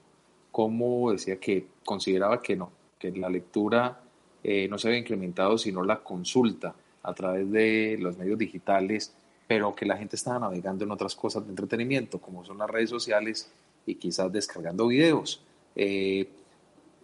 como 0.53 1.11
decía 1.11 1.41
que 1.41 1.67
consideraba 1.85 2.41
que 2.41 2.55
no, 2.55 2.71
que 2.99 3.11
la 3.11 3.29
lectura 3.29 4.01
eh, 4.45 4.69
no 4.69 4.79
se 4.79 4.89
había 4.89 5.01
incrementado, 5.01 5.59
sino 5.59 5.83
la 5.83 6.05
consulta 6.05 6.75
a 7.03 7.15
través 7.15 7.51
de 7.51 7.97
los 7.99 8.17
medios 8.17 8.39
digitales, 8.39 9.13
pero 9.49 9.75
que 9.75 9.87
la 9.87 9.97
gente 9.97 10.15
estaba 10.15 10.39
navegando 10.39 10.85
en 10.85 10.91
otras 10.91 11.17
cosas 11.17 11.45
de 11.45 11.51
entretenimiento, 11.51 12.21
como 12.21 12.45
son 12.45 12.59
las 12.59 12.71
redes 12.71 12.91
sociales 12.91 13.51
y 13.89 13.95
quizás 13.95 14.31
descargando 14.31 14.87
videos. 14.87 15.43
Eh, 15.75 16.29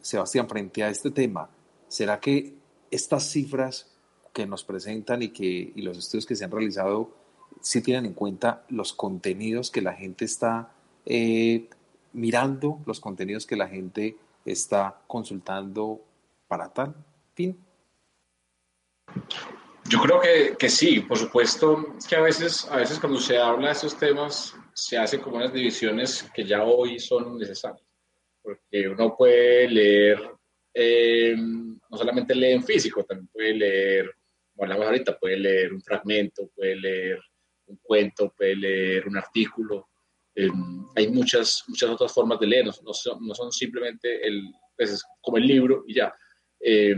Sebastián, 0.00 0.48
frente 0.48 0.82
a 0.82 0.90
este 0.90 1.10
tema, 1.10 1.48
¿será 1.88 2.20
que 2.20 2.54
estas 2.90 3.30
cifras 3.30 3.90
que 4.32 4.46
nos 4.46 4.64
presentan 4.64 5.22
y, 5.22 5.28
que, 5.30 5.72
y 5.74 5.82
los 5.82 5.96
estudios 5.96 6.26
que 6.26 6.36
se 6.36 6.44
han 6.44 6.50
realizado 6.50 7.10
sí 7.60 7.80
tienen 7.80 8.06
en 8.06 8.12
cuenta 8.12 8.64
los 8.68 8.92
contenidos 8.92 9.70
que 9.70 9.80
la 9.80 9.94
gente 9.94 10.24
está 10.26 10.72
eh, 11.06 11.68
mirando, 12.12 12.80
los 12.84 13.00
contenidos 13.00 13.46
que 13.46 13.56
la 13.56 13.68
gente 13.68 14.16
está 14.44 15.00
consultando 15.06 16.02
para 16.48 16.68
tal 16.68 16.94
fin? 17.34 17.56
Yo 19.86 20.00
creo 20.00 20.20
que, 20.20 20.56
que, 20.58 20.68
sí, 20.68 21.00
por 21.00 21.16
supuesto, 21.16 21.94
es 21.96 22.06
que 22.06 22.16
a 22.16 22.20
veces, 22.20 22.66
a 22.70 22.76
veces 22.76 22.98
cuando 22.98 23.20
se 23.20 23.38
habla 23.38 23.68
de 23.68 23.72
estos 23.72 23.96
temas 23.96 24.54
se 24.74 24.98
hacen 24.98 25.20
como 25.20 25.36
unas 25.36 25.52
divisiones 25.52 26.28
que 26.34 26.44
ya 26.44 26.64
hoy 26.64 26.98
son 26.98 27.38
necesarias, 27.38 27.86
porque 28.42 28.88
uno 28.88 29.16
puede 29.16 29.68
leer, 29.68 30.18
eh, 30.74 31.34
no 31.36 31.96
solamente 31.96 32.34
lee 32.34 32.52
en 32.52 32.64
físico, 32.64 33.04
también 33.04 33.28
puede 33.28 33.54
leer, 33.54 34.14
como 34.52 34.64
hablamos 34.64 34.86
ahorita, 34.86 35.18
puede 35.18 35.36
leer 35.36 35.72
un 35.72 35.80
fragmento, 35.80 36.50
puede 36.54 36.76
leer 36.76 37.20
un 37.66 37.78
cuento, 37.82 38.34
puede 38.36 38.56
leer 38.56 39.06
un 39.06 39.16
artículo, 39.16 39.88
eh, 40.34 40.50
hay 40.96 41.08
muchas, 41.08 41.62
muchas 41.68 41.90
otras 41.90 42.12
formas 42.12 42.40
de 42.40 42.46
leer, 42.48 42.66
no, 42.66 42.92
son, 42.92 43.24
no 43.24 43.34
son, 43.34 43.52
simplemente 43.52 44.26
el, 44.26 44.42
pues, 44.76 45.04
como 45.20 45.38
el 45.38 45.46
libro 45.46 45.84
y 45.86 45.94
ya. 45.94 46.12
Eh, 46.60 46.96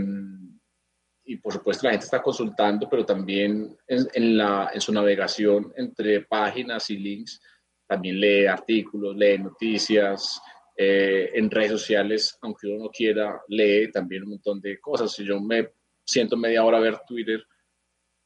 y 1.27 1.37
por 1.39 1.53
supuesto 1.53 1.85
la 1.85 1.91
gente 1.91 2.05
está 2.05 2.23
consultando, 2.23 2.89
pero 2.89 3.05
también 3.05 3.77
en, 3.89 4.39
la, 4.39 4.71
en 4.73 4.81
su 4.81 4.93
navegación 4.93 5.73
entre 5.77 6.23
páginas 6.23 6.89
y 6.91 6.99
links, 6.99 7.41
también 7.87 8.21
lee 8.21 8.47
artículos, 8.47 9.17
lee 9.17 9.39
noticias, 9.39 10.41
eh, 10.77 11.31
en 11.35 11.51
redes 11.51 11.71
sociales, 11.71 12.39
aunque 12.43 12.67
uno 12.67 12.85
no 12.85 12.91
quiera, 12.91 13.41
lee 13.49 13.91
también 13.91 14.25
un 14.25 14.31
montón 14.31 14.61
de 14.61 14.79
cosas. 14.79 15.13
Si 15.13 15.25
yo 15.25 15.41
me 15.41 15.71
siento 16.05 16.37
media 16.37 16.65
hora 16.65 16.79
a 16.79 16.83
ver 16.83 17.01
Twitter, 17.07 17.43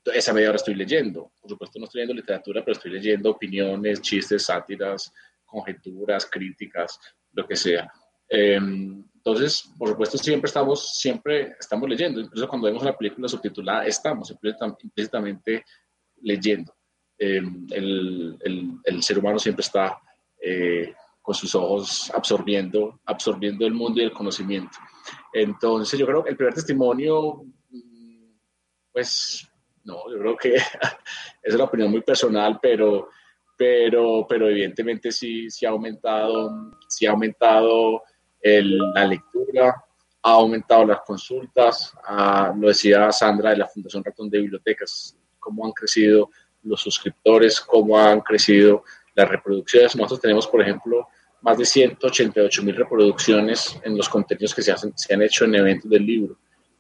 esa 0.05 0.33
media 0.33 0.49
hora 0.49 0.57
estoy 0.57 0.75
leyendo. 0.75 1.33
Por 1.41 1.51
supuesto 1.51 1.79
no 1.79 1.85
estoy 1.85 2.01
leyendo 2.01 2.21
literatura, 2.21 2.65
pero 2.65 2.73
estoy 2.73 2.91
leyendo 2.91 3.31
opiniones, 3.31 4.01
chistes, 4.01 4.45
sátiras, 4.45 5.13
conjeturas, 5.45 6.27
críticas, 6.27 6.99
lo 7.33 7.47
que 7.47 7.55
sea. 7.55 7.91
Em, 8.29 9.05
entonces, 9.15 9.71
por 9.79 9.91
supuesto, 9.91 10.19
siempre 10.19 10.49
estamos, 10.49 10.97
siempre 10.97 11.55
estamos 11.59 11.89
leyendo. 11.89 12.21
Incluso 12.21 12.49
cuando 12.49 12.67
vemos 12.67 12.83
una 12.83 12.97
película 12.97 13.29
subtitulada, 13.29 13.85
estamos 13.85 14.31
implícitamente 14.83 15.65
leyendo. 16.23 16.75
Em, 17.23 17.67
el, 17.71 18.39
el, 18.83 19.03
ser 19.03 19.19
humano 19.19 19.39
siempre 19.39 19.61
está 19.61 20.01
eh, 20.41 20.95
con 21.21 21.35
sus 21.35 21.55
ojos 21.55 22.11
absorbiendo, 22.15 22.99
absorbiendo 23.05 23.67
el 23.67 23.75
mundo 23.75 24.01
y 24.01 24.05
el 24.05 24.13
conocimiento. 24.13 24.79
Entonces, 25.31 26.01
yo 26.01 26.07
creo 26.07 26.25
que 26.25 26.31
el 26.31 26.37
primer 26.37 26.55
testimonio, 26.55 27.43
mm, 27.69 28.33
pues, 28.91 29.47
no, 29.85 30.11
yo 30.11 30.19
creo 30.19 30.37
que 30.39 30.55
es 31.43 31.55
una 31.55 31.65
opinión 31.65 31.91
muy 31.91 32.01
personal, 32.01 32.59
pero, 32.61 33.11
pero, 33.55 34.25
pero 34.27 34.49
evidentemente 34.49 35.13
sí, 35.13 35.51
sí 35.51 35.67
ha 35.67 35.71
aumentado, 35.71 36.73
sí 36.89 37.05
ha 37.05 37.11
aumentado 37.11 38.03
la 38.43 39.05
lectura, 39.05 39.85
ha 40.23 40.33
aumentado 40.33 40.87
las 40.87 41.03
consultas, 41.03 41.93
lo 42.57 42.69
decía 42.69 43.13
Sandra 43.13 43.51
de 43.51 43.59
la 43.59 43.69
Fundación 43.69 44.03
Ratón 44.03 44.31
de 44.31 44.41
Bibliotecas, 44.41 45.19
cómo 45.39 45.67
han 45.67 45.73
crecido 45.73 46.31
los 46.63 46.81
suscriptores, 46.81 47.61
cómo 47.61 47.99
han 47.99 48.21
crecido 48.21 48.85
las 49.15 49.29
reproducciones. 49.29 49.97
Nosotros 49.97 50.21
tenemos, 50.21 50.47
por 50.47 50.63
ejemplo, 50.63 51.09
más 51.43 51.59
de 51.59 51.65
188 51.65 52.63
mil 52.63 52.77
reproducciones 52.77 53.79
en 53.85 53.97
los 53.97 54.09
contenidos 54.09 54.55
que 54.55 54.63
se, 54.63 54.73
hacen, 54.73 54.93
se 54.97 55.15
han 55.15 55.23
hecho 55.23 55.45
en 55.45 55.55
eventos 55.55 55.91
del 55.91 56.05
libro. 56.05 56.37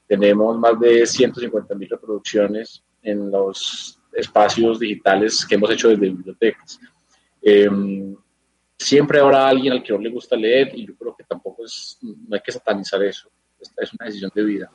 Tenemos 0.07 0.59
más 0.59 0.79
de 0.81 1.07
150 1.07 1.75
mil 1.75 1.89
reproducciones 1.89 2.83
en 3.03 3.31
los 3.31 3.99
espacios 4.13 4.79
digitales 4.79 5.47
que 5.47 5.55
hemos 5.55 5.71
hecho 5.71 5.89
desde 5.89 6.09
bibliotecas. 6.09 6.81
Em, 7.41 8.17
siempre 8.77 9.21
habrá 9.21 9.49
alguien 9.49 9.73
al 9.73 9.83
que 9.83 9.93
no 9.93 9.99
le 9.99 10.11
gusta 10.11 10.37
leer 10.37 10.73
y 10.75 10.87
yo 10.87 10.95
creo 10.97 11.15
que 11.17 11.25
tampoco 11.25 11.65
es, 11.65 11.99
no 12.03 12.35
hay 12.35 12.41
que 12.41 12.53
satanizar 12.53 13.03
eso. 13.03 13.31
Esta 13.59 13.83
es 13.83 13.93
una 13.93 14.07
decisión 14.07 14.33
de 14.35 14.43
vida. 14.43 14.71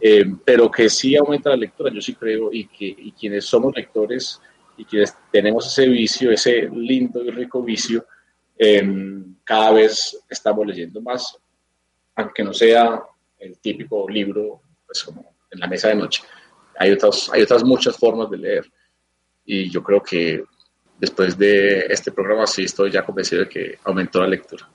Eh, 0.00 0.26
pero 0.44 0.70
que 0.70 0.90
sí 0.90 1.16
aumenta 1.16 1.50
la 1.50 1.56
lectura, 1.56 1.90
yo 1.92 2.00
sí 2.00 2.14
creo, 2.14 2.52
y 2.52 2.66
que 2.66 2.86
y 2.86 3.12
quienes 3.12 3.46
somos 3.46 3.74
lectores 3.74 4.40
y 4.76 4.84
quienes 4.84 5.16
tenemos 5.32 5.66
ese 5.66 5.88
vicio, 5.88 6.30
ese 6.30 6.68
lindo 6.70 7.24
y 7.24 7.30
rico 7.30 7.62
vicio, 7.62 8.04
em, 8.58 9.36
cada 9.42 9.72
vez 9.72 10.18
estamos 10.28 10.66
leyendo 10.66 11.00
más, 11.00 11.38
aunque 12.14 12.42
no 12.42 12.52
sea 12.52 13.00
el 13.38 13.58
típico 13.58 14.08
libro, 14.08 14.60
pues 14.86 15.02
como 15.02 15.34
en 15.50 15.60
la 15.60 15.66
mesa 15.66 15.88
de 15.88 15.94
noche. 15.94 16.22
Hay 16.78 16.92
otras, 16.92 17.30
hay 17.32 17.42
otras 17.42 17.64
muchas 17.64 17.96
formas 17.96 18.30
de 18.30 18.38
leer. 18.38 18.70
Y 19.44 19.70
yo 19.70 19.82
creo 19.82 20.02
que 20.02 20.44
después 20.98 21.38
de 21.38 21.86
este 21.88 22.12
programa 22.12 22.46
sí 22.46 22.64
estoy 22.64 22.90
ya 22.90 23.04
convencido 23.04 23.42
de 23.42 23.48
que 23.48 23.78
aumentó 23.84 24.20
la 24.20 24.28
lectura. 24.28 24.68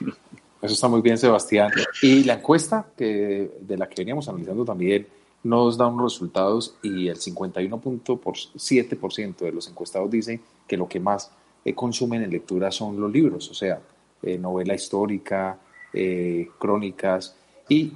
Eso 0.62 0.74
está 0.74 0.88
muy 0.88 1.02
bien, 1.02 1.18
Sebastián. 1.18 1.70
Y 2.02 2.24
la 2.24 2.34
encuesta 2.34 2.86
que, 2.96 3.52
de 3.60 3.76
la 3.76 3.88
que 3.88 4.02
veníamos 4.02 4.28
analizando 4.28 4.64
también 4.64 5.06
nos 5.42 5.76
da 5.76 5.86
unos 5.86 6.14
resultados 6.14 6.76
y 6.82 7.08
el 7.08 7.18
51.7% 7.18 9.36
de 9.36 9.52
los 9.52 9.68
encuestados 9.68 10.10
dicen 10.10 10.40
que 10.66 10.76
lo 10.76 10.88
que 10.88 10.98
más 10.98 11.30
eh, 11.64 11.72
consumen 11.74 12.22
en 12.22 12.30
lectura 12.30 12.72
son 12.72 13.00
los 13.00 13.12
libros, 13.12 13.48
o 13.50 13.54
sea, 13.54 13.80
eh, 14.22 14.38
novela 14.38 14.74
histórica, 14.74 15.58
eh, 15.92 16.48
crónicas, 16.58 17.36
y 17.68 17.92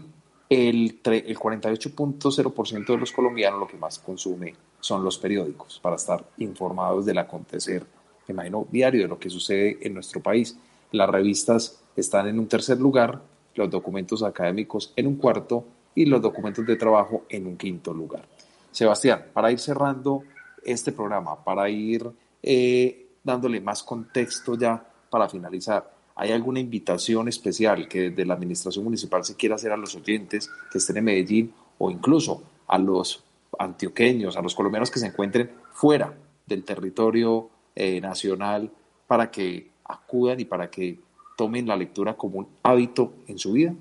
el, 0.49 1.01
el 1.05 1.39
48.0% 1.39 2.87
de 2.87 2.99
los 2.99 3.13
colombianos 3.13 3.61
lo 3.61 3.69
que 3.69 3.77
más 3.77 3.99
consume 3.99 4.55
son 4.81 5.05
los 5.05 5.19
periódicos 5.19 5.79
para 5.81 5.97
estar 5.97 6.25
informados 6.39 7.05
del 7.07 7.19
acontecer, 7.19 7.85
imagino, 8.29 8.67
diario 8.71 9.03
de 9.03 9.09
lo 9.09 9.19
que 9.19 9.29
sucede 9.31 9.79
en 9.83 9.95
nuestro 9.95 10.21
país. 10.21 10.57
Las 10.93 11.11
revistas 11.11 11.80
están 11.97 12.29
en 12.29 12.39
un 12.39 12.47
tercer 12.47 12.79
lugar, 12.79 13.21
los 13.55 13.71
documentos 13.71 14.23
académicos 14.23 14.93
en 14.97 15.07
un 15.07 15.17
cuarto 15.17 15.65
y 15.95 16.07
los 16.07 16.23
documentos 16.23 16.65
de 16.67 16.77
trabajo 16.77 17.25
en 17.29 17.47
un 17.47 17.57
quinto 17.57 17.93
lugar. 17.93 18.27
Sebastián, 18.71 19.27
para 19.33 19.51
ir 19.51 19.59
cerrando 19.59 20.23
este 20.65 20.93
programa, 20.93 21.43
para 21.43 21.69
ir 21.69 22.09
eh, 22.43 23.09
dándole 23.23 23.61
más 23.61 23.83
contexto 23.83 24.57
ya 24.57 24.83
para 25.11 25.29
finalizar, 25.29 25.93
¿hay 26.15 26.31
alguna 26.33 26.61
invitación 26.61 27.29
especial 27.29 27.89
que 27.89 28.11
desde 28.11 28.25
la 28.25 28.35
Administración 28.35 28.85
Municipal 28.85 29.25
se 29.25 29.35
quiera 29.35 29.57
hacer 29.57 29.73
a 29.73 29.77
los 29.77 29.95
oyentes 29.97 30.51
que 30.71 30.79
estén 30.79 30.99
en 30.99 31.05
Medellín 31.05 31.53
o 31.79 31.91
incluso 31.91 32.43
a 32.69 32.79
los 32.79 33.25
antioqueños, 33.59 34.37
a 34.37 34.43
los 34.43 34.55
colombianos 34.55 34.91
que 34.91 35.01
se 35.01 35.07
encuentren 35.07 35.51
fuera 35.73 36.15
del 36.47 36.65
territorio 36.65 37.51
eh, 37.75 38.01
nacional 38.01 38.71
para 39.07 39.31
que 39.31 39.71
acudan 39.85 40.39
y 40.39 40.45
para 40.45 40.71
que 40.71 40.99
tomen 41.41 41.67
la 41.67 41.75
lectura 41.75 42.13
como 42.13 42.41
un 42.41 42.49
hábito 42.63 43.15
en 43.27 43.39
su 43.39 43.53
vida? 43.53 43.75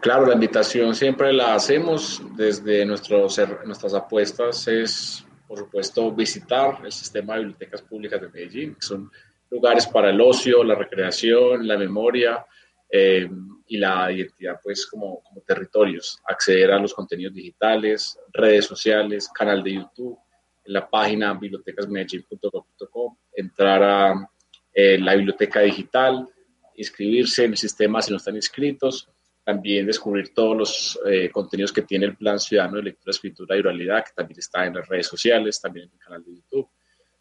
Claro, 0.00 0.24
la 0.24 0.32
invitación 0.32 0.94
siempre 0.94 1.30
la 1.30 1.54
hacemos 1.54 2.22
desde 2.36 2.86
nuestros, 2.86 3.38
nuestras 3.66 3.92
apuestas 3.92 4.66
es, 4.66 5.26
por 5.46 5.58
supuesto, 5.58 6.10
visitar 6.10 6.78
el 6.82 6.90
sistema 6.90 7.34
de 7.34 7.40
bibliotecas 7.40 7.82
públicas 7.82 8.18
de 8.18 8.30
Medellín, 8.30 8.74
que 8.76 8.80
son 8.80 9.10
lugares 9.50 9.86
para 9.86 10.08
el 10.08 10.18
ocio, 10.22 10.64
la 10.64 10.74
recreación, 10.74 11.68
la 11.68 11.76
memoria 11.76 12.46
eh, 12.90 13.28
y 13.66 13.76
la 13.76 14.10
identidad, 14.10 14.58
pues, 14.62 14.86
como, 14.86 15.22
como 15.22 15.42
territorios. 15.42 16.18
Acceder 16.26 16.70
a 16.70 16.78
los 16.78 16.94
contenidos 16.94 17.34
digitales, 17.34 18.18
redes 18.32 18.64
sociales, 18.64 19.28
canal 19.28 19.62
de 19.62 19.74
YouTube, 19.74 20.18
en 20.64 20.72
la 20.72 20.88
página 20.88 21.34
bibliotecasmedellín.com, 21.34 23.16
entrar 23.36 23.82
a 23.82 24.30
eh, 24.76 24.98
la 24.98 25.14
biblioteca 25.14 25.60
digital, 25.60 26.28
inscribirse 26.76 27.44
en 27.44 27.52
el 27.52 27.56
sistema 27.56 28.02
si 28.02 28.10
no 28.10 28.16
están 28.16 28.36
inscritos, 28.36 29.08
también 29.44 29.86
descubrir 29.86 30.32
todos 30.32 30.56
los 30.56 31.00
eh, 31.06 31.30
contenidos 31.30 31.72
que 31.72 31.82
tiene 31.82 32.06
el 32.06 32.16
Plan 32.16 32.40
Ciudadano 32.40 32.78
de 32.78 32.84
Lectura, 32.84 33.10
Escritura 33.10 33.56
y 33.56 33.60
Oralidad, 33.60 34.04
que 34.04 34.12
también 34.14 34.38
está 34.38 34.64
en 34.64 34.74
las 34.74 34.88
redes 34.88 35.06
sociales, 35.06 35.60
también 35.60 35.86
en 35.86 35.92
el 35.92 35.98
canal 35.98 36.24
de 36.24 36.34
YouTube. 36.34 36.68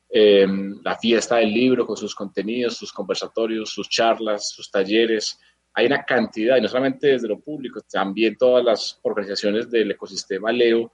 Eh, 0.09 0.47
la 0.83 0.95
fiesta 0.95 1.37
del 1.37 1.51
libro 1.51 1.85
con 1.85 1.97
sus 1.97 2.15
contenidos, 2.15 2.77
sus 2.77 2.93
conversatorios, 2.93 3.69
sus 3.69 3.89
charlas, 3.89 4.49
sus 4.49 4.71
talleres. 4.71 5.37
Hay 5.73 5.87
una 5.87 6.03
cantidad, 6.03 6.55
y 6.55 6.61
no 6.61 6.67
solamente 6.67 7.07
desde 7.07 7.27
lo 7.27 7.39
público, 7.39 7.81
también 7.91 8.37
todas 8.37 8.63
las 8.63 8.99
organizaciones 9.01 9.69
del 9.69 9.91
ecosistema 9.91 10.51
Leo, 10.51 10.91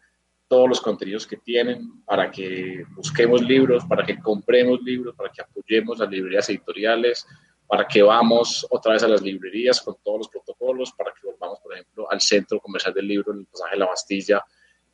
todos 0.47 0.67
los 0.67 0.81
contenidos 0.81 1.27
que 1.27 1.37
tienen 1.37 2.03
para 2.05 2.31
que 2.31 2.83
busquemos 2.95 3.41
libros, 3.41 3.85
para 3.85 4.03
que 4.03 4.17
compremos 4.17 4.81
libros, 4.81 5.15
para 5.15 5.29
que 5.29 5.41
apoyemos 5.41 5.99
las 5.99 6.09
librerías 6.09 6.49
editoriales, 6.49 7.27
para 7.69 7.85
que 7.85 8.01
vamos 8.01 8.65
otra 8.71 8.93
vez 8.93 9.03
a 9.03 9.07
las 9.07 9.21
librerías 9.21 9.79
con 9.79 9.95
todos 10.03 10.17
los 10.17 10.29
protocolos, 10.29 10.91
para 10.93 11.11
que 11.11 11.27
volvamos, 11.27 11.59
por 11.59 11.71
ejemplo, 11.71 12.11
al 12.11 12.19
centro 12.19 12.59
comercial 12.59 12.95
del 12.95 13.07
libro 13.07 13.31
en 13.31 13.41
el 13.41 13.45
pasaje 13.45 13.75
de 13.75 13.79
la 13.79 13.85
Bastilla, 13.85 14.43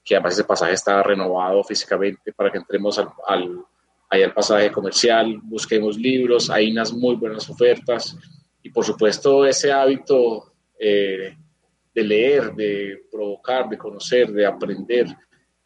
que 0.03 0.13
además 0.13 0.33
ese 0.33 0.43
pasaje 0.43 0.73
está 0.73 1.01
renovado 1.01 1.63
físicamente, 1.63 2.33
para 2.33 2.51
que 2.51 2.57
entremos 2.57 2.99
al, 2.99 3.07
al, 3.29 3.63
ahí 4.09 4.23
al 4.23 4.33
pasaje 4.33 4.73
comercial, 4.73 5.39
busquemos 5.43 5.97
libros, 5.97 6.49
hay 6.49 6.69
unas 6.69 6.91
muy 6.91 7.15
buenas 7.15 7.49
ofertas 7.49 8.17
y 8.61 8.69
por 8.69 8.83
supuesto 8.83 9.45
ese 9.45 9.71
hábito 9.71 10.51
eh, 10.77 11.33
de 11.93 12.03
leer, 12.03 12.53
de 12.55 13.05
provocar, 13.09 13.69
de 13.69 13.77
conocer, 13.77 14.33
de 14.33 14.45
aprender, 14.45 15.07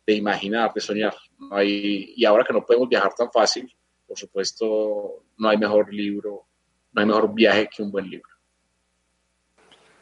de 0.06 0.14
imaginar, 0.14 0.72
de 0.76 0.82
soñar. 0.82 1.16
y 1.64 2.24
ahora 2.24 2.44
que 2.46 2.54
no 2.54 2.64
podemos 2.64 2.88
viajar 2.88 3.16
tan 3.16 3.32
fácil, 3.32 3.68
por 4.08 4.16
supuesto, 4.16 5.24
no 5.40 5.50
hay 5.50 5.58
mejor 5.58 5.92
libro 5.92 6.49
no 6.92 7.02
hay 7.02 7.08
mejor 7.08 7.34
viaje 7.34 7.70
que 7.76 7.84
un 7.84 7.92
buen 7.92 8.10
libro. 8.10 8.30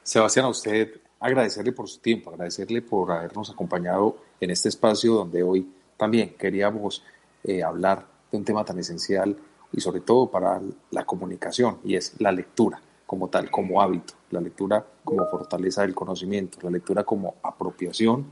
Sebastián, 0.03 0.45
a 0.45 0.49
usted 0.49 1.01
agradecerle 1.19 1.71
por 1.71 1.87
su 1.87 1.99
tiempo, 1.99 2.29
agradecerle 2.29 2.81
por 2.81 3.11
habernos 3.11 3.49
acompañado 3.49 4.17
en 4.39 4.51
este 4.51 4.69
espacio 4.69 5.13
donde 5.13 5.43
hoy 5.43 5.67
también 5.97 6.35
queríamos 6.37 7.03
eh, 7.43 7.63
hablar 7.63 8.05
de 8.31 8.37
un 8.37 8.45
tema 8.45 8.63
tan 8.63 8.79
esencial 8.79 9.35
y 9.71 9.81
sobre 9.81 10.01
todo 10.01 10.29
para 10.29 10.61
la 10.91 11.05
comunicación, 11.05 11.79
y 11.83 11.95
es 11.95 12.13
la 12.19 12.31
lectura 12.31 12.81
como 13.05 13.29
tal, 13.29 13.49
como 13.49 13.81
hábito, 13.81 14.13
la 14.31 14.41
lectura 14.41 14.85
como 15.03 15.25
fortaleza 15.27 15.81
del 15.81 15.95
conocimiento, 15.95 16.59
la 16.61 16.69
lectura 16.69 17.03
como 17.03 17.35
apropiación 17.41 18.25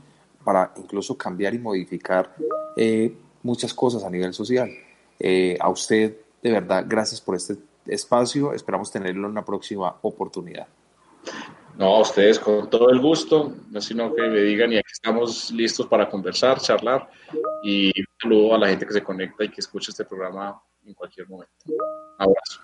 para 0.44 0.72
incluso 0.76 1.16
cambiar 1.16 1.54
y 1.54 1.58
modificar 1.58 2.34
eh, 2.76 3.16
muchas 3.42 3.74
cosas 3.74 4.04
a 4.04 4.10
nivel 4.10 4.32
social. 4.32 4.70
Eh, 5.18 5.56
a 5.58 5.68
usted, 5.68 6.16
de 6.42 6.50
verdad, 6.50 6.84
gracias 6.86 7.20
por 7.20 7.34
este 7.34 7.56
espacio. 7.88 8.52
Esperamos 8.52 8.90
tenerlo 8.90 9.26
en 9.26 9.32
una 9.32 9.44
próxima 9.44 9.96
oportunidad. 10.02 10.66
No, 11.78 11.96
a 11.96 12.00
ustedes 12.00 12.38
con 12.38 12.70
todo 12.70 12.88
el 12.88 13.00
gusto, 13.00 13.52
no 13.70 13.80
sino 13.82 14.14
que 14.14 14.22
me 14.22 14.40
digan 14.40 14.72
y 14.72 14.78
aquí 14.78 14.90
estamos 14.90 15.50
listos 15.50 15.86
para 15.86 16.08
conversar, 16.08 16.58
charlar 16.58 17.10
y 17.62 17.88
un 17.88 18.06
saludo 18.20 18.54
a 18.54 18.58
la 18.58 18.68
gente 18.68 18.86
que 18.86 18.94
se 18.94 19.02
conecta 19.02 19.44
y 19.44 19.50
que 19.50 19.60
escucha 19.60 19.90
este 19.90 20.06
programa 20.06 20.58
en 20.86 20.94
cualquier 20.94 21.28
momento. 21.28 21.52
abrazo. 22.16 22.60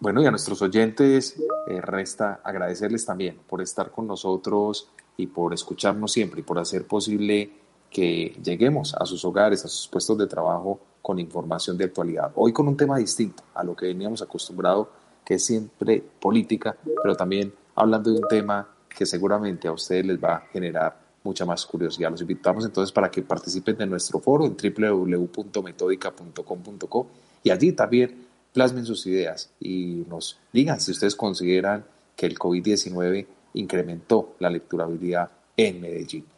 Bueno, 0.00 0.22
y 0.22 0.26
a 0.26 0.30
nuestros 0.30 0.62
oyentes 0.62 1.38
eh, 1.68 1.80
resta 1.82 2.40
agradecerles 2.42 3.04
también 3.04 3.40
por 3.46 3.60
estar 3.60 3.90
con 3.90 4.06
nosotros 4.06 4.90
y 5.18 5.26
por 5.26 5.52
escucharnos 5.52 6.12
siempre 6.12 6.40
y 6.40 6.44
por 6.44 6.58
hacer 6.58 6.86
posible 6.86 7.50
que 7.96 8.36
lleguemos 8.44 8.94
a 8.94 9.06
sus 9.06 9.24
hogares, 9.24 9.64
a 9.64 9.68
sus 9.68 9.88
puestos 9.88 10.18
de 10.18 10.26
trabajo 10.26 10.78
con 11.00 11.18
información 11.18 11.78
de 11.78 11.84
actualidad. 11.84 12.30
Hoy 12.34 12.52
con 12.52 12.68
un 12.68 12.76
tema 12.76 12.98
distinto 12.98 13.42
a 13.54 13.64
lo 13.64 13.74
que 13.74 13.86
veníamos 13.86 14.20
acostumbrado, 14.20 14.90
que 15.24 15.36
es 15.36 15.46
siempre 15.46 16.04
política, 16.20 16.76
pero 17.02 17.16
también 17.16 17.54
hablando 17.74 18.10
de 18.10 18.18
un 18.18 18.28
tema 18.28 18.68
que 18.86 19.06
seguramente 19.06 19.66
a 19.66 19.72
ustedes 19.72 20.04
les 20.04 20.22
va 20.22 20.34
a 20.34 20.40
generar 20.40 20.94
mucha 21.24 21.46
más 21.46 21.64
curiosidad. 21.64 22.10
Los 22.10 22.20
invitamos 22.20 22.66
entonces 22.66 22.92
para 22.92 23.10
que 23.10 23.22
participen 23.22 23.78
de 23.78 23.86
nuestro 23.86 24.18
foro 24.18 24.44
en 24.44 24.58
www.metódica.com.co 24.58 27.06
y 27.44 27.48
allí 27.48 27.72
también 27.72 28.26
plasmen 28.52 28.84
sus 28.84 29.06
ideas 29.06 29.54
y 29.58 30.04
nos 30.06 30.38
digan 30.52 30.82
si 30.82 30.90
ustedes 30.90 31.16
consideran 31.16 31.86
que 32.14 32.26
el 32.26 32.38
COVID-19 32.38 33.26
incrementó 33.54 34.34
la 34.38 34.50
lecturabilidad 34.50 35.30
en 35.56 35.80
Medellín. 35.80 36.35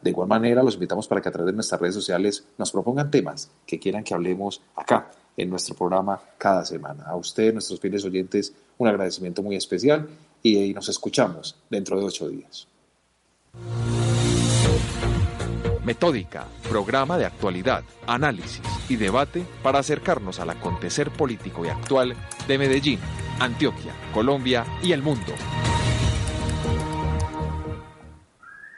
De 0.00 0.10
igual 0.10 0.28
manera, 0.28 0.62
los 0.62 0.74
invitamos 0.74 1.08
para 1.08 1.20
que 1.20 1.28
a 1.28 1.32
través 1.32 1.52
de 1.52 1.56
nuestras 1.56 1.80
redes 1.80 1.94
sociales 1.94 2.44
nos 2.58 2.70
propongan 2.70 3.10
temas 3.10 3.50
que 3.66 3.78
quieran 3.78 4.04
que 4.04 4.14
hablemos 4.14 4.60
acá 4.76 5.10
en 5.36 5.50
nuestro 5.50 5.74
programa 5.74 6.20
cada 6.38 6.64
semana. 6.64 7.04
A 7.04 7.16
ustedes, 7.16 7.52
nuestros 7.52 7.80
fieles 7.80 8.04
oyentes, 8.04 8.54
un 8.78 8.88
agradecimiento 8.88 9.42
muy 9.42 9.56
especial 9.56 10.08
y 10.42 10.72
nos 10.74 10.88
escuchamos 10.88 11.56
dentro 11.70 11.98
de 11.98 12.04
ocho 12.04 12.28
días. 12.28 12.68
Metódica, 15.84 16.46
programa 16.68 17.18
de 17.18 17.26
actualidad, 17.26 17.84
análisis 18.06 18.62
y 18.88 18.96
debate 18.96 19.44
para 19.62 19.80
acercarnos 19.80 20.40
al 20.40 20.50
acontecer 20.50 21.10
político 21.10 21.64
y 21.64 21.68
actual 21.68 22.16
de 22.48 22.58
Medellín, 22.58 22.98
Antioquia, 23.38 23.92
Colombia 24.14 24.64
y 24.82 24.92
el 24.92 25.02
mundo. 25.02 25.34